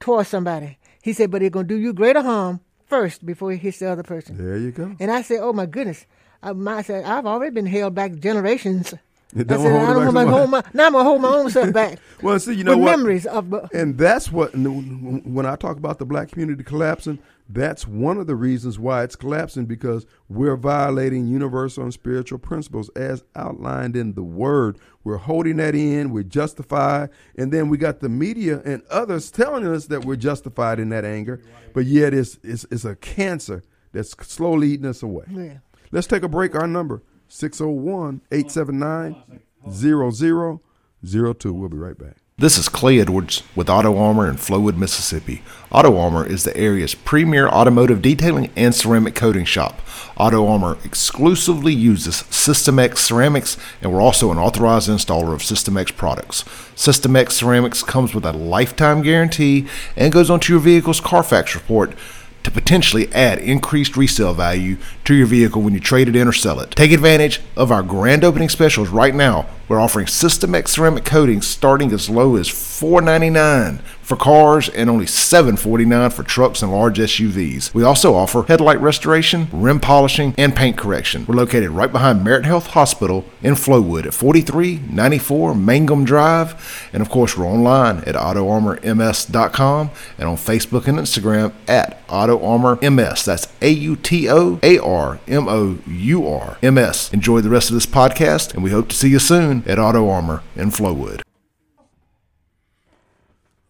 [0.00, 0.78] towards somebody.
[1.02, 4.02] He said, but it's gonna do you greater harm first before it hits the other
[4.04, 4.36] person.
[4.38, 4.94] There you go.
[5.00, 6.06] And I said, "Oh my goodness!"
[6.42, 8.94] I, my, I said, "I've already been held back generations."
[9.34, 11.28] It I said, hold "I don't my, so hold my, now I'm gonna hold my
[11.28, 12.96] own self back." Well, see, you know what?
[12.98, 13.52] memories of.
[13.52, 17.18] uh, And that's what, when I talk about the black community collapsing,
[17.48, 22.90] that's one of the reasons why it's collapsing because we're violating universal and spiritual principles
[22.90, 24.78] as outlined in the word.
[25.02, 29.66] We're holding that in, we're justified, and then we got the media and others telling
[29.66, 31.40] us that we're justified in that anger,
[31.74, 35.24] but yet it's, it's, it's a cancer that's slowly eating us away.
[35.28, 35.58] Yeah.
[35.90, 36.54] Let's take a break.
[36.54, 37.02] Our number
[37.32, 39.40] 601 879
[39.72, 41.52] 0002.
[41.54, 42.16] We'll be right back.
[42.36, 45.42] This is Clay Edwards with Auto Armour in Flowood, Mississippi.
[45.70, 49.80] Auto Armour is the area's premier automotive detailing and ceramic coating shop.
[50.18, 56.42] Auto Armour exclusively uses SystemX ceramics, and we're also an authorized installer of SystemX products.
[56.74, 61.94] SystemX ceramics comes with a lifetime guarantee and goes onto your vehicle's Carfax report
[62.42, 66.32] to potentially add increased resale value to your vehicle when you trade it in or
[66.32, 66.70] sell it.
[66.72, 69.46] Take advantage of our grand opening specials right now.
[69.68, 76.12] We're offering SystemX ceramic coatings starting as low as $4.99 for cars and only $7.49
[76.12, 77.72] for trucks and large SUVs.
[77.72, 81.24] We also offer headlight restoration, rim polishing, and paint correction.
[81.26, 86.90] We're located right behind Merit Health Hospital in Flowood at 4394 Mangum Drive.
[86.92, 93.24] And of course, we're online at autoarmourms.com and on Facebook and Instagram at AutoArmourMS.
[93.24, 97.12] That's A U T O A R M O U R M S.
[97.12, 100.08] Enjoy the rest of this podcast, and we hope to see you soon at Auto
[100.08, 101.22] Armour in Flowood.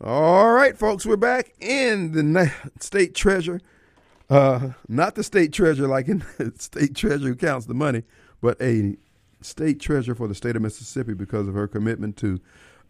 [0.03, 3.61] All right, folks, we're back in the state treasure.
[4.29, 8.03] Uh, not the state treasure like in the state treasure who counts the money,
[8.41, 8.97] but a
[9.41, 12.41] state treasure for the state of Mississippi because of her commitment to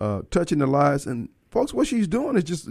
[0.00, 1.06] uh, touching the lives.
[1.06, 2.70] And folks, what she's doing is just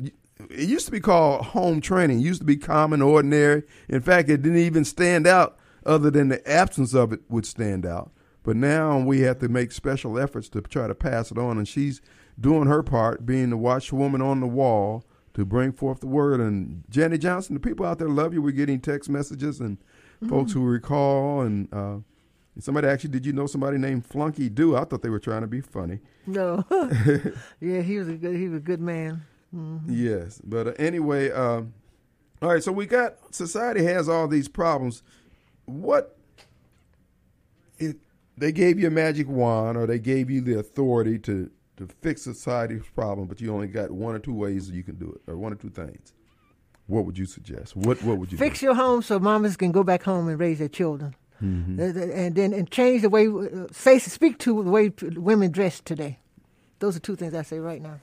[0.49, 2.19] it used to be called home training.
[2.19, 3.63] It used to be common, ordinary.
[3.89, 7.85] In fact, it didn't even stand out other than the absence of it would stand
[7.85, 8.11] out.
[8.43, 11.57] But now we have to make special efforts to try to pass it on.
[11.57, 12.01] And she's
[12.39, 15.03] doing her part, being the watchwoman on the wall
[15.33, 16.39] to bring forth the word.
[16.39, 18.41] And Jannie Johnson, the people out there love you.
[18.41, 20.29] We're getting text messages and mm-hmm.
[20.29, 21.41] folks who recall.
[21.41, 21.97] And uh,
[22.59, 24.75] somebody actually, did you know somebody named Flunky Do?
[24.75, 25.99] I thought they were trying to be funny.
[26.25, 26.65] No.
[27.59, 28.35] yeah, he was a good.
[28.35, 29.25] He was a good man.
[29.55, 29.93] Mm-hmm.
[29.93, 31.63] Yes, but uh, anyway, uh,
[32.41, 32.63] all right.
[32.63, 35.03] So we got society has all these problems.
[35.65, 36.17] What
[37.77, 37.97] it
[38.37, 42.21] they gave you a magic wand, or they gave you the authority to to fix
[42.21, 45.37] society's problem, but you only got one or two ways you can do it, or
[45.37, 46.13] one or two things.
[46.87, 47.75] What would you suggest?
[47.75, 48.67] What What would you fix do?
[48.67, 51.79] your home so mamas can go back home and raise their children, mm-hmm.
[51.79, 56.19] and then and change the way uh, say speak to the way women dress today.
[56.79, 57.99] Those are two things I say right now.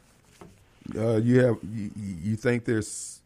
[0.96, 3.20] Uh, you have you, you think there's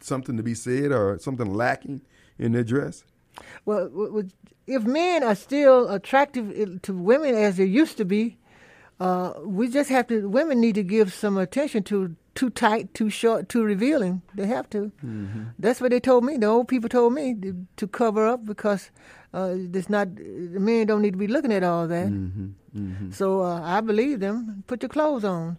[0.00, 2.00] something to be said or something lacking
[2.38, 3.04] in their dress?
[3.64, 4.24] Well,
[4.66, 8.36] if men are still attractive uh, to women as they used to be,
[9.00, 10.28] uh, we just have to.
[10.28, 14.22] Women need to give some attention to too tight, too short, too revealing.
[14.34, 14.92] They have to.
[15.04, 15.44] Mm-hmm.
[15.58, 16.36] That's what they told me.
[16.36, 18.90] The old people told me to, to cover up because
[19.32, 20.08] uh, it's not.
[20.18, 22.08] Men don't need to be looking at all that.
[22.08, 22.48] Mm-hmm.
[22.76, 23.10] Mm-hmm.
[23.12, 24.64] So uh, I believe them.
[24.66, 25.58] Put your clothes on,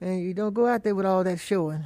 [0.00, 1.84] and you don't go out there with all that showing.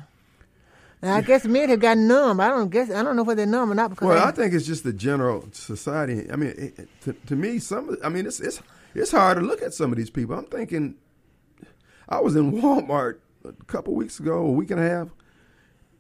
[1.03, 2.41] And I guess men have gotten numb.
[2.41, 2.91] I don't guess.
[2.91, 3.91] I don't know whether they're numb or not.
[3.91, 6.31] Because well, I, I think it's just the general society.
[6.31, 7.99] I mean, it, to, to me, some.
[8.03, 8.63] I mean, it's it's
[8.95, 10.35] it's hard to look at some of these people.
[10.35, 10.95] I'm thinking,
[12.09, 15.09] I was in Walmart a couple weeks ago, a week and a half.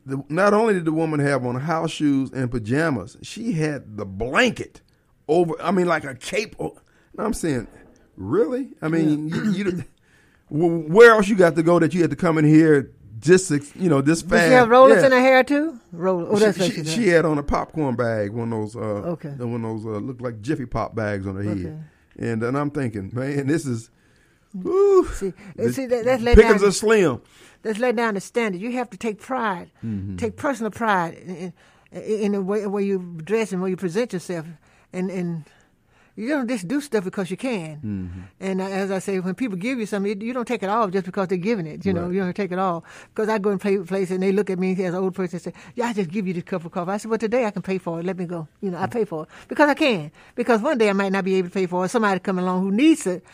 [0.06, 4.06] The, not only did the woman have on house shoes and pajamas, she had the
[4.06, 4.80] blanket
[5.28, 5.54] over.
[5.60, 6.56] I mean, like a cape.
[7.18, 7.68] I'm saying,
[8.16, 8.70] really?
[8.80, 9.36] I mean, yeah.
[9.36, 9.84] you, you,
[10.48, 13.88] where else you got to go that you had to come in here just you
[13.88, 14.32] know this fast?
[14.32, 15.06] Did she have rollers yeah.
[15.06, 15.80] in her hair too?
[15.92, 16.26] Roll.
[16.28, 18.76] Oh, that's she, she, she, had on a popcorn bag, one of those.
[18.76, 19.30] Uh, okay.
[19.30, 21.62] One of those uh, looked like Jiffy Pop bags on her okay.
[21.62, 21.84] head.
[22.16, 23.90] And then I'm thinking, man, this is.
[24.52, 25.32] Woo, see,
[25.72, 27.22] see that, that's let Pickens down, are slim.
[27.62, 28.60] That's let down the standard.
[28.60, 30.16] You have to take pride, mm-hmm.
[30.16, 31.52] take personal pride in,
[31.90, 34.46] in, in the way where you dress and where you present yourself,
[34.92, 35.44] and and
[36.16, 37.76] you don't just do stuff because you can.
[37.76, 38.20] Mm-hmm.
[38.40, 40.90] And uh, as I say, when people give you something, you don't take it off
[40.92, 41.84] just because they're giving it.
[41.84, 43.08] You know, you don't take it off.
[43.08, 45.36] Because I go and play place and they look at me as an old person
[45.36, 47.44] and say, "Yeah, I just give you this cup of coffee." I said, "Well, today
[47.46, 48.06] I can pay for it.
[48.06, 48.46] Let me go.
[48.60, 50.12] You know, I pay for it because I can.
[50.34, 51.88] Because one day I might not be able to pay for it.
[51.88, 53.24] Somebody come along who needs it."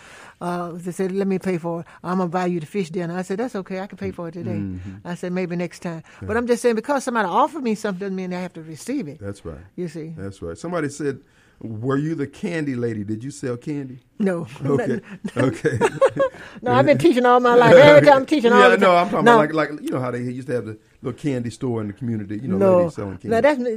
[0.41, 1.87] Uh, they said, "Let me pay for it.
[2.03, 3.81] I'm gonna buy you the fish dinner." I said, "That's okay.
[3.81, 5.07] I can pay for it today." Mm-hmm.
[5.07, 6.29] I said, "Maybe next time." Yeah.
[6.29, 9.07] But I'm just saying because somebody offered me something doesn't mean I have to receive
[9.07, 9.21] it.
[9.21, 9.61] That's right.
[9.77, 10.15] You see.
[10.17, 10.57] That's right.
[10.57, 11.21] Somebody said
[11.63, 13.05] were you the candy lady?
[13.05, 14.01] Did you sell candy?
[14.19, 14.47] No.
[14.65, 15.01] Okay.
[15.37, 15.79] okay.
[16.63, 17.75] no, I've been teaching all my life.
[17.75, 18.81] Every time I'm teaching all yeah, the time.
[18.81, 21.19] no, I'm talking about like like you know how they used to have the little
[21.19, 22.39] candy store in the community.
[22.39, 22.79] You know, no.
[22.79, 23.29] ladies selling candy.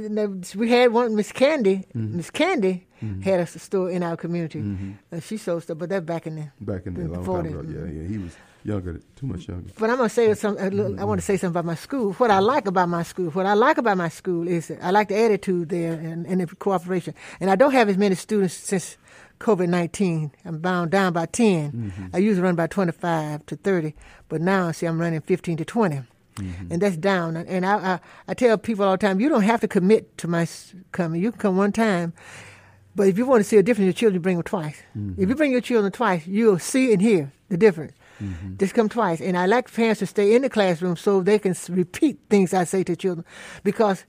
[0.08, 1.84] No, that's we had one Miss Candy.
[1.94, 2.16] Mm-hmm.
[2.16, 3.22] Miss Candy mm-hmm.
[3.22, 4.60] had a store in our community.
[4.60, 4.92] Mm-hmm.
[5.12, 7.50] Uh, she sold stuff, but that's back in the back in the, the long 40s.
[7.50, 7.86] time ago.
[7.86, 9.70] Yeah, yeah, he was younger, too much younger.
[9.78, 10.56] But I'm gonna say some.
[10.56, 10.98] Mm-hmm.
[10.98, 12.12] I want to say something about my school.
[12.14, 15.08] What I like about my school, what I like about my school is I like
[15.08, 17.14] the attitude there and, and the cooperation.
[17.40, 18.96] And I don't have as many students since
[19.40, 20.32] COVID nineteen.
[20.44, 22.06] I'm bound down by 10 mm-hmm.
[22.14, 23.94] I usually run by twenty five to thirty,
[24.28, 26.72] but now see I'm running fifteen to 20 mm-hmm.
[26.72, 27.36] And that's down.
[27.36, 30.28] And I, I, I tell people all the time, you don't have to commit to
[30.28, 30.48] my
[30.92, 31.22] coming.
[31.22, 32.12] You can come one time.
[32.96, 34.80] But if you want to see a difference in your children, bring them twice.
[34.96, 35.20] Mm-hmm.
[35.20, 37.92] If you bring your children twice, you'll see and hear the difference.
[38.22, 38.56] Mm-hmm.
[38.56, 39.20] Just come twice.
[39.20, 42.64] And I like parents to stay in the classroom so they can repeat things I
[42.64, 43.24] say to children
[43.62, 44.04] because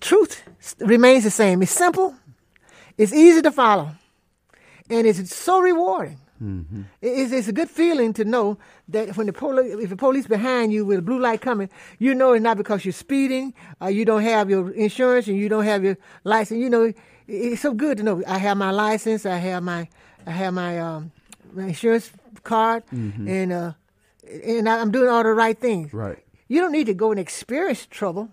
[0.00, 0.42] truth
[0.80, 1.62] remains the same.
[1.62, 2.14] It's simple,
[2.98, 3.90] it's easy to follow,
[4.90, 6.18] and it's so rewarding.
[6.42, 6.82] Mm-hmm.
[7.00, 10.72] It's, it's, a good feeling to know that when the police, if the police behind
[10.72, 14.04] you with a blue light coming, you know it's not because you're speeding, or you
[14.04, 16.60] don't have your insurance, and you don't have your license.
[16.60, 16.92] You know,
[17.28, 19.88] it's so good to know I have my license, I have my,
[20.26, 21.12] I have my, um,
[21.52, 22.10] my insurance
[22.44, 23.28] card, mm-hmm.
[23.28, 23.72] and uh,
[24.44, 25.92] and I'm doing all the right things.
[25.92, 26.18] Right.
[26.48, 28.28] You don't need to go and experience trouble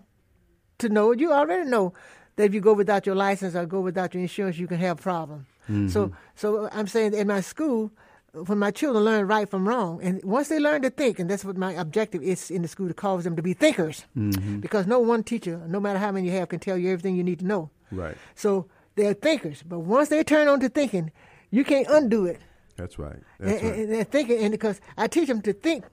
[0.78, 1.12] to know.
[1.12, 1.94] You already know
[2.36, 4.98] that if you go without your license or go without your insurance, you can have
[4.98, 5.46] problems.
[5.64, 5.88] Mm-hmm.
[5.88, 7.90] So, so I'm saying in my school,
[8.32, 11.44] when my children learn right from wrong, and once they learn to think, and that's
[11.44, 14.58] what my objective is in the school to cause them to be thinkers, mm-hmm.
[14.60, 17.24] because no one teacher, no matter how many you have, can tell you everything you
[17.24, 17.70] need to know.
[17.90, 18.16] Right.
[18.34, 21.12] So they're thinkers, but once they turn on to thinking,
[21.50, 22.40] you can't undo it.
[22.76, 23.18] That's right.
[23.38, 23.78] That's and, right.
[23.80, 25.84] And, and thinking, and because I teach them to think,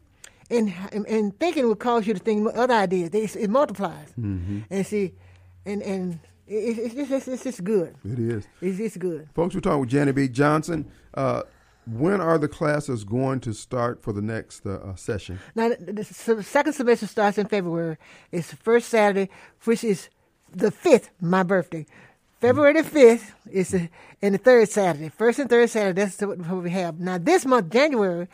[0.49, 3.09] and and thinking will cause you to think other ideas.
[3.13, 4.07] It, it multiplies.
[4.19, 4.61] Mm-hmm.
[4.69, 5.13] And see,
[5.65, 7.95] and and it's, it's, it's, it's just good.
[8.03, 8.47] It is.
[8.61, 9.29] It's, it's good.
[9.35, 10.27] Folks, we're talking with Jannie B.
[10.27, 10.91] Johnson.
[11.13, 11.43] Uh,
[11.85, 15.39] when are the classes going to start for the next uh, uh session?
[15.55, 17.97] Now, the, the, second semester starts in February.
[18.31, 19.29] It's the first Saturday,
[19.63, 20.09] which is
[20.51, 21.85] the 5th, my birthday.
[22.39, 23.89] February the 5th is the,
[24.21, 25.09] and the third Saturday.
[25.09, 26.99] First and third Saturday, that's what we have.
[26.99, 28.27] Now, this month, January,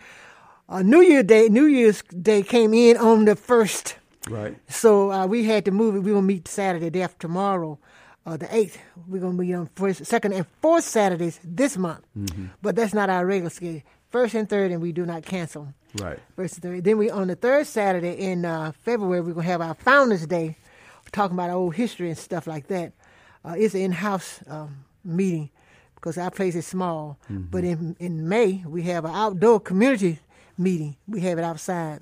[0.69, 3.95] uh, New Year Day, New Year's Day came in on the 1st.
[4.29, 4.57] Right.
[4.67, 5.99] So uh, we had to move it.
[5.99, 7.79] We will meet Saturday, day after tomorrow
[8.25, 8.77] uh, the 8th.
[9.07, 12.05] We're going to be on first, second, and fourth Saturdays this month.
[12.17, 12.45] Mm-hmm.
[12.61, 13.81] But that's not our regular schedule.
[14.11, 15.73] First and third, and we do not cancel.
[15.99, 16.19] Right.
[16.35, 16.83] First and third.
[16.83, 20.25] Then we on the third Saturday in uh, February, we're going to have our Founders
[20.25, 20.57] Day,
[21.11, 22.93] talking about our old history and stuff like that.
[23.45, 25.49] Uh, it's an in-house um, meeting
[25.95, 27.17] because our place is small.
[27.25, 27.45] Mm-hmm.
[27.51, 30.19] But in in May, we have an outdoor community
[30.57, 30.95] meeting.
[31.07, 32.01] We have it outside.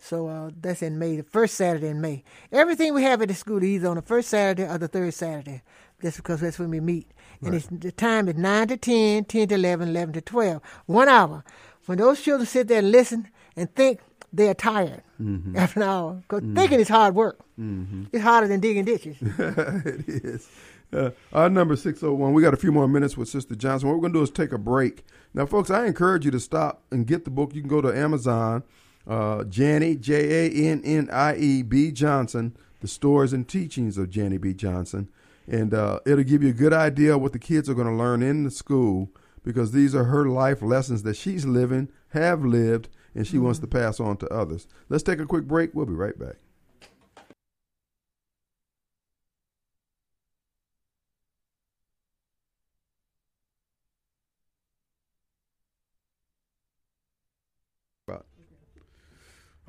[0.00, 2.24] So uh, that's in May, the first Saturday in May.
[2.50, 5.12] Everything we have at the school is either on the first Saturday or the third
[5.12, 5.62] Saturday.
[6.00, 7.10] That's because that's when we meet.
[7.42, 7.80] And right.
[7.80, 10.62] the time is 9 to 10, 10 to 11, 11 to 12.
[10.86, 11.44] One hour.
[11.86, 14.00] When those children sit there and listen and think,
[14.32, 15.56] they're tired mm-hmm.
[15.56, 16.12] after an hour.
[16.14, 16.56] Because mm-hmm.
[16.56, 17.38] thinking is hard work.
[17.58, 18.04] Mm-hmm.
[18.12, 19.16] It's harder than digging ditches.
[19.20, 20.48] it is.
[20.92, 22.32] Uh, our number 601.
[22.32, 23.88] We got a few more minutes with Sister Johnson.
[23.88, 25.04] What we're going to do is take a break.
[25.32, 27.54] Now, folks, I encourage you to stop and get the book.
[27.54, 28.64] You can go to Amazon
[29.06, 34.38] uh, J A N N I E B Johnson, the stories and teachings of Jannie
[34.38, 34.54] B.
[34.54, 35.08] Johnson.
[35.46, 37.92] And uh, it'll give you a good idea of what the kids are going to
[37.92, 39.10] learn in the school
[39.42, 43.46] because these are her life lessons that she's living, have lived, and she mm-hmm.
[43.46, 44.68] wants to pass on to others.
[44.88, 45.74] Let's take a quick break.
[45.74, 46.36] We'll be right back.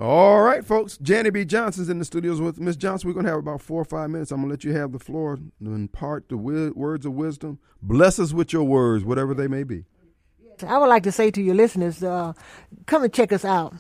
[0.02, 0.98] All right, folks.
[0.98, 1.46] Jannie B.
[1.46, 3.08] Johnson's in the studios with Miss Johnson.
[3.08, 4.32] We're going to have about four or five minutes.
[4.32, 7.60] I'm going to let you have the floor and impart the wi- words of wisdom.
[7.84, 9.86] Bless us with your words, whatever they may be.
[10.68, 12.34] I would like to say to your listeners, uh,
[12.88, 13.76] come and check us out.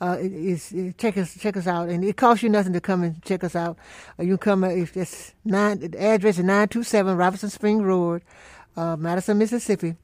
[0.00, 3.20] Uh, it, check us check us out, and it costs you nothing to come and
[3.24, 3.76] check us out.
[4.20, 5.80] Uh, you come uh, if it's nine.
[5.80, 8.22] The address is nine two seven Robinson Spring Road,
[8.76, 9.96] uh, Madison, Mississippi,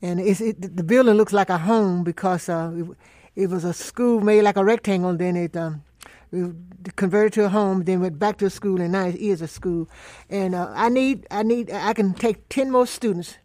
[0.00, 2.72] and it's it, the building looks like a home because uh,
[3.40, 5.16] it was a school made like a rectangle.
[5.16, 5.82] Then it um,
[6.96, 7.84] converted to a home.
[7.84, 9.88] Then went back to a school, and now it is a school.
[10.28, 13.38] And uh, I need, I need, I can take ten more students,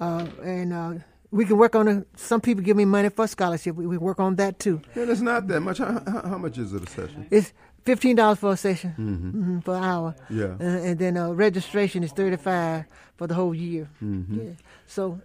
[0.00, 0.92] uh, and uh,
[1.30, 2.06] we can work on it.
[2.16, 3.74] Some people give me money for a scholarship.
[3.74, 4.80] We, we work on that too.
[4.94, 5.78] And it's not that much.
[5.78, 7.26] How, how, much is it a session?
[7.30, 7.52] It's
[7.84, 9.28] fifteen dollars for a session, mm-hmm.
[9.28, 10.14] Mm-hmm, for an hour.
[10.30, 10.54] Yeah.
[10.60, 12.84] Uh, and then uh, registration is thirty five
[13.16, 13.88] for the whole year.
[14.02, 14.40] Mm-hmm.
[14.40, 14.52] Yeah.
[14.86, 15.20] So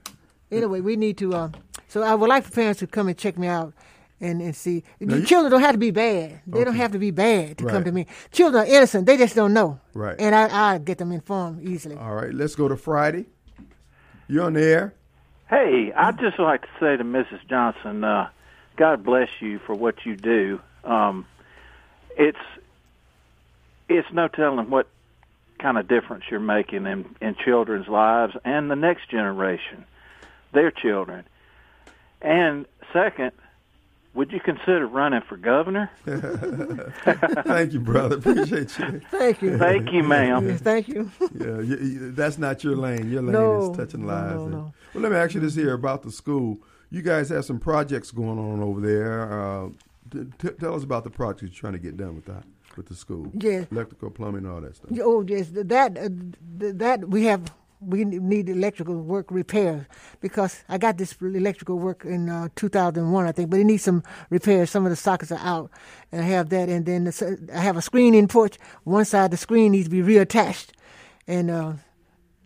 [0.52, 1.36] anyway, we need to.
[1.36, 1.50] Uh,
[1.88, 3.74] so I would like for parents to come and check me out
[4.20, 4.84] and, and see.
[5.00, 6.42] Now children don't have to be bad.
[6.48, 6.66] They okay.
[6.66, 7.74] don't have to be bad to right.
[7.74, 8.08] come to me.
[8.32, 9.06] Children are innocent.
[9.06, 9.80] They just don't know.
[9.94, 10.16] Right.
[10.20, 11.96] And I, I get them informed easily.
[11.96, 12.34] All right.
[12.34, 13.26] Let's go to Friday.
[14.28, 14.94] You're on the air.
[15.50, 17.40] Hey, I'd just like to say to Mrs.
[17.50, 18.30] Johnson, uh,
[18.76, 20.60] God bless you for what you do.
[20.84, 21.26] Um,
[22.18, 22.38] it's
[23.90, 24.88] it's no telling what
[25.60, 29.86] kind of difference you're making in, in children's lives and the next generation,
[30.54, 31.26] their children.
[32.22, 33.32] And second,
[34.18, 35.92] would you consider running for governor?
[36.06, 38.18] Thank you, brother.
[38.18, 39.00] Appreciate you.
[39.12, 39.58] Thank you.
[39.60, 40.58] Thank you, ma'am.
[40.58, 41.12] thank you.
[41.36, 43.12] yeah, you, you, that's not your lane.
[43.12, 44.42] Your lane no, is touching lives.
[44.42, 46.58] No, no, well, let me ask you this here about the school.
[46.90, 49.32] You guys have some projects going on over there.
[49.32, 49.70] Uh,
[50.10, 52.44] t- t- tell us about the projects you're trying to get done with that
[52.76, 53.32] with the school.
[53.36, 53.68] Yes.
[53.72, 54.90] Electrical, plumbing, all that stuff.
[55.00, 55.50] Oh, yes.
[55.52, 56.10] That uh,
[56.74, 59.86] that we have we need electrical work repairs
[60.20, 64.04] because I got this electrical work in uh, 2001, I think, but it needs some
[64.30, 64.72] repairs.
[64.72, 65.70] Some of the sockets are out,
[66.12, 66.70] and I have that.
[66.70, 68.58] And then the, I have a screen in porch.
[68.84, 70.70] One side of the screen needs to be reattached,
[71.28, 71.74] and uh,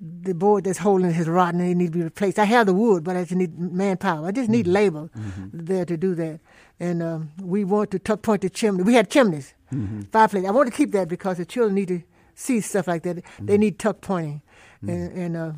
[0.01, 2.39] the board that's holding it is rotten and it needs to be replaced.
[2.39, 4.27] I have the wood, but I just need manpower.
[4.27, 4.73] I just need mm-hmm.
[4.73, 5.47] labor mm-hmm.
[5.53, 6.39] there to do that.
[6.79, 8.83] And um, we want to tuck point the chimney.
[8.83, 10.01] We had chimneys, mm-hmm.
[10.11, 10.45] fireplace.
[10.45, 12.01] I want to keep that because the children need to
[12.33, 13.23] see stuff like that.
[13.39, 14.41] They need tuck pointing
[14.89, 15.51] and, and uh,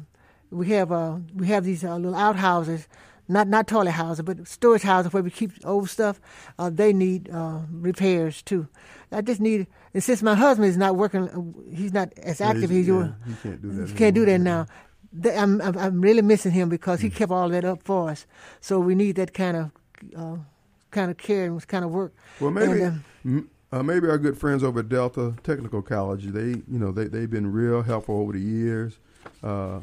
[0.52, 2.88] we have uh, we have these uh, little outhouses,
[3.28, 6.20] not not toilet houses, but storage houses where we keep old stuff.
[6.60, 8.68] Uh, they need uh, repairs too.
[9.12, 12.72] I just need, and since my husband is not working, uh, he's not as active
[12.72, 13.02] as you.
[13.02, 13.90] Yeah, he can't do that.
[13.90, 14.68] He can't do that now.
[15.26, 17.16] I'm, I'm, I'm really missing him because he mm.
[17.16, 18.26] kept all that up for us.
[18.62, 19.72] So we need that kind of
[20.18, 20.38] uh,
[20.90, 22.14] kind of care and kind of work.
[22.40, 26.80] Well, maybe and, uh, maybe our good friends over at Delta Technical College, they you
[26.80, 29.00] know they they've been real helpful over the years.
[29.44, 29.80] Uh,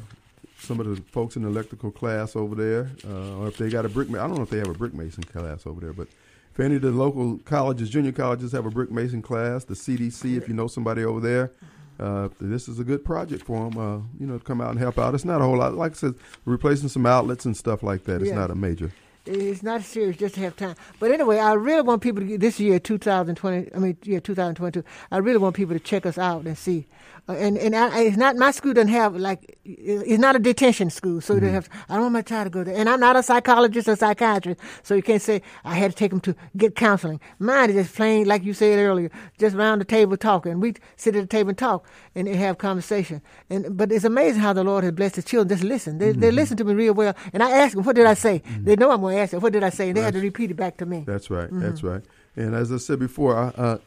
[0.59, 3.87] some of the folks in the electrical class over there, uh, or if they got
[3.87, 6.09] a brick, I don't know if they have a brick mason class over there, but
[6.53, 10.37] if any of the local colleges, junior colleges, have a brick mason class, the CDC,
[10.37, 11.51] if you know somebody over there,
[11.99, 13.79] uh, this is a good project for them.
[13.79, 15.15] Uh, you know, to come out and help out.
[15.15, 15.75] It's not a whole lot.
[15.75, 16.15] Like I said,
[16.47, 18.23] replacing some outlets and stuff like that.
[18.23, 18.37] It's yeah.
[18.37, 18.91] not a major
[19.27, 20.75] it's not serious just to have time.
[20.99, 23.75] But anyway, I really want people to get this year, 2020.
[23.75, 24.87] I mean, yeah, 2022.
[25.11, 26.87] I really want people to check us out and see.
[27.31, 30.91] Uh, and and I, it's not my school doesn't have like it's not a detention
[30.91, 31.47] school, so mm-hmm.
[31.47, 31.69] they have.
[31.89, 34.61] I don't want my child to go there, and I'm not a psychologist or psychiatrist,
[34.83, 37.21] so you can't say I had to take them to get counseling.
[37.39, 40.59] Mine is just plain, like you said earlier, just around the table talking.
[40.59, 41.87] We sit at the table and talk
[42.17, 43.23] and have conversation.
[43.49, 45.57] And but it's amazing how the Lord has blessed the children.
[45.57, 45.99] Just listen.
[45.99, 46.21] They mm-hmm.
[46.21, 48.65] they listen to me real well, and I ask them, "What did I say?" Mm-hmm.
[48.65, 50.21] They know I'm going to ask them, "What did I say?" And they had to
[50.21, 51.05] repeat it back to me.
[51.07, 51.49] That's right.
[51.53, 51.89] That's mm-hmm.
[51.89, 52.03] right.
[52.37, 53.79] And as I said before, I, uh,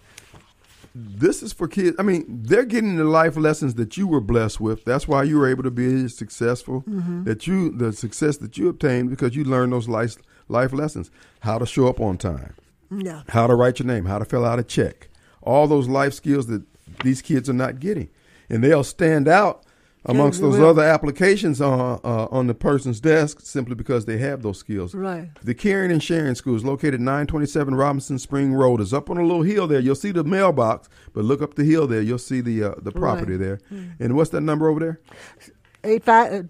[0.96, 1.96] this is for kids.
[1.98, 4.86] I mean, they're getting the life lessons that you were blessed with.
[4.86, 6.84] That's why you were able to be successful.
[6.84, 7.24] Mm-hmm.
[7.24, 10.18] That you, the success that you obtained because you learned those life
[10.48, 11.10] life lessons.
[11.40, 12.54] How to show up on time.
[12.92, 13.24] Yeah.
[13.30, 14.06] How to write your name.
[14.06, 15.10] How to fill out a check.
[15.42, 16.64] All those life skills that
[17.04, 18.10] these kids are not getting,
[18.50, 19.66] and they'll stand out
[20.06, 24.58] amongst those other applications on uh, on the person's desk simply because they have those
[24.58, 24.94] skills.
[24.94, 25.30] Right.
[25.44, 28.82] The Caring and Sharing School is located 927 Robinson Spring Road.
[28.82, 29.80] Is up on a little hill there.
[29.80, 32.02] You'll see the mailbox, but look up the hill there.
[32.02, 33.40] You'll see the uh, the property right.
[33.40, 33.60] there.
[33.72, 33.94] Mm.
[34.00, 35.00] And what's that number over there?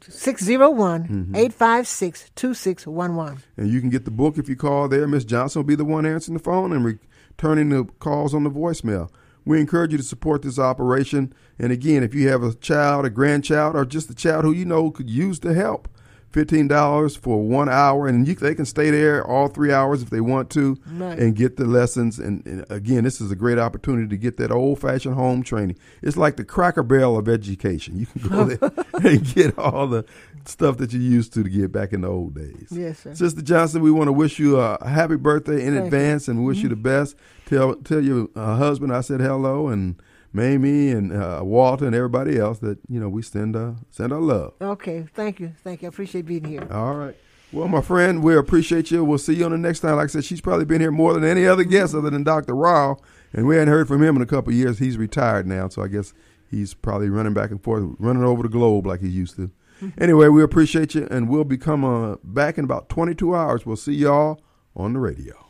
[0.08, 3.44] 601 856 2611.
[3.58, 5.08] And you can get the book if you call there.
[5.08, 8.52] Miss Johnson will be the one answering the phone and returning the calls on the
[8.52, 9.10] voicemail.
[9.46, 11.34] We encourage you to support this operation.
[11.60, 14.66] And again, if you have a child, a grandchild, or just a child who you
[14.66, 15.88] know could use the help,
[16.34, 20.10] fifteen dollars for one hour, and you, they can stay there all three hours if
[20.10, 21.18] they want to, right.
[21.18, 22.20] and get the lessons.
[22.20, 25.78] And, and, again, this is a great opportunity to get that old fashioned home training.
[26.02, 27.98] It's like the Cracker Barrel of education.
[27.98, 30.06] You can go there and get all the
[30.46, 32.68] stuff that you used to to get back in the old days.
[32.72, 33.16] Yes, sir.
[33.16, 36.34] Sister Johnson, we want to wish you a happy birthday in Thank advance, you.
[36.34, 36.64] and wish mm-hmm.
[36.64, 37.16] you the best.
[37.46, 40.02] Tell tell your uh, husband I said hello and
[40.34, 44.20] Mamie and uh, Walter and everybody else that you know we send uh, send our
[44.20, 44.54] love.
[44.60, 45.88] Okay, thank you, thank you.
[45.88, 46.68] I appreciate being here.
[46.72, 47.16] All right.
[47.52, 49.06] Well, my friend, we appreciate you.
[49.06, 49.98] We'll see you on the next time.
[49.98, 52.56] Like I said, she's probably been here more than any other guest other than Dr.
[52.56, 52.98] Rao,
[53.32, 54.80] and we hadn't heard from him in a couple of years.
[54.80, 56.16] He's retired now, so I guess
[56.50, 59.52] he's probably running back and forth, running over the globe like he used to.
[59.98, 63.66] Anyway, we appreciate you, and we'll be coming uh, back in about 22 hours.
[63.66, 64.42] We'll see y'all
[64.78, 65.43] on the radio.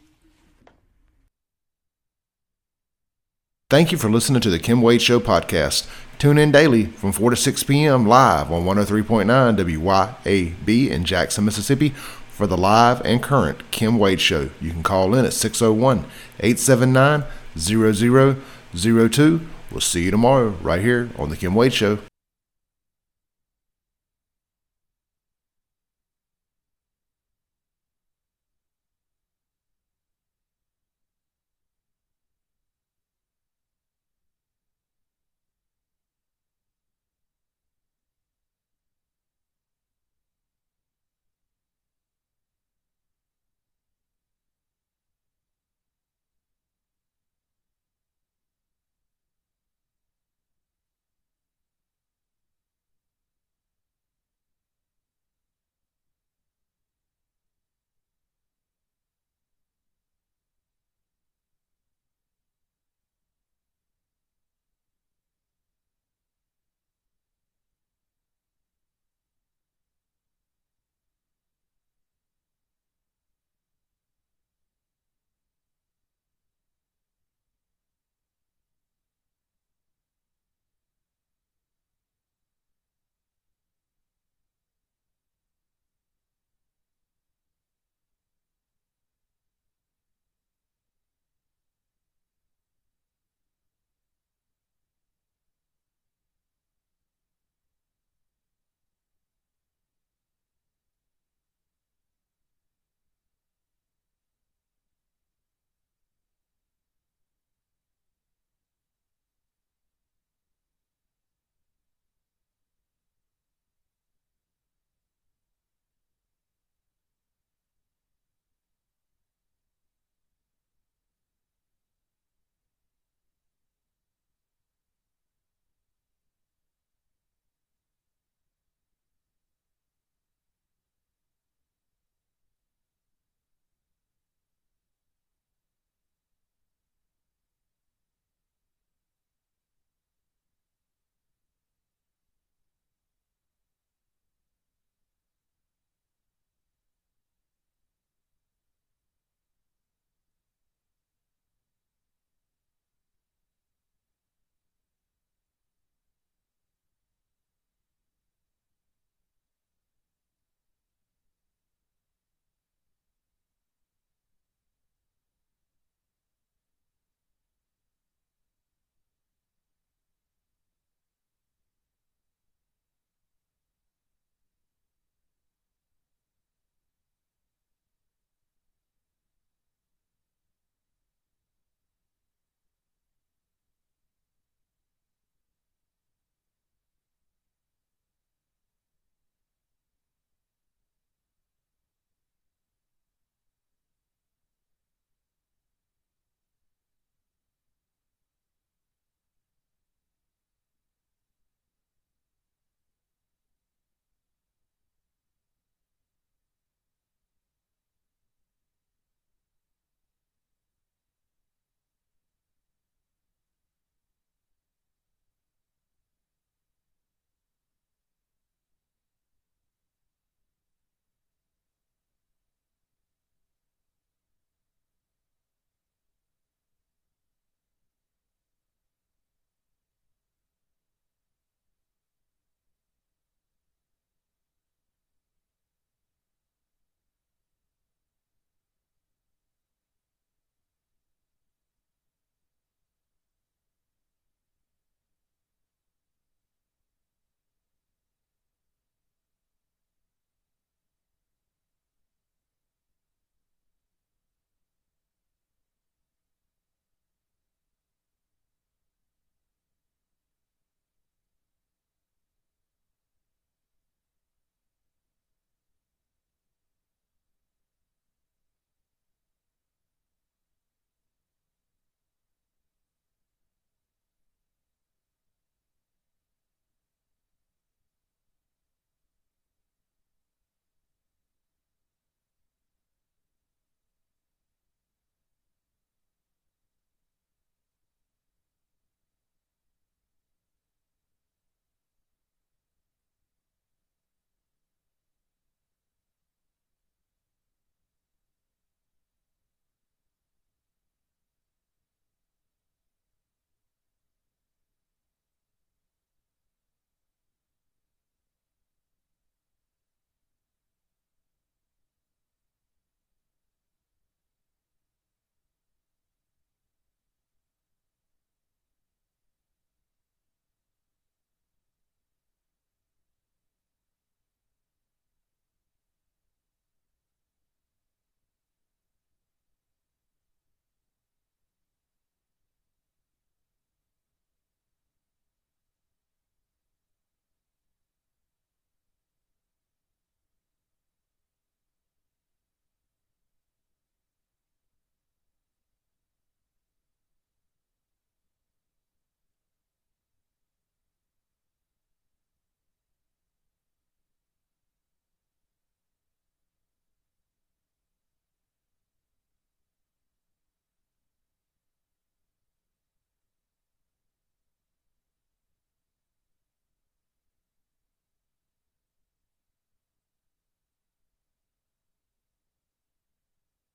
[3.69, 5.90] Thank you for listening to the Kim Wade Show podcast.
[6.19, 8.06] Tune in daily from 4 to 6 p.m.
[8.06, 9.26] live on 103.9
[9.57, 11.90] WYAB in Jackson, Mississippi
[12.30, 14.52] for the live and current Kim Wade Show.
[14.61, 16.06] You can call in at 601
[16.40, 17.23] 879
[17.57, 19.48] 0002.
[19.72, 21.98] We'll see you tomorrow right here on the Kim Wade Show.